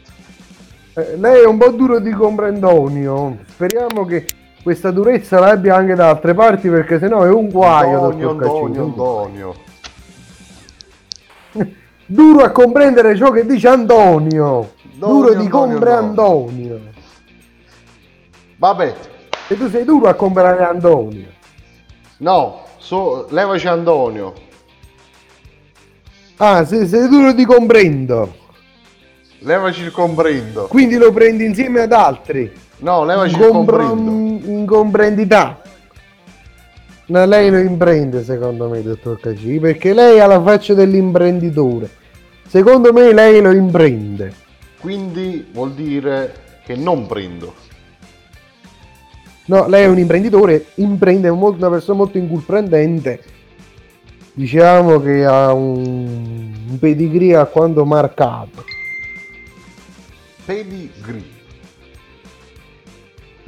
[0.95, 3.39] Eh, lei è un po' duro di comprendonio.
[3.49, 4.27] Speriamo che
[4.63, 8.79] questa durezza l'abbia anche da altre parti perché sennò è un guaio, Antonio, dottor Caccesi.
[8.79, 9.55] Antonio, Antonio.
[12.11, 14.71] Duro a comprendere ciò che dice Antonio.
[14.95, 16.81] Antonio, Duro di comprare Antonio.
[18.57, 18.95] Vabbè,
[19.49, 21.27] E tu sei duro a comprare Antonio.
[22.19, 24.33] no, so, levaci Antonio.
[26.39, 28.35] Ah, se sei duro ti comprendo.
[29.41, 30.67] Levaci il comprendo.
[30.67, 32.51] Quindi lo prendi insieme ad altri.
[32.79, 34.47] No, levaci il Incompro- comprendo.
[34.51, 35.61] Incomprendità.
[37.09, 41.89] No, lei lo imprende secondo me, dottor Caci, perché lei ha la faccia dell'imprenditore.
[42.47, 44.33] Secondo me lei lo imprende.
[44.79, 47.55] Quindi vuol dire che non prendo.
[49.47, 53.23] No, lei è un imprenditore, imprende, è un- una persona molto incomprendente.
[54.35, 58.65] Diciamo che ha un, un pedigree alquanto marcato.
[60.45, 61.37] Pedigree.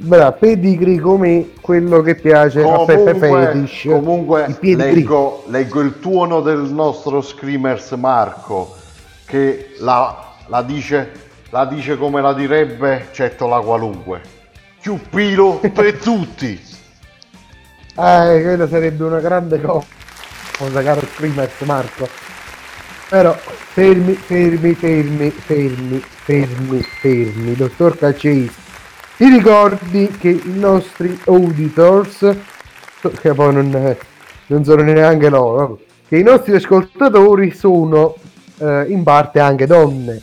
[0.03, 3.83] Bra, pedigree come quello che piace a Peppe Fetish.
[3.83, 8.75] comunque leggo, leggo il tuono del nostro screamers Marco
[9.25, 11.11] che la, la dice,
[11.51, 14.21] la dice come la direbbe Cettola qualunque.
[14.81, 16.59] Più pilo per tutti.
[17.93, 19.85] Eh, quella sarebbe una grande co-
[20.57, 22.07] cosa, caro Screamers Marco.
[23.07, 28.69] Però, fermi, fermi, fermi, fermi, fermi, fermi, dottor Cacesi.
[29.21, 32.27] Ti ricordi che i nostri auditors,
[33.19, 33.95] che poi non,
[34.47, 35.77] non sono neanche loro,
[36.07, 38.15] che i nostri ascoltatori sono
[38.57, 40.19] eh, in parte anche donne.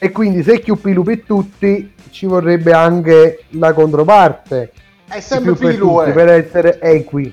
[0.00, 4.72] E quindi se più pilu per tutti ci vorrebbe anche la controparte.
[5.06, 6.12] È sempre più per pilu, tutti, eh.
[6.12, 7.32] per essere equi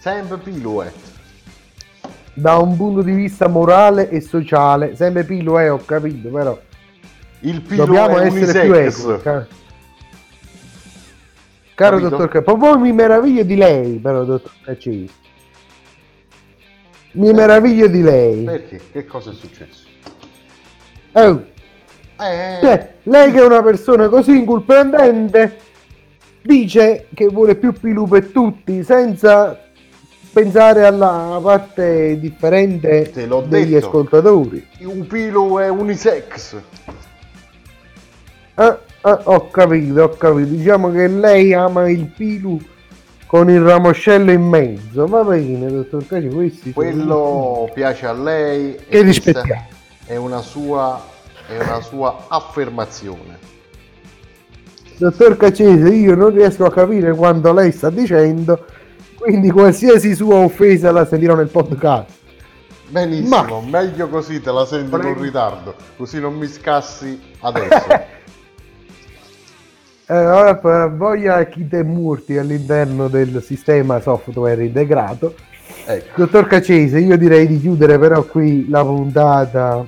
[0.00, 0.92] Sempre pilo è.
[2.32, 4.96] da un punto di vista morale e sociale.
[4.96, 6.58] Sempre pilu è, ho capito, però
[7.40, 9.20] Il pilo dobbiamo è essere più unisex.
[9.22, 9.64] equi.
[11.76, 12.08] Ca- Caro Capito?
[12.16, 15.10] dottor Caccesi, poi mi meraviglio di lei, però, dottor Caccesi.
[17.12, 18.44] Mi meraviglio di lei.
[18.44, 18.80] Perché?
[18.92, 19.84] Che cosa è successo?
[21.12, 21.44] Oh,
[22.18, 25.58] Eh, cioè, lei che è una persona così incomprendente
[26.42, 29.58] dice che vuole più pilu per tutti senza
[30.32, 33.10] pensare alla parte differente
[33.48, 33.86] degli detto.
[33.86, 34.66] ascoltatori.
[34.80, 36.56] un pilo è unisex.
[38.54, 38.78] Ah,
[39.10, 40.48] ah, ho capito, ho capito.
[40.48, 42.58] Diciamo che lei ama il pilu
[43.26, 45.06] con il ramoscello in mezzo.
[45.06, 48.74] Va bene, dottor Caci, questi sono- Quello piace a lei.
[48.74, 49.66] e Che rispettiamo.
[50.04, 51.02] È una sua,
[51.48, 53.38] è una sua affermazione.
[54.98, 58.64] Dottor Cacese, io non riesco a capire quanto lei sta dicendo,
[59.18, 62.08] quindi qualsiasi sua offesa la sentirò nel podcast.
[62.88, 65.20] Benissimo, meglio così te la senti con Prego.
[65.20, 67.84] ritardo, così non mi scassi adesso.
[70.08, 75.34] Eh, ora per voglia chi te murti all'interno del sistema software integrato.
[75.84, 79.84] ecco, Dottor Cacese, io direi di chiudere però qui la puntata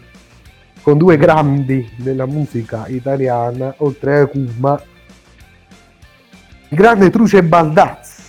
[0.83, 4.83] con due grandi della musica italiana, oltre a Kuma.
[6.71, 8.23] Il grande Truce Baldazzi,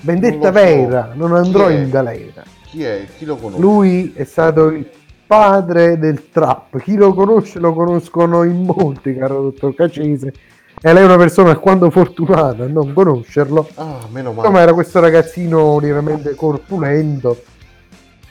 [0.00, 0.50] vendetta Non so.
[0.52, 2.44] vera, non andrò in galera.
[2.64, 3.04] chi è?
[3.14, 3.60] Chi lo conosce?
[3.60, 4.88] Lui è stato il
[5.26, 6.80] padre del trap.
[6.80, 10.32] Chi lo conosce lo conoscono in molti, caro dottor Cacese.
[10.80, 13.68] E lei è una persona alquanto fortunata a non conoscerlo.
[13.74, 14.40] Ah, meno male.
[14.46, 17.42] Insomma, era questo ragazzino lievemente corpulento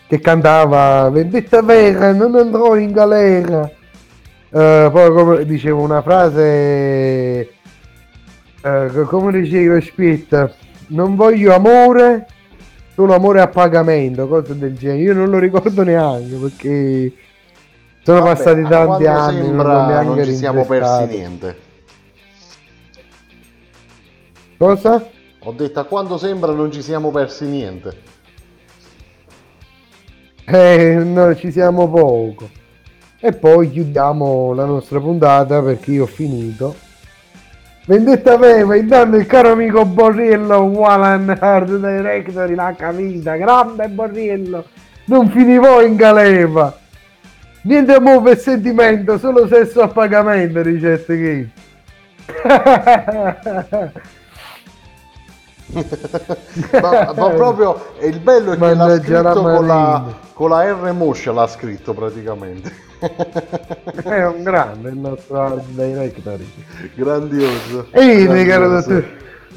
[0.07, 3.69] che cantava Vendetta vera, non andrò in galera.
[4.49, 7.49] Eh, poi come dicevo una frase
[8.61, 10.49] co- come diceva aspetta
[10.87, 12.27] non voglio amore
[12.93, 17.13] solo amore a pagamento cose del genere io non lo ricordo neanche perché
[18.01, 21.57] sono Vabbè, passati tanti anni non, sembra neanche non ci siamo persi niente.
[24.57, 25.09] Cosa?
[25.39, 28.13] Ho detto a quanto sembra non ci siamo persi niente.
[30.45, 32.49] Eh, no, ci siamo poco.
[33.19, 36.75] E poi chiudiamo la nostra puntata perché io ho finito.
[37.87, 44.65] Vendetta aveva intanto il caro amico Borriello Wallan Hard Directory l'ha capita, grande Borriello,
[45.05, 46.75] non finivo in galeva.
[47.61, 51.49] Niente amore per sentimento, solo sesso a pagamento, diceste che.
[56.81, 61.31] ma, ma proprio il bello è che l'ha scritto con la, con la R moscia
[61.31, 62.71] l'ha scritto praticamente
[64.03, 66.47] È un grande il nostro Hard Directory.
[66.93, 69.05] grandioso Bene, caro dottor,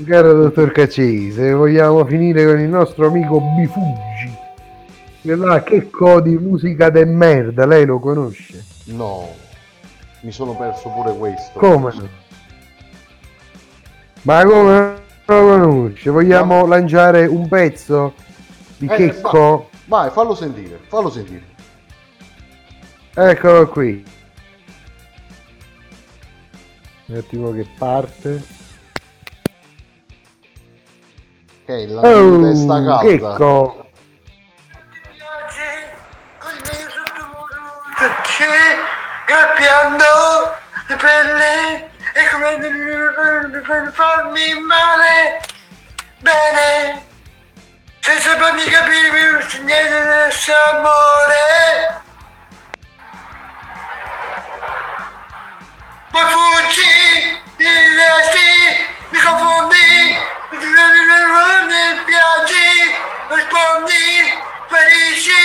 [0.06, 4.36] caro dottor Cacese, vogliamo finire con il nostro amico Bifuggi.
[5.20, 8.64] Che là, che codi musica de merda, lei lo conosce?
[8.88, 9.28] no
[10.20, 11.92] mi sono perso pure questo Come?
[14.22, 14.97] Ma come
[15.38, 16.10] conosce?
[16.10, 18.14] Vogliamo lanciare un pezzo
[18.78, 19.68] di Eh, Checco?
[19.86, 21.56] vai fallo sentire fallo sentire
[23.14, 24.04] Eccolo qui.
[27.06, 28.40] Un attimo che parte.
[31.64, 33.00] Ok, la Oh, testa calda.
[33.02, 33.86] Checco.
[37.98, 38.46] Perché
[39.26, 40.04] cambiando
[40.86, 45.40] le pelle e come per farmi male.
[46.18, 47.06] Bene.
[48.00, 52.02] Senza farmi capire niente del suo amore.
[56.10, 58.48] Ma fuggi mi resti
[59.10, 60.16] mi confondi
[60.50, 60.58] mi
[62.08, 62.68] piangi
[63.28, 64.04] rispondi
[64.66, 65.44] ferisci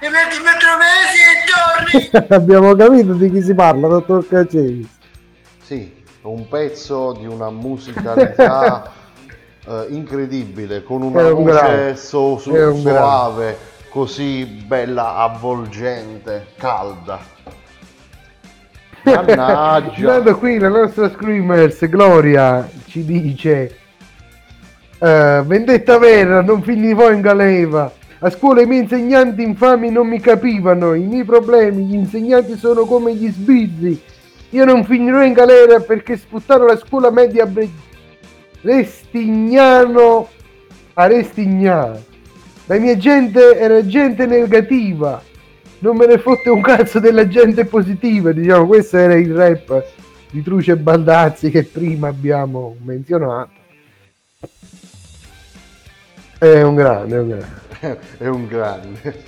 [0.00, 2.26] e metti metro mesi e torni.
[2.34, 4.93] Abbiamo capito di chi si parla, dottor Cacesi.
[5.64, 5.90] Sì,
[6.22, 8.92] un pezzo di una musicalità
[9.66, 11.96] eh, incredibile, con una un voce grande.
[11.96, 13.56] so- so- un suave,
[13.88, 17.18] così bella, avvolgente, calda.
[19.04, 20.00] Mannaggia.
[20.00, 23.78] Intanto qui la nostra Screamers Gloria ci dice
[24.98, 27.90] eh, Vendetta vera, non finì poi in galera.
[28.18, 32.84] A scuola i miei insegnanti infami non mi capivano, i miei problemi, gli insegnanti sono
[32.84, 34.12] come gli sbirri.
[34.54, 37.68] Io non finirò in galera perché sputtaro la scuola media Bre-
[38.60, 40.28] Restignano
[40.92, 42.00] a Restignano.
[42.66, 45.20] La mia gente era gente negativa,
[45.80, 49.84] non me ne fotte un cazzo della gente positiva, diciamo, questo era il rap
[50.30, 53.50] di Truce Baldazzi che prima abbiamo menzionato.
[56.38, 57.58] È un grande, è un grande.
[58.18, 59.24] è un grande.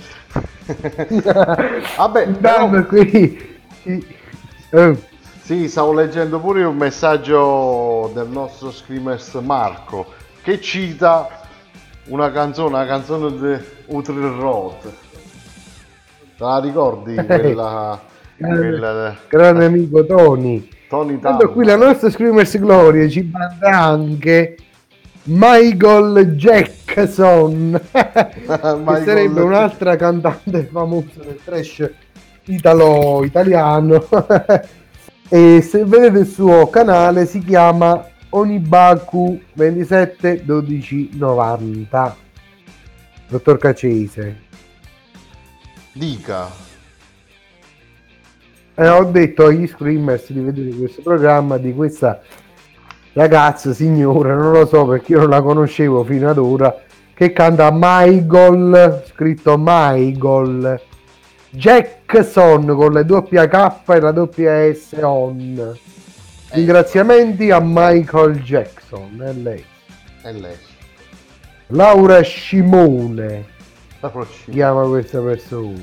[1.97, 3.59] Vabbè, Intanto qui...
[3.83, 5.15] eh,
[5.47, 10.07] Sì, stavo leggendo pure un messaggio del nostro Screamers Marco
[10.43, 11.29] che cita
[12.07, 14.81] una canzone, una canzone di Utril Road.
[14.81, 17.15] Te la ricordi?
[17.15, 17.97] Quella,
[18.37, 20.67] quella grande amico Tony.
[20.89, 21.49] Tony Town.
[21.53, 24.57] qui la nostra Screamers Gloria ci manda anche
[25.23, 28.03] Michael Jackson, che
[28.83, 31.89] Michael- sarebbe un'altra cantante famosa del trash
[32.43, 34.05] italo-italiano.
[35.29, 42.15] e se vedete il suo canale si chiama Onibaku 27 12 90.
[43.27, 44.41] Dottor Cacese.
[45.91, 46.49] Dica.
[48.75, 52.21] Eh, ho detto agli screamers di vedere questo programma di questa
[53.13, 56.73] ragazza, signora, non lo so perché io non la conoscevo fino ad ora,
[57.13, 60.79] che canta Michael, scritto Michael
[61.49, 65.77] Jackson con le doppia K e la doppia S on.
[66.49, 69.63] Ringraziamenti a Michael Jackson, è lei.
[70.21, 70.55] È lei.
[71.67, 73.45] Laura Scimone
[73.99, 74.53] La si prossima.
[74.53, 75.81] chiama questa persona.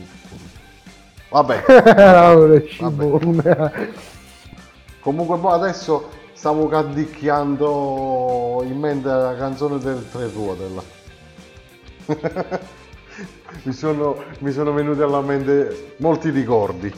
[1.28, 1.65] Vabbè.
[1.95, 3.93] Laura Scimone.
[5.01, 10.82] Comunque boh, adesso stavo canticchiando in mente la canzone del tre ruote là.
[13.63, 16.93] mi, sono, mi sono venuti alla mente molti ricordi.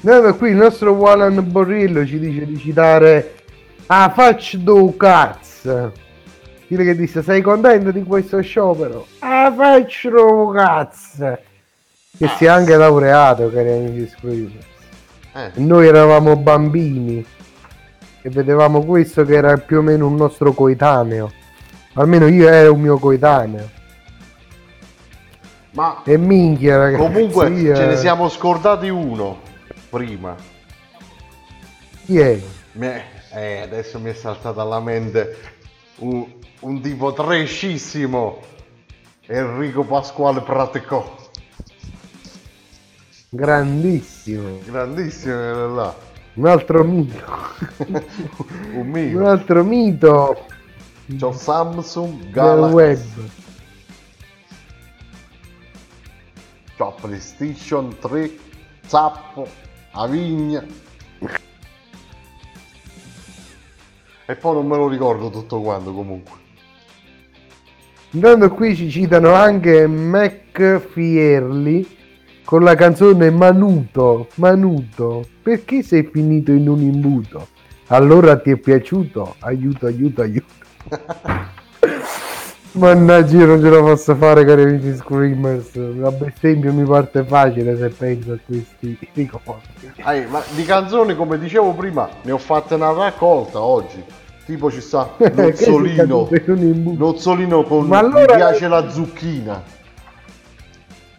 [0.00, 3.34] No, qui il nostro Walan Borrillo ci dice di citare
[3.86, 5.92] a faccia do cazzo.
[6.68, 9.06] Dire che disse sei contento di questo sciopero?
[9.20, 11.38] A faccia do cazzo.
[12.16, 14.66] Che si è anche laureato, cari amici Screamers.
[15.34, 17.24] Eh, Noi eravamo bambini
[18.22, 21.32] e vedevamo questo che era più o meno un nostro coetaneo.
[21.98, 23.68] Almeno io ero un mio coetaneo.
[25.72, 27.02] ma E minchia ragazzi.
[27.02, 29.40] comunque io- ce ne siamo scordati uno
[29.90, 30.36] prima.
[32.04, 32.40] Chi è?
[33.32, 35.36] Eh, adesso mi è saltato alla mente
[35.98, 36.24] un,
[36.60, 38.42] un tipo trescissimo.
[39.26, 41.16] Enrico Pasquale Praticò.
[43.30, 44.60] Grandissimo.
[44.64, 45.94] Grandissimo era là.
[46.34, 47.24] Un altro mito.
[47.88, 48.02] Un
[48.80, 49.26] Un mito.
[49.26, 50.46] altro mito
[51.16, 52.74] C'ho Samsung Galaxy.
[52.74, 52.98] web.
[56.76, 58.38] C'ho PlayStation 3,
[58.86, 59.48] Zappo,
[59.92, 60.64] Avigna.
[64.26, 66.36] E poi non me lo ricordo tutto quanto comunque.
[68.10, 71.96] Intanto qui ci citano anche Mac Fierli
[72.44, 74.28] con la canzone Manuto.
[74.34, 77.48] Manuto, perché sei finito in un imbuto?
[77.86, 79.36] Allora ti è piaciuto?
[79.38, 80.66] Aiuto, aiuto, aiuto.
[82.72, 85.74] Mannaggia, io non ce la posso fare, cari amici Screamers.
[85.96, 89.92] La bestemmia mi parte facile se penso a questi ricordi.
[90.28, 94.02] Ma di canzoni, come dicevo prima, ne ho fatte una raccolta oggi.
[94.44, 96.28] Tipo ci sta Nozzolino.
[96.96, 99.62] Nozzolino con Ma allora- Mi piace la zucchina.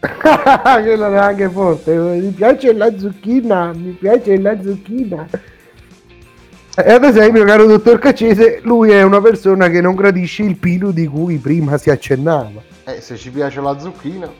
[0.00, 1.94] Quella era anche forte.
[1.94, 5.28] Mi piace la zucchina, mi piace la zucchina.
[6.84, 10.90] E ad esempio, caro dottor Caccese, lui è una persona che non gradisce il pilo
[10.90, 12.62] di cui prima si accennava.
[12.84, 14.30] Eh, se ci piace la zucchina,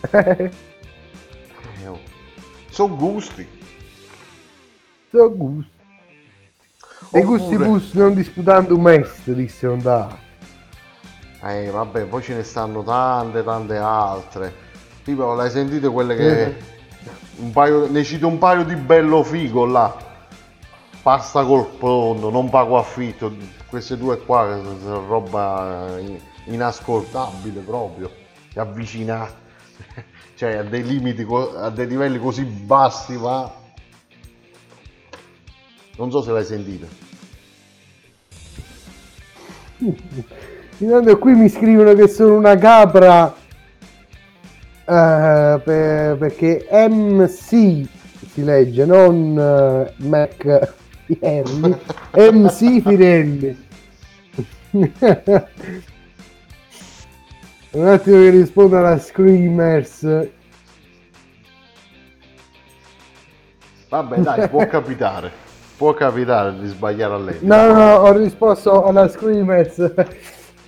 [2.70, 3.46] sono gusti.
[5.10, 5.76] So gusti.
[7.10, 10.26] E gusti Oppure- bus non disputando un est, disse Onda.
[11.42, 14.54] Eh, vabbè, poi ce ne stanno tante, tante altre.
[15.02, 16.44] Tipo, l'hai sentite quelle che...
[16.44, 16.56] Eh.
[17.36, 20.07] Un paio, ne cito un paio di bello figo là.
[21.02, 23.34] Pasta col pronto, non pago affitto.
[23.68, 28.10] Queste due qua sono- roba in- inascoltabile proprio.
[28.52, 29.28] Ti avvicina,
[30.34, 31.26] cioè a dei limiti,
[31.56, 33.50] a dei livelli così bassi va.
[35.96, 36.86] Non so se l'hai sentita.
[40.78, 43.34] Intanto qui mi scrivono che sono una capra
[44.84, 47.46] eh, per- perché MC
[48.32, 50.74] si legge, non eh, Mac
[51.08, 51.76] Pirelli,
[52.12, 53.66] MC Pirelli.
[57.70, 60.28] Un attimo che rispondo alla Screamers.
[63.88, 65.32] Vabbè, dai, può capitare.
[65.78, 67.38] Può capitare di sbagliare a lei.
[67.40, 69.94] No, no, ho risposto alla Screamers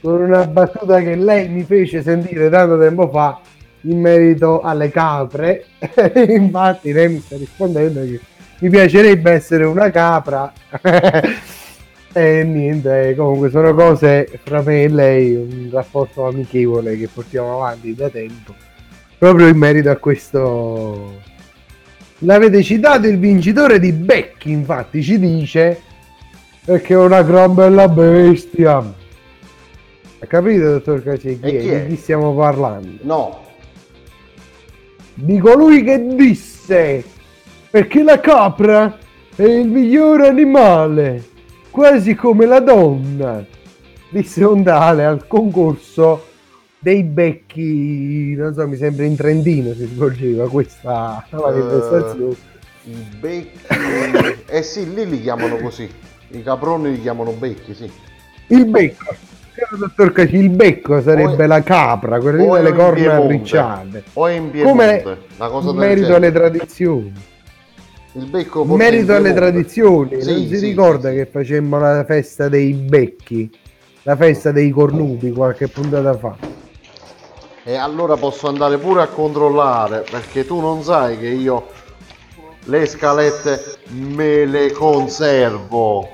[0.01, 3.41] con una battuta che lei mi fece sentire tanto tempo fa
[3.83, 5.67] in merito alle capre.
[6.29, 8.21] Infatti lei mi sta rispondendo che
[8.61, 10.53] mi piacerebbe essere una capra.
[12.13, 17.95] e niente, comunque sono cose fra me e lei, un rapporto amichevole che portiamo avanti
[17.95, 18.55] da tempo.
[19.19, 21.29] Proprio in merito a questo...
[22.25, 25.81] L'avete citato il vincitore di Becky, infatti ci dice
[26.63, 28.77] perché è una gran bella bestia.
[28.77, 31.51] Ha capito, dottor Cacecchi?
[31.51, 32.99] Di chi stiamo parlando?
[33.01, 33.47] No,
[35.15, 37.03] Di colui che disse
[37.71, 38.99] perché la capra
[39.37, 41.23] è il miglior animale,
[41.71, 43.45] quasi come la donna.
[44.09, 46.27] Disse Ondale al concorso
[46.81, 52.35] dei becchi, non so, mi sembra in Trentino si svolgeva questa manifestazione.
[52.85, 53.59] i becchi.
[54.47, 55.89] Eh sì, lì li chiamano così.
[56.33, 57.91] I caproni li chiamano becchi, sì.
[58.49, 59.15] Il becco,
[59.79, 64.05] dottor Caci, il becco sarebbe O la capra, quella delle corna arricciate.
[64.15, 66.27] O è in Piemonte, Come una cosa in merito genere.
[66.27, 67.13] alle tradizioni.
[68.13, 72.73] Il becco merito alle tradizioni, Sì, non si sì, ricorda che facemmo la festa dei
[72.73, 73.49] becchi,
[74.03, 76.37] la festa dei cornuti qualche puntata fa.
[77.63, 81.69] E allora posso andare pure a controllare, perché tu non sai che io
[82.65, 83.61] le scalette
[83.91, 86.09] me le conservo.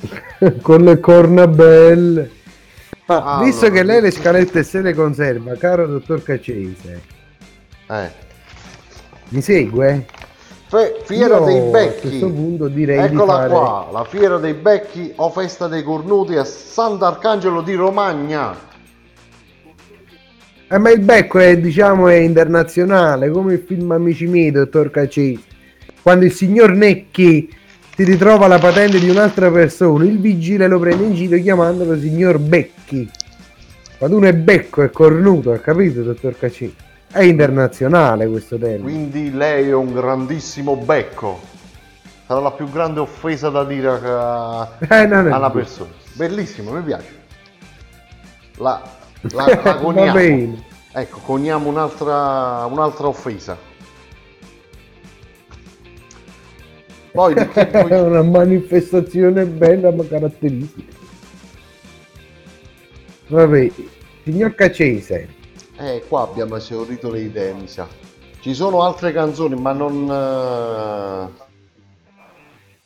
[0.62, 2.30] Con le corna belle.
[3.06, 7.02] Allora, visto che lei le scalette se le conserva, caro dottor Cacese,
[7.88, 8.28] Eh.
[9.30, 10.06] Mi segue?
[10.66, 12.18] Fe- fiera Io, dei A questo becchi.
[12.20, 13.48] punto direi di Eccola fare...
[13.48, 18.56] qua, la fiera dei becchi o festa dei cornuti a Sant'Arcangelo di Romagna.
[20.68, 25.40] Eh, ma il becco è, diciamo, è internazionale, come il film Amici miei, dottor Cacese.
[26.00, 27.52] Quando il signor Necchi
[27.96, 32.38] si ritrova la patente di un'altra persona, il vigile lo prende in giro chiamandolo signor
[32.38, 33.10] Becchi.
[33.98, 36.88] Quando uno è becco è cornuto, ha capito, dottor Cacese?
[37.12, 38.82] È internazionale questo termine.
[38.82, 41.40] Quindi lei è un grandissimo becco.
[42.24, 45.90] Sarà la più grande offesa da dire a, Eh, non è a una persona.
[46.12, 47.18] Bellissimo, mi piace.
[48.58, 48.80] La,
[49.32, 50.12] la, la coniamo.
[50.12, 50.64] bene.
[50.92, 53.56] Ecco, coniamo un'altra, un'altra offesa.
[57.10, 60.92] Poi di che È una manifestazione bella ma caratteristica.
[63.26, 63.70] Vabbè,
[64.22, 65.28] signor Cacese,
[65.80, 67.88] Eh, qua abbiamo esaurito le idee, mi sa.
[68.40, 70.02] Ci sono altre canzoni, ma non...
[70.10, 71.48] eh,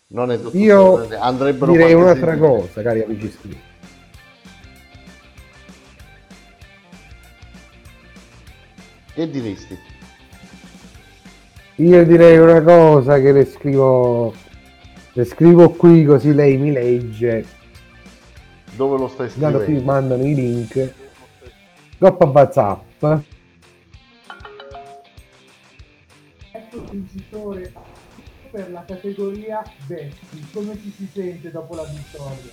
[0.07, 3.61] Non è tutto io andrebbero direi un'altra cosa, cari amici iscritti.
[9.13, 9.79] Che diresti?
[11.77, 14.33] Io direi una cosa che le scrivo,
[15.13, 17.45] le scrivo qui così lei mi legge.
[18.77, 19.93] Dove lo stai Intanto qui scrivendo?
[19.93, 20.93] mandano i link.
[21.99, 22.84] Coppa WhatsApp.
[26.53, 27.73] Ecco vincitore
[28.51, 30.47] per la categoria Bessi.
[30.53, 32.53] Come ci si sente dopo la vittoria?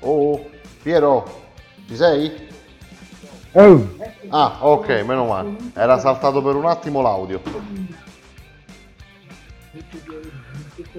[0.00, 0.50] Oh,
[0.82, 1.42] Piero,
[1.86, 2.48] ci sei?
[3.52, 5.56] Oh, Ah, ok, meno male.
[5.74, 7.40] Era saltato per un attimo l'audio.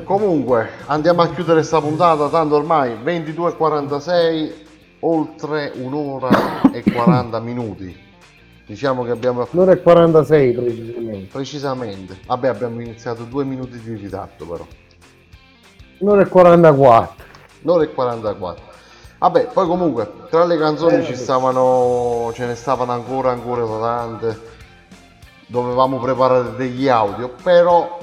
[0.04, 4.52] Comunque, andiamo a chiudere sta puntata, tanto ormai 22.46,
[5.02, 8.10] oltre un'ora e 40 minuti.
[8.66, 11.28] Diciamo che abbiamo Un'ora e 46 precisamente.
[11.32, 12.18] precisamente.
[12.26, 14.66] Vabbè, abbiamo iniziato due minuti di ritardo però.
[16.00, 17.26] Un'ora e 44.
[17.64, 18.64] L'ora e 44.
[19.20, 24.40] Vabbè, poi comunque tra le canzoni Eh, ci stavano, ce ne stavano ancora, ancora tante.
[25.48, 28.00] Dovevamo preparare degli audio, però,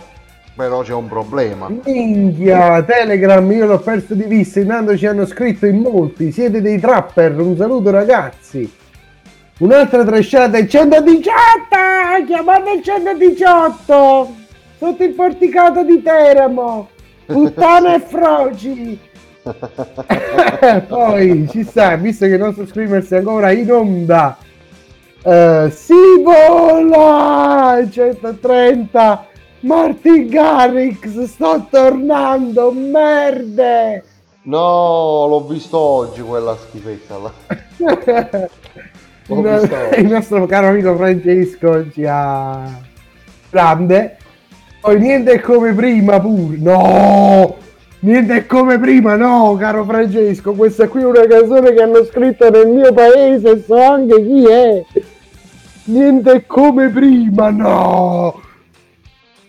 [0.59, 1.69] però c'è un problema.
[1.85, 6.81] Minchia, Telegram, io l'ho perso di vista, intanto ci hanno scritto in molti, siete dei
[6.81, 8.69] trapper, un saluto ragazzi.
[9.59, 11.31] Un'altra trasciata, il 118,
[12.27, 14.35] chiamate il 118,
[14.79, 16.89] sotto il porticato di Teramo,
[17.25, 18.99] puttane e froci.
[20.89, 24.37] Poi ci sta, visto che il nostro screamer è ancora in onda,
[25.23, 29.28] eh, si vola 130
[29.61, 34.05] Martin Garrix sto tornando merde!
[34.43, 37.33] No, l'ho visto oggi quella schifezza là.
[39.97, 42.81] Il, nostro caro amico Francesco ci ha
[43.51, 44.17] grande.
[44.81, 47.57] Poi niente è come prima pure no!
[48.01, 50.53] Niente è come prima no caro Francesco.
[50.53, 54.85] Questa qui è una canzone che hanno scritto nel mio paese so anche chi è.
[55.85, 58.47] Niente è come prima no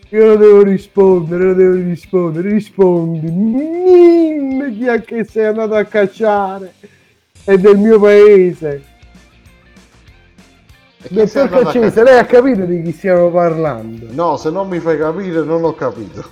[0.09, 3.29] io lo devo rispondere, lo devo rispondere, rispondi.
[3.29, 6.73] Mm, chi è che sei andato a cacciare?
[7.43, 8.83] È del mio paese.
[11.09, 14.07] Dottor Caccese, lei ha capito di chi stiamo parlando?
[14.09, 16.25] No, se non mi fai capire non ho capito.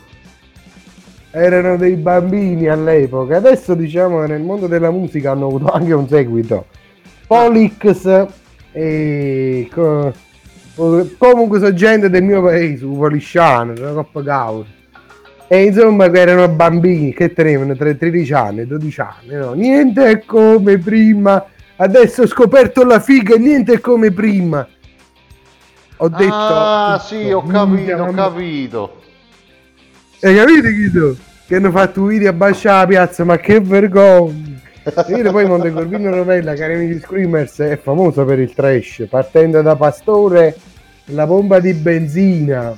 [1.31, 6.07] Erano dei bambini all'epoca, adesso diciamo che nel mondo della musica hanno avuto anche un
[6.07, 6.65] seguito.
[7.27, 8.27] Polix
[8.71, 10.13] e co-
[11.17, 14.69] comunque sono gente del mio paese, un polisciano, una coppa causa.
[15.49, 19.53] E insomma che erano bambini che tenevano tra i 13 anni e 12 anni, no?
[19.53, 21.45] Niente è come prima.
[21.77, 24.67] Adesso ho scoperto la figa e niente è come prima.
[25.97, 26.33] Ho detto...
[26.33, 29.01] Ah, sì, ho capito, ho capito.
[30.21, 31.17] hai capito Guido?
[31.47, 34.66] Che hanno fatto video a Bascia la piazza, ma che vergogna!
[34.93, 40.55] Vedete poi Montecorvino Rovella, cari amici Screamers, è famoso per il trash, partendo da Pastore,
[41.07, 42.75] la bomba di benzina,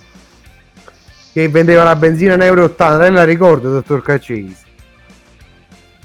[1.32, 4.56] che vendeva la benzina in euro 80, lei la ricorda, dottor Caccesi?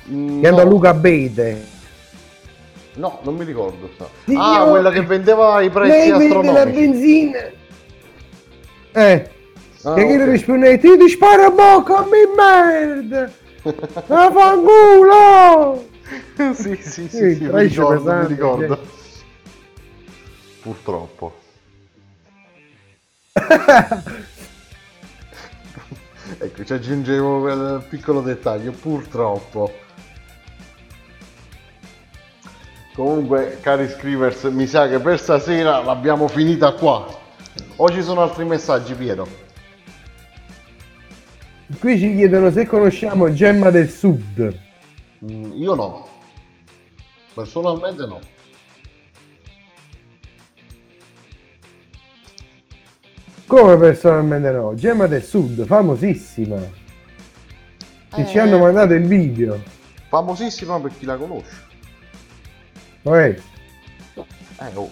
[0.07, 1.73] Che andò a Luca Bede.
[2.97, 3.89] No, non mi ricordo.
[3.95, 4.07] sta.
[4.27, 6.81] Sì, Ah, io- quella che vendeva i prezzi Lei vende la astronomici.
[6.81, 7.39] benzina.
[8.93, 9.31] Eh,
[9.87, 10.19] Ah, che chi ok.
[10.19, 13.31] le risponde, ti ti sparo a bocca, mi merda!
[14.09, 15.93] Ma fanculo!
[16.55, 18.87] sì, sì, sì, Sì, sì, mi ricordo, mi pesante, ricordo.
[20.61, 21.41] Purtroppo.
[26.39, 29.73] ecco, ci aggiungevo quel piccolo dettaglio, purtroppo.
[32.95, 37.07] Comunque, cari scrivers, mi sa che per stasera l'abbiamo finita qua.
[37.77, 39.27] O ci sono altri messaggi, Piero?
[41.81, 44.64] Qui ci chiedono se conosciamo Gemma del Sud.
[45.25, 46.07] Mm, io no.
[47.35, 48.21] Personalmente no.
[53.47, 54.75] Come personalmente no?
[54.75, 56.57] Gemma del Sud, famosissima.
[58.15, 58.41] Che ci Eh.
[58.41, 59.61] hanno mandato il video.
[60.09, 61.63] Famosissima per chi la conosce.
[63.03, 63.37] Vabbè,
[64.61, 64.89] Eh, oh.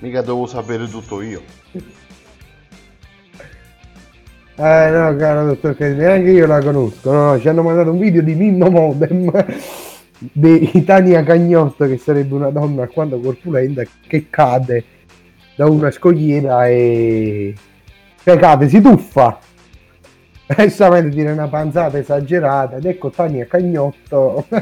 [0.00, 1.42] Mica devo sapere tutto io.
[4.60, 7.12] Eh no, caro dottor Casini, neanche io la conosco.
[7.12, 9.30] No, no, ci hanno mandato un video di Mimmo Modem
[10.18, 14.84] di Tania Cagnotto, che sarebbe una donna alquanto corpulenta che cade
[15.54, 17.54] da una scogliera e
[18.20, 19.38] che cade, si tuffa.
[20.56, 24.44] E solamente tira una panzata esagerata ed ecco Tania Cagnotto.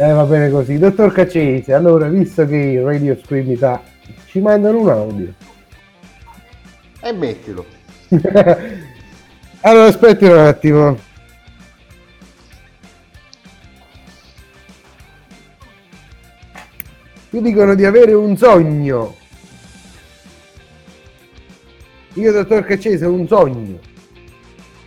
[0.00, 0.78] Eh, va bene così.
[0.78, 3.82] Dottor Caccese, allora, visto che Radio Screamità
[4.26, 5.34] ci mandano un audio.
[7.00, 7.64] E mettilo.
[9.60, 10.98] allora, aspetti un attimo.
[17.30, 19.16] Mi dicono di avere un sogno.
[22.14, 23.78] Io, dottor Caccese, ho un sogno.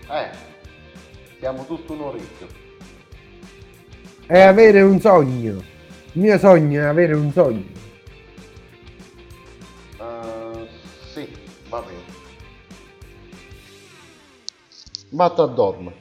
[0.10, 0.30] Eh.
[1.40, 2.48] Siamo tutto un orecchio.
[4.26, 5.64] È avere un sogno.
[6.14, 7.81] Il mio sogno è avere un sogno.
[15.12, 15.92] Dorme.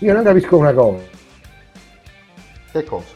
[0.00, 1.04] Io non capisco una cosa.
[2.72, 3.14] Che cosa?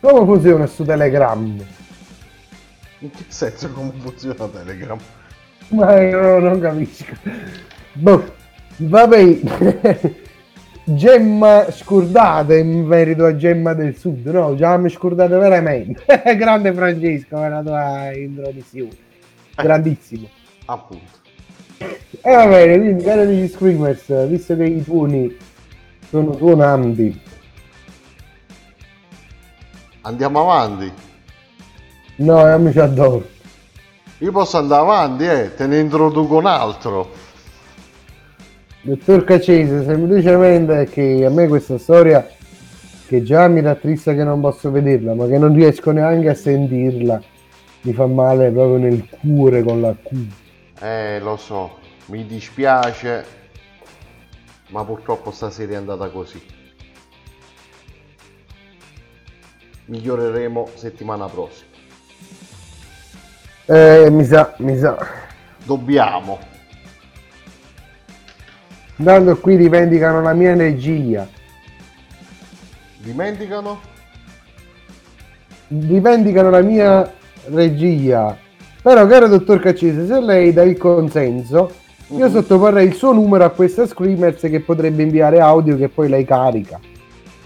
[0.00, 1.66] Come funziona su Telegram?
[3.00, 4.98] In che senso come funziona Telegram?
[5.68, 7.12] Ma io non capisco.
[7.92, 8.34] Boh,
[8.78, 9.40] vabbè.
[10.84, 14.54] gemma scordata in merito a gemma del sud, no?
[14.54, 16.02] Gemma scordata veramente.
[16.36, 19.06] Grande Francesco per la tua introduzione.
[19.62, 20.28] Grandissimo.
[20.66, 21.16] Appunto.
[21.78, 25.36] E va bene, quindi cari amici Screamers, visto che i tuoni
[26.08, 27.20] sono tuonanti,
[30.02, 30.90] Andiamo avanti.
[32.16, 33.26] no, io mi ci adoro.
[34.18, 37.10] Io posso andare avanti, eh, te ne introduco un altro.
[38.80, 42.26] Dottor Cacese, semplicemente è che a me questa storia
[43.06, 47.20] che già mi rattrista che non posso vederla, ma che non riesco neanche a sentirla,
[47.82, 50.26] mi fa male proprio nel cuore con la Q.
[50.80, 53.24] Eh, lo so, mi dispiace,
[54.68, 56.40] ma purtroppo stasera è andata così.
[59.86, 61.70] Miglioreremo settimana prossima.
[63.66, 64.96] Eh, mi sa, mi sa.
[65.64, 66.38] Dobbiamo.
[68.96, 71.26] Intanto qui rivendicano la mia energia.
[72.98, 73.96] Dimenticano?
[75.68, 77.12] rivendicano la mia
[77.50, 78.36] regia.
[78.82, 81.70] Però, caro dottor Caccese, se lei dà il consenso,
[82.08, 82.32] io Mhm.
[82.32, 86.78] sottoporrei il suo numero a questa Screamers che potrebbe inviare audio che poi lei carica.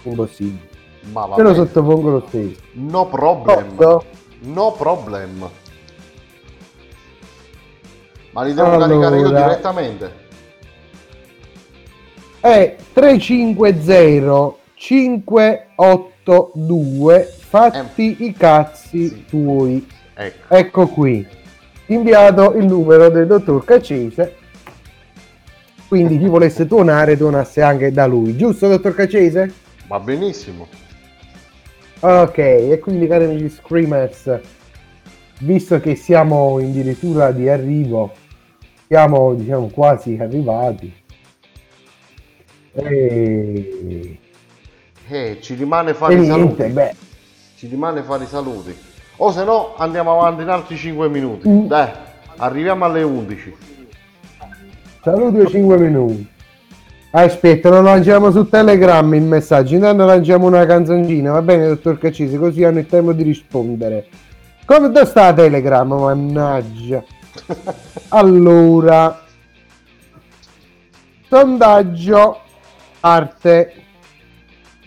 [0.04, 0.68] Impossibile.
[1.12, 2.60] Ma va Se lo sottopongo lo stesso.
[2.74, 3.74] No problem.
[3.74, 4.04] Posso?
[4.40, 5.48] No problem.
[8.32, 9.46] Ma li devo caricare io Allora.
[9.48, 10.20] direttamente?
[12.40, 19.86] È 350 582 fatti i cazzi tuoi.
[20.14, 20.54] Ecco.
[20.54, 21.26] Ecco qui.
[21.86, 24.36] Inviato il numero del dottor Caccese.
[25.86, 28.36] Quindi chi volesse tuonare, tuonasse anche da lui.
[28.36, 29.52] Giusto, dottor Caccese?
[29.86, 30.66] Va benissimo.
[32.00, 34.40] Ok, e quindi cari amici Screamers,
[35.40, 38.12] visto che siamo addirittura di arrivo,
[38.88, 40.92] siamo diciamo quasi arrivati.
[42.72, 44.18] E...
[45.08, 46.72] Eh, ci rimane fare E niente, saluti.
[46.72, 46.94] beh.
[47.62, 48.76] Ci rimane fare i saluti.
[49.18, 51.48] O se no andiamo avanti in altri 5 minuti.
[51.48, 51.66] Mm.
[51.66, 51.88] Dai,
[52.38, 53.56] arriviamo alle 11.
[55.00, 56.28] Saluti o 5 minuti.
[57.12, 59.76] Aspetta, lo lanciamo su Telegram il messaggio.
[59.76, 64.08] Intanto lanciamo una canzoncina, va bene, dottor Caccese, così hanno il tempo di rispondere.
[64.64, 65.86] Come dove sta Telegram?
[65.86, 67.04] Mannaggia.
[68.08, 69.22] Allora,
[71.28, 72.40] sondaggio
[72.98, 73.72] arte.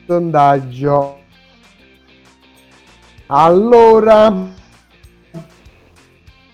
[0.05, 1.23] Sondaggio.
[3.27, 4.51] Allora,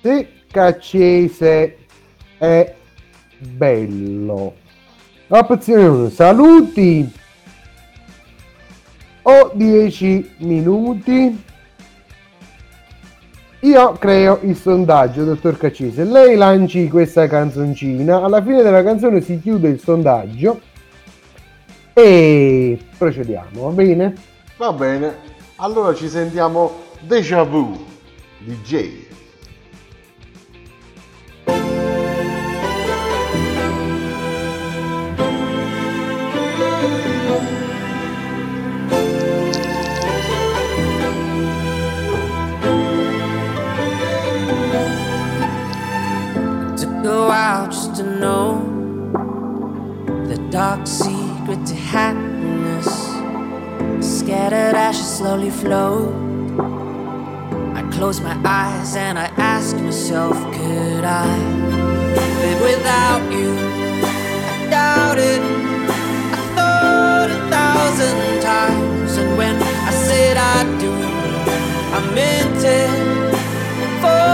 [0.02, 1.78] se Caccese
[2.38, 2.76] è
[3.38, 4.56] bello.
[5.28, 7.12] Opzione 1, saluti
[9.24, 11.44] o 10 minuti.
[13.64, 16.06] Io creo il sondaggio, dottor Caccese.
[16.06, 18.24] Lei lanci questa canzoncina.
[18.24, 20.62] Alla fine della canzone si chiude il sondaggio
[21.94, 24.16] e procediamo, va bene?
[24.58, 25.41] Va bene.
[25.64, 26.72] Allora ci sentiamo
[27.02, 27.78] Deja Vu
[28.40, 29.10] DJ.
[46.76, 48.64] Took a while just to know
[50.26, 52.31] the dark secret to happiness.
[54.22, 56.14] Scattered ashes slowly flow.
[57.74, 61.26] I close my eyes and I ask myself, could I
[62.44, 63.50] live without you?
[64.46, 65.42] I doubt it.
[65.42, 70.94] I thought a thousand times, and when I said I do,
[71.98, 72.92] I meant it
[74.04, 74.28] for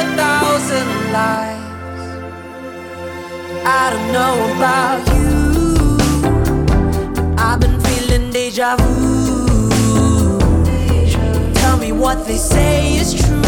[0.00, 2.00] a thousand lives.
[3.66, 5.23] I don't know about you.
[12.14, 13.42] What they say is true.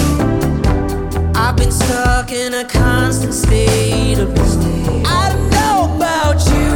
[1.34, 4.28] I've been stuck in a constant state of
[5.06, 6.70] I don't know about you,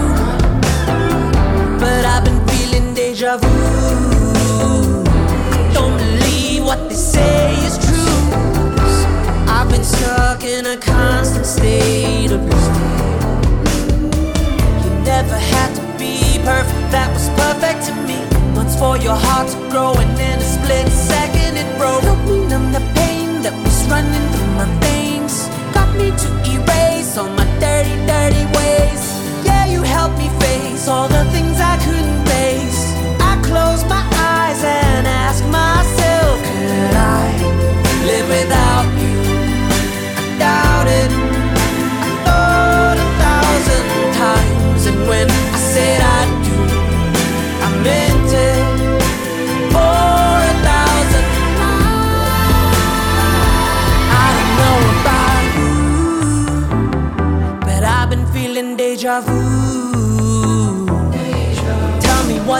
[1.80, 3.48] but I've been feeling deja vu.
[5.74, 8.18] Don't believe what they say is true.
[9.48, 12.40] I've been stuck in a constant state of
[14.84, 18.18] You never had to be perfect, that was perfect to me.
[18.54, 21.39] Once for your heart to grow, and in a split second
[21.80, 22.02] broke.
[22.02, 25.48] Help me numb the pain that was running through my veins.
[25.76, 29.02] Got me to erase all my dirty, dirty ways.
[29.48, 32.82] Yeah, you helped me face all the things I couldn't face.
[33.30, 34.04] I close my
[34.36, 37.24] eyes and ask myself, could I
[38.08, 39.16] live without you?
[40.20, 40.86] I doubt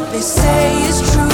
[0.01, 1.29] what they say is true.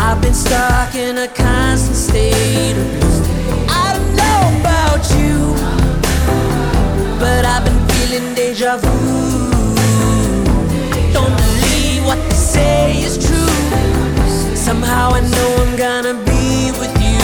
[0.00, 3.66] I've been stuck in a constant state of blue.
[3.68, 5.54] I don't know about you,
[7.20, 8.96] but I've been feeling deja vu.
[11.12, 13.54] Don't believe what they say is true.
[14.56, 17.20] Somehow I know I'm gonna be with you,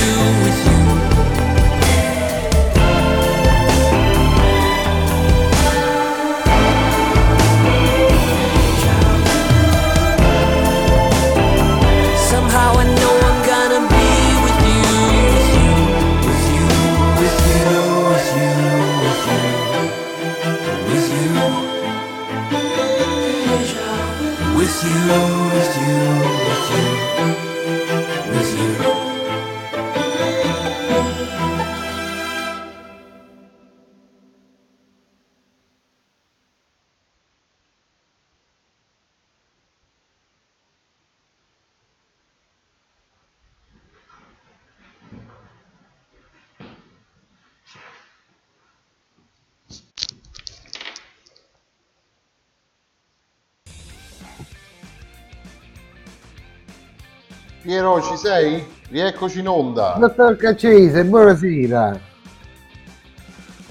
[57.76, 58.66] Piero, ci sei?
[58.88, 59.96] Rieccoci in onda.
[59.98, 62.00] Dottor Caccese, buonasera.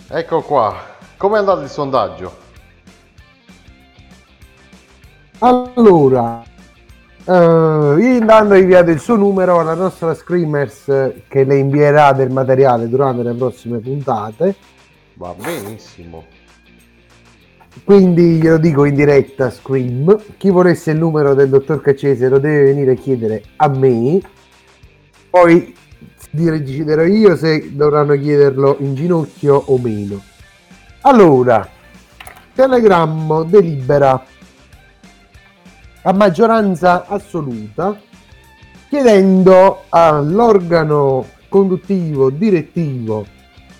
[0.10, 0.76] Ecco qua.
[1.18, 2.38] Com'è andato il sondaggio?
[5.40, 6.44] Allora,
[7.26, 10.86] eh, io intanto ho inviato il suo numero alla nostra Screamers
[11.28, 14.56] che le invierà del materiale durante le prossime puntate.
[15.16, 16.26] Va benissimo.
[17.84, 20.18] Quindi glielo dico in diretta Scream.
[20.38, 24.20] Chi volesse il numero del dottor Caccese lo deve venire a chiedere a me.
[25.30, 25.76] Poi
[26.32, 30.22] deciderò io se dovranno chiederlo in ginocchio o meno.
[31.02, 31.68] Allora,
[32.56, 34.24] Telegrammo delibera
[36.04, 38.00] a maggioranza assoluta
[38.88, 43.26] chiedendo all'organo conduttivo direttivo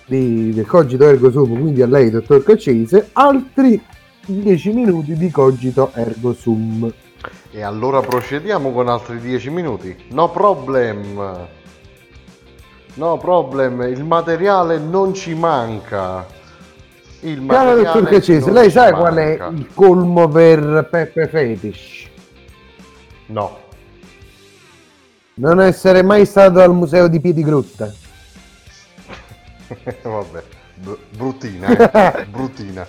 [0.06, 3.82] di, del cogito ergo sum, quindi a lei, dottor Caccese, altri
[4.24, 6.92] 10 minuti di cogito ergo sum.
[7.50, 9.96] E allora procediamo con altri 10 minuti.
[10.10, 11.48] No problem.
[12.94, 16.26] No problem, il materiale non ci manca.
[17.20, 18.96] Il materiale dottor Caccese, lei sa manca.
[18.96, 22.08] qual è il colmo per Peppe Fetish?
[23.26, 23.58] No.
[25.34, 27.92] Non essere mai stato al museo di Piedigrotta.
[30.02, 30.44] Vabbè,
[30.74, 32.26] br- bruttina, eh.
[32.26, 32.86] bruttina,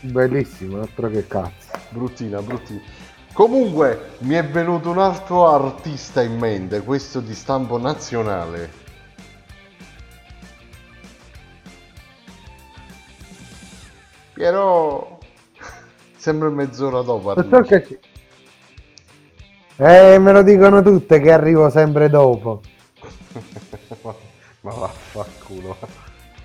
[0.00, 1.72] Bellissimo, altro che cazzo.
[1.88, 2.80] bruttina, bruttina.
[3.32, 8.82] Comunque, mi è venuto un altro artista in mente, questo di stampo nazionale.
[14.32, 15.18] Piero,
[16.16, 17.34] sempre mezz'ora dopo.
[17.48, 18.00] Caccese.
[19.76, 22.60] Eh, me lo dicono tutte che arrivo sempre dopo.
[24.64, 25.76] Ma vaffanculo.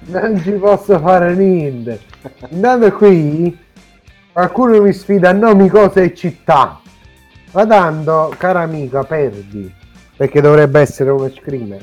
[0.07, 2.01] Non ci posso fare niente.
[2.49, 3.57] Intanto qui
[4.33, 6.81] qualcuno mi sfida a nomi, cose e città.
[7.53, 9.73] Ma tanto, cara amica, perdi.
[10.17, 11.81] Perché dovrebbe essere uno screamer.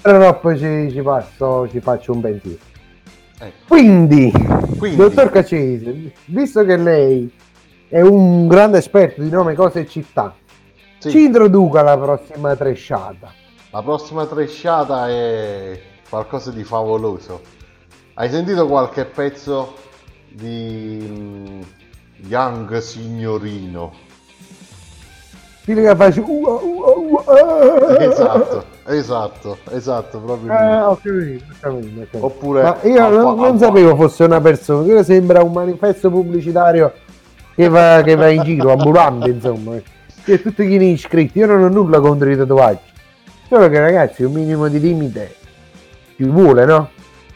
[0.00, 2.58] Però dopo ci, ci passo, ci faccio un pensiero.
[3.38, 3.64] Ecco.
[3.68, 4.32] Quindi,
[4.78, 4.96] Quindi.
[4.96, 7.30] dottor Caccese, visto che lei
[7.88, 10.34] è un grande esperto di nome, cose e città,
[10.98, 11.10] Sì.
[11.10, 13.32] ci introduca la prossima tresciata.
[13.74, 15.80] La prossima tresciata è
[16.10, 17.40] qualcosa di favoloso.
[18.12, 19.72] Hai sentito qualche pezzo
[20.28, 21.60] di mm,
[22.28, 23.94] Young Signorino?
[25.64, 27.98] Quelli che ua, ua.
[27.98, 30.74] Esatto, esatto, esatto, proprio Eh, lui.
[30.82, 32.24] ho capito, ho capito, ho capito.
[32.26, 36.10] Oppure Ma io non, Alfa- non Alfa- sapevo fosse una persona, quello sembra un manifesto
[36.10, 36.92] pubblicitario
[37.54, 39.76] che va, che va in giro, ambulante, insomma.
[40.24, 42.90] Che tutti gli iscritti, io non ho nulla contro i tatuaggi.
[43.52, 45.34] Solo che ragazzi, un minimo di limite
[46.16, 46.88] ci vuole, no?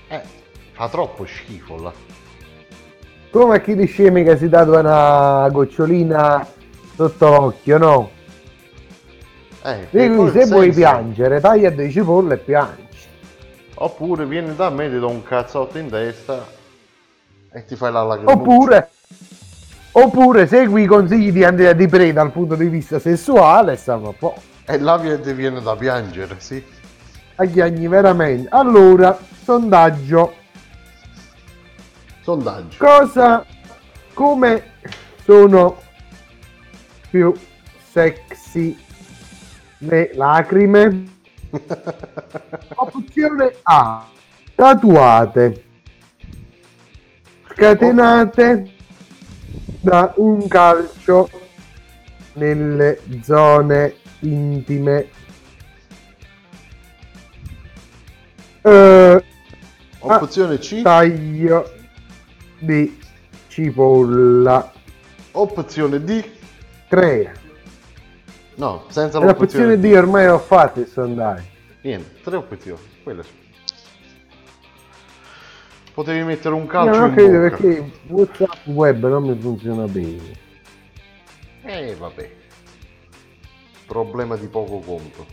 [0.08, 0.22] Eh,
[0.72, 1.92] fa troppo schifo là.
[3.28, 6.48] Come a chi di scemi che si tatua una gocciolina
[6.94, 8.10] sotto l'occhio, no?
[9.62, 12.88] Eh, Quindi se vuoi senso- piangere, taglia dei cipolle e piangi.
[13.74, 16.46] Oppure vieni da me, ti do un cazzotto in testa
[17.52, 18.38] e ti fai la lacrimuccia.
[18.38, 18.90] Oppure,
[19.92, 24.08] oppure segui i consigli di Andrea Di Pre dal punto di vista sessuale e stiamo
[24.08, 24.54] a po'.
[24.68, 26.62] E là vi- ti viene da piangere, sì.
[27.36, 28.48] Aghiagni veramente.
[28.50, 30.34] Allora, sondaggio.
[32.22, 32.76] Sondaggio.
[32.84, 33.44] Cosa,
[34.12, 34.62] come
[35.24, 35.80] sono
[37.10, 37.32] più
[37.92, 38.76] sexy
[39.78, 41.04] le lacrime?
[42.74, 44.06] Opzione A.
[44.54, 45.62] Tatuate.
[47.52, 48.70] scatenate
[49.80, 51.28] da un calcio
[52.34, 55.08] nelle zone intime.
[58.62, 59.24] Eh,
[59.98, 60.82] Opzione C.
[60.82, 61.72] Taglio
[62.58, 62.98] di
[63.48, 64.72] cipolla.
[65.32, 66.24] Opzione D.
[66.88, 67.32] Crea.
[68.56, 71.44] No, senza L'opzione l'opzione D ormai ho fatto il sondaggio.
[71.82, 72.80] Niente, tre opzioni.
[73.02, 73.44] Quelle sono.
[75.92, 77.48] Potevi mettere un Io calcio non in credo bocca.
[77.56, 80.44] perché WhatsApp web non mi funziona bene.
[81.62, 82.30] Eh, vabbè.
[83.86, 85.26] Problema di poco conto.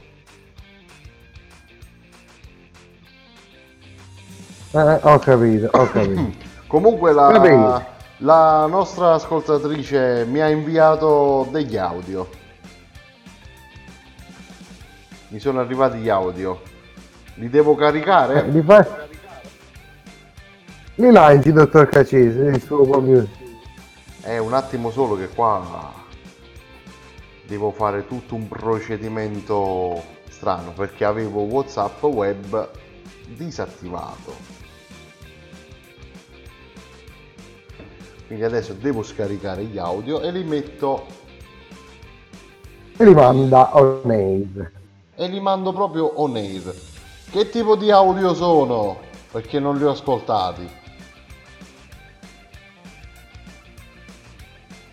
[4.72, 6.32] Eh, ho capito, ho capito.
[6.68, 7.86] Comunque la,
[8.18, 12.28] la nostra ascoltatrice mi ha inviato degli audio.
[15.28, 16.62] Mi sono arrivati gli audio.
[17.36, 18.46] Li devo caricare?
[18.46, 19.08] Eh, li, fa...
[20.96, 23.28] li lanci, dottor Cacese, il suo computer.
[24.22, 26.02] È un attimo solo che qua
[27.46, 32.70] devo fare tutto un procedimento strano perché avevo WhatsApp web
[33.28, 34.36] disattivato.
[38.28, 41.06] Quindi adesso devo scaricare gli audio e li metto
[42.98, 44.72] E li manda on air.
[45.16, 46.74] e li mando proprio on air.
[47.30, 49.00] Che tipo di audio sono?
[49.32, 50.82] Perché non li ho ascoltati.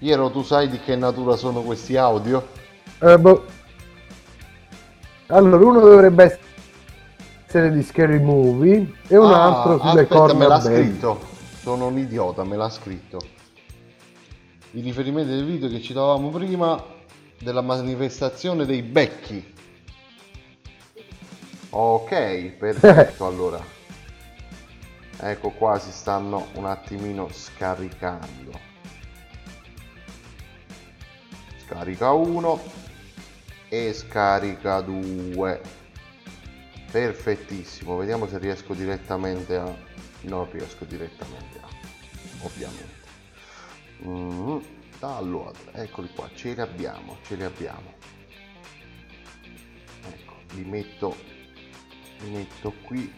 [0.01, 2.49] Iero, tu sai di che natura sono questi audio?
[3.01, 3.45] Eh, boh.
[5.27, 6.41] Allora, uno dovrebbe
[7.47, 10.63] essere di Scary Movie e un Ah, altro sulle aspetta, me l'ha corna band.
[10.63, 11.29] scritto.
[11.61, 13.19] Sono un idiota, me l'ha scritto.
[14.73, 16.83] I riferimenti del video che citavamo prima
[17.39, 19.55] della manifestazione dei becchi.
[21.71, 23.63] Ok, perfetto allora.
[25.23, 28.69] Ecco qua si stanno un attimino scaricando.
[31.71, 32.61] Scarica 1
[33.69, 35.61] e scarica 2.
[36.91, 39.73] Perfettissimo, vediamo se riesco direttamente a...
[40.23, 41.69] Non riesco direttamente a...
[42.41, 43.07] Ovviamente.
[44.05, 44.59] Mm,
[44.99, 47.95] Allora, eccoli qua, ce li abbiamo, ce li abbiamo.
[50.09, 51.17] Ecco, li metto,
[52.19, 53.13] li metto qui.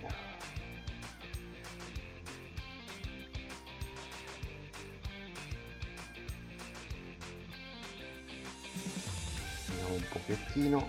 [9.93, 10.89] Vediamo un pochettino.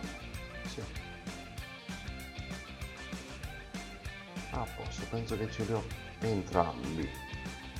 [0.68, 0.82] Sì.
[4.52, 5.84] A posto, penso che ce li ho
[6.22, 7.10] entrambi.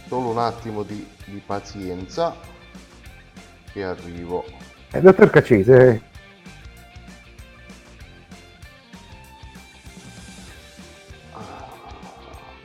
[0.08, 2.36] Solo un attimo di, di pazienza
[3.72, 4.44] che arrivo.
[4.92, 6.12] Eh, dottor Cacese,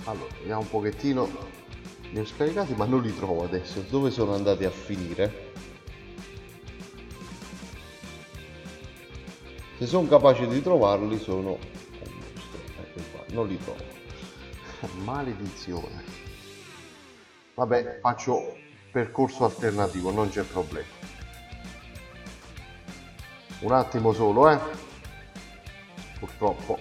[0.05, 1.29] Allora, vediamo un pochettino.
[2.11, 3.85] Li ho scaricati ma non li trovo adesso.
[3.89, 5.53] Dove sono andati a finire?
[9.79, 11.57] Se sono capace di trovarli sono...
[12.81, 13.85] Ecco qua, non li trovo.
[15.05, 16.03] Maledizione.
[17.55, 18.57] Vabbè, faccio
[18.91, 20.89] percorso alternativo, non c'è problema.
[23.61, 24.59] Un attimo solo, eh.
[26.19, 26.77] Purtroppo.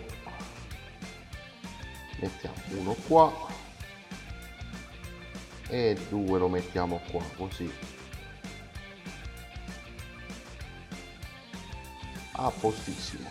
[2.20, 3.32] Mettiamo uno qua.
[5.68, 7.72] E due lo mettiamo qua, così.
[12.40, 13.28] A postissimo.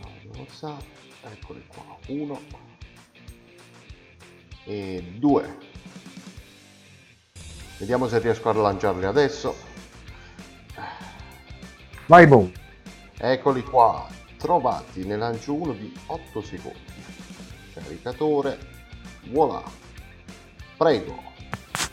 [0.00, 0.82] Allora, WhatsApp,
[1.22, 1.98] eccoli qua.
[2.06, 2.40] Uno
[4.64, 5.58] e due.
[7.78, 9.54] Vediamo se riesco a lanciarli adesso.
[12.06, 12.50] vai boom.
[13.18, 14.08] Eccoli qua,
[14.38, 16.80] trovati ne lancio uno di 8 secondi.
[17.74, 18.58] Caricatore,
[19.24, 19.62] voilà.
[20.78, 21.22] Prego.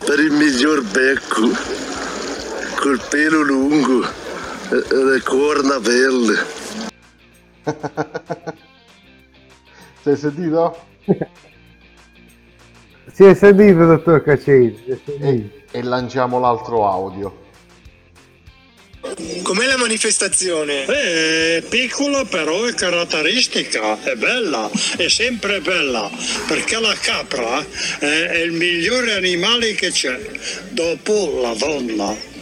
[0.04, 2.03] per il miglior becco,
[2.84, 6.44] col pelo lungo e e le corna belle.
[10.02, 10.84] Sei sentito?
[13.10, 15.62] Si è sentito, dottor si è sentito.
[15.70, 17.42] E lanciamo l'altro audio.
[19.42, 20.84] Com'è la manifestazione?
[20.84, 26.10] Eh, è piccola però è caratteristica, è bella, è sempre bella,
[26.46, 27.64] perché la capra
[27.98, 30.20] è, è il migliore animale che c'è,
[30.68, 32.32] dopo la donna.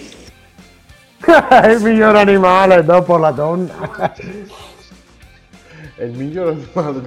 [1.24, 4.12] È il miglior animale dopo la donna.
[5.94, 7.02] È il miglior animale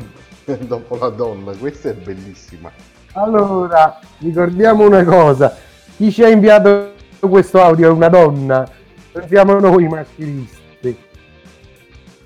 [0.60, 1.54] dopo la donna.
[1.54, 2.72] Questa è bellissima.
[3.14, 5.54] Allora, ricordiamo una cosa.
[5.98, 8.70] Chi ci ha inviato questo audio è una donna.
[9.12, 10.98] Non siamo noi maschilisti.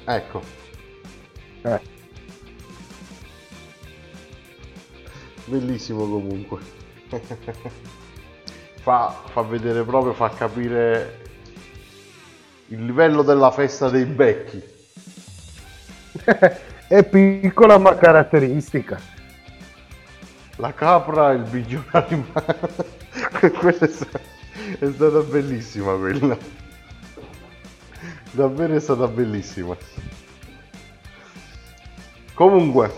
[0.05, 0.41] Ecco.
[1.61, 1.79] Eh.
[5.45, 6.59] Bellissimo comunque.
[8.81, 11.28] fa, fa vedere proprio, fa capire
[12.69, 14.61] il livello della festa dei becchi.
[16.87, 18.99] È piccola ma caratteristica.
[20.57, 22.57] La capra e il miglior animale.
[23.57, 24.19] quella è stata,
[24.79, 26.37] è stata bellissima quella.
[28.31, 29.75] Davvero è stata bellissima.
[32.33, 32.91] Comunque,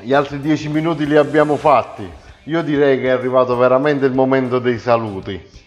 [0.00, 2.08] gli altri dieci minuti li abbiamo fatti.
[2.44, 5.57] Io direi che è arrivato veramente il momento dei saluti.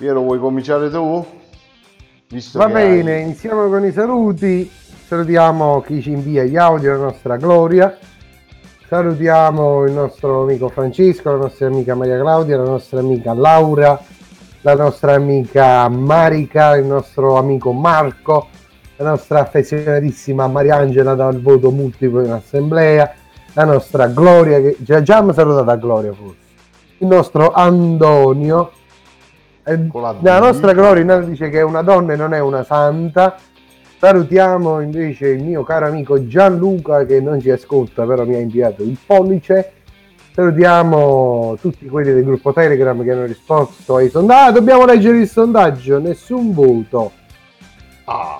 [0.00, 1.22] Piero, vuoi cominciare tu?
[2.28, 4.66] Visto Va bene, hai- iniziamo con i saluti.
[5.06, 7.98] Salutiamo chi ci invia gli audio, la nostra Gloria.
[8.88, 14.00] Salutiamo il nostro amico Francesco, la nostra amica Maria Claudia, la nostra amica Laura,
[14.62, 18.48] la nostra amica Marica, il nostro amico Marco,
[18.96, 23.12] la nostra affezionatissima Mariangela dal voto multiplo in assemblea,
[23.52, 26.38] la nostra Gloria, che già, già mi salutata Gloria forse,
[26.96, 28.70] il nostro Antonio,
[29.64, 29.78] eh,
[30.20, 33.36] la nostra Gloria dice che è una donna e non è una santa.
[33.98, 38.82] Salutiamo invece il mio caro amico Gianluca che non ci ascolta, però mi ha inviato
[38.82, 39.72] il pollice.
[40.32, 44.48] Salutiamo tutti quelli del gruppo Telegram che hanno risposto ai sondaggi.
[44.48, 47.12] Ah, dobbiamo leggere il sondaggio, nessun voto.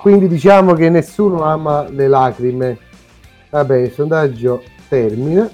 [0.01, 2.77] Quindi diciamo che nessuno ama le lacrime.
[3.51, 5.47] Vabbè, il sondaggio termina.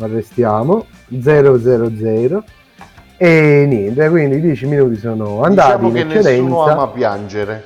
[0.00, 1.58] Arrestiamo 000
[3.18, 6.30] e niente, quindi i 10 minuti sono andati Diciamo in che eccedenza.
[6.30, 7.64] nessuno ama piangere.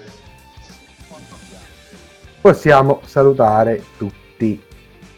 [2.40, 4.60] possiamo salutare tutti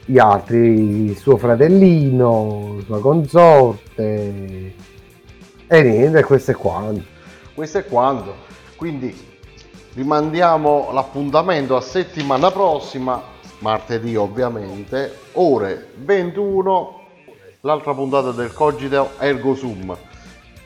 [0.05, 4.75] gli altri, suo fratellino, sua consorte
[5.67, 7.03] e niente, questo è quanto.
[7.55, 8.35] Questo è quanto.
[8.77, 9.17] Quindi
[9.95, 13.23] rimandiamo l'appuntamento a settimana prossima,
[13.61, 17.01] martedì ovviamente, ore 21,
[17.61, 19.97] l'altra puntata del Cogito Ergo Sum.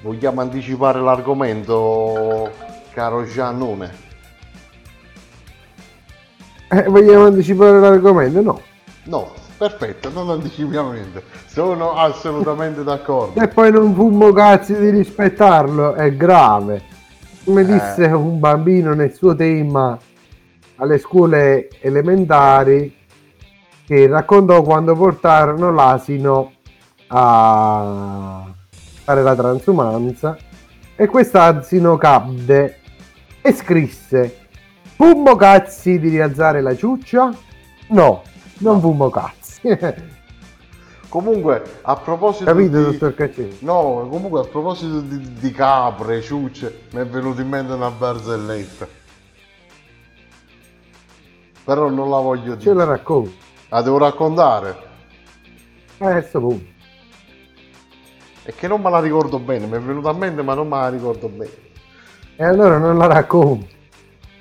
[0.01, 2.51] Vogliamo anticipare l'argomento,
[2.93, 4.07] caro Giannone?
[6.71, 8.41] Eh, vogliamo anticipare l'argomento?
[8.41, 8.61] No.
[9.05, 11.25] No, perfetto, non anticipiamo niente.
[11.47, 13.41] Sono assolutamente d'accordo.
[13.41, 16.83] E poi non fummo cazzi di rispettarlo, è grave.
[17.45, 17.65] Come Eh.
[17.65, 19.99] disse un bambino nel suo tema
[20.77, 22.95] alle scuole elementari,
[23.85, 26.53] che raccontò quando portarono l'asino
[27.09, 28.45] a
[29.09, 30.37] fare la transumanza
[30.95, 32.79] e quest'asino cadde
[33.41, 34.49] e scrisse
[34.83, 37.33] Fummo cazzi di rialzare la ciuccia?
[37.89, 38.23] No,
[38.59, 39.61] non fummo cazzi.
[41.09, 42.85] Comunque, a proposito Capito, di...
[42.85, 43.57] dottor Caccini?
[43.61, 48.87] No, comunque a proposito di, di capre, ciucce, mi è venuta in mente una barzelletta.
[51.65, 52.61] Però non la voglio dire.
[52.61, 53.33] Ce la racconto.
[53.71, 54.77] La devo raccontare.
[55.97, 56.78] Adesso punto.
[58.49, 60.77] È che non me la ricordo bene, mi è venuta a mente ma non me
[60.79, 61.51] la ricordo bene.
[62.35, 63.67] E allora non la racconto.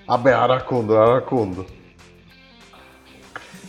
[0.06, 1.66] Vabbè, la racconto, la racconto.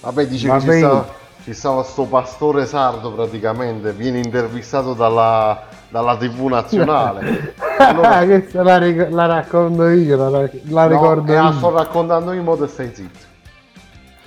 [0.01, 1.09] Vabbè, dice che ci stava,
[1.43, 7.55] ci stava sto pastore sardo praticamente, viene intervistato dalla, dalla TV nazionale.
[7.79, 11.53] Allora- Questa la, ric- la racconto io, la, la- la No, ricordo e la io.
[11.55, 13.27] sto raccontando in modo e stai zitto.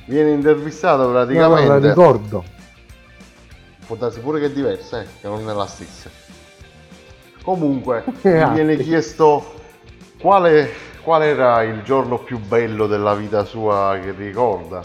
[0.07, 1.87] Viene intervistato No, no, la praticamente.
[1.87, 2.43] ricordo.
[3.91, 6.09] Può darsi pure che è diversa, eh, che non è la stessa.
[7.43, 9.43] Comunque, gli viene chiesto
[10.17, 10.71] quale,
[11.03, 14.81] qual era il giorno più bello della vita sua che ricorda.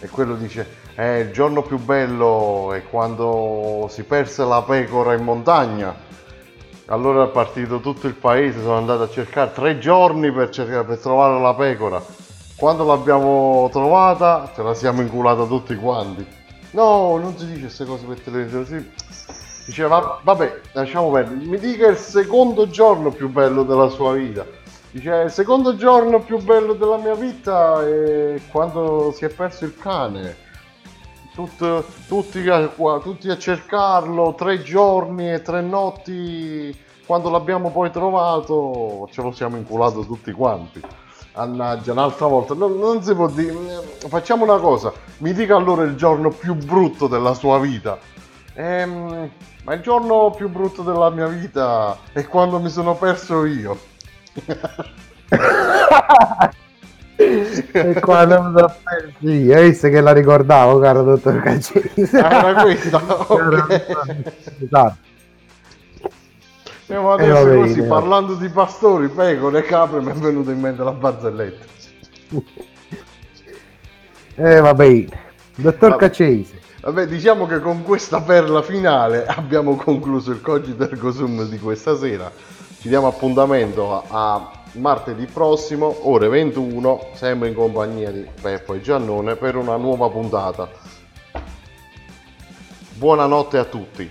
[0.00, 0.66] E quello dice,
[0.96, 5.94] eh, il giorno più bello è quando si perse la pecora in montagna.
[6.86, 10.98] Allora è partito tutto il paese, sono andato a cercare tre giorni per, cercare, per
[10.98, 12.02] trovare la pecora.
[12.56, 16.35] Quando l'abbiamo trovata, ce la siamo inculata tutti quanti.
[16.76, 18.92] No, non si dice queste cose per televisione.
[19.64, 21.46] Diceva, vabbè, lasciamo perdere.
[21.46, 24.44] Mi dica il secondo giorno più bello della sua vita.
[24.90, 29.74] Dice, il secondo giorno più bello della mia vita è quando si è perso il
[29.78, 30.36] cane.
[31.32, 36.78] Tut- tutti, a, tutti a cercarlo, tre giorni e tre notti.
[37.06, 40.82] Quando l'abbiamo poi trovato, ce lo siamo inculato tutti quanti.
[41.38, 42.54] Annaggia, un'altra volta.
[42.54, 43.52] Non, non si può dire.
[44.08, 44.90] Facciamo una cosa.
[45.18, 47.98] Mi dica allora il giorno più brutto della sua vita.
[48.54, 49.30] Ehm,
[49.64, 53.78] ma il giorno più brutto della mia vita è quando mi sono perso io.
[57.18, 62.18] E quando mi sono perso io, hai visto che la ricordavo, caro dottor Caccese.
[62.18, 63.00] Ah, era questa?
[63.26, 63.86] Ok.
[64.60, 64.96] Esatto.
[66.88, 70.52] Eh, ma Eh, adesso bene, così, parlando di pastori, pecore e capre, mi è venuta
[70.52, 71.64] in mente la barzelletta.
[74.38, 75.08] Eh, va bene.
[75.54, 76.08] Dottor Vabbè.
[76.08, 76.60] Caccese.
[76.82, 81.96] Vabbè, diciamo che con questa perla finale abbiamo concluso il Cogito Ergo Sum di questa
[81.96, 82.30] sera.
[82.78, 89.36] Ci diamo appuntamento a, martedì prossimo, ore 21, sempre in compagnia di Peppo e Giannone
[89.36, 90.68] per una nuova puntata.
[92.92, 94.10] Buonanotte a tutti.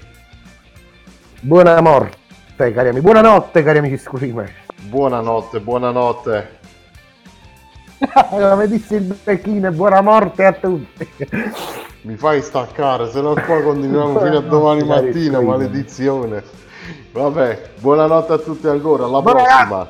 [1.41, 2.17] Buonanotte,
[2.55, 3.01] cari amici.
[3.01, 4.51] Buonanotte, cari amici screamer.
[4.83, 6.59] Buonanotte, buonanotte.
[8.29, 11.07] Come disse il becchino, buona morte a tutti.
[12.01, 16.43] Mi fai staccare, se no qua continuiamo fino a domani mattina, maledizione.
[17.11, 19.53] Vabbè, buonanotte a tutti ancora, alla Buonanotte.
[19.53, 19.89] prossima.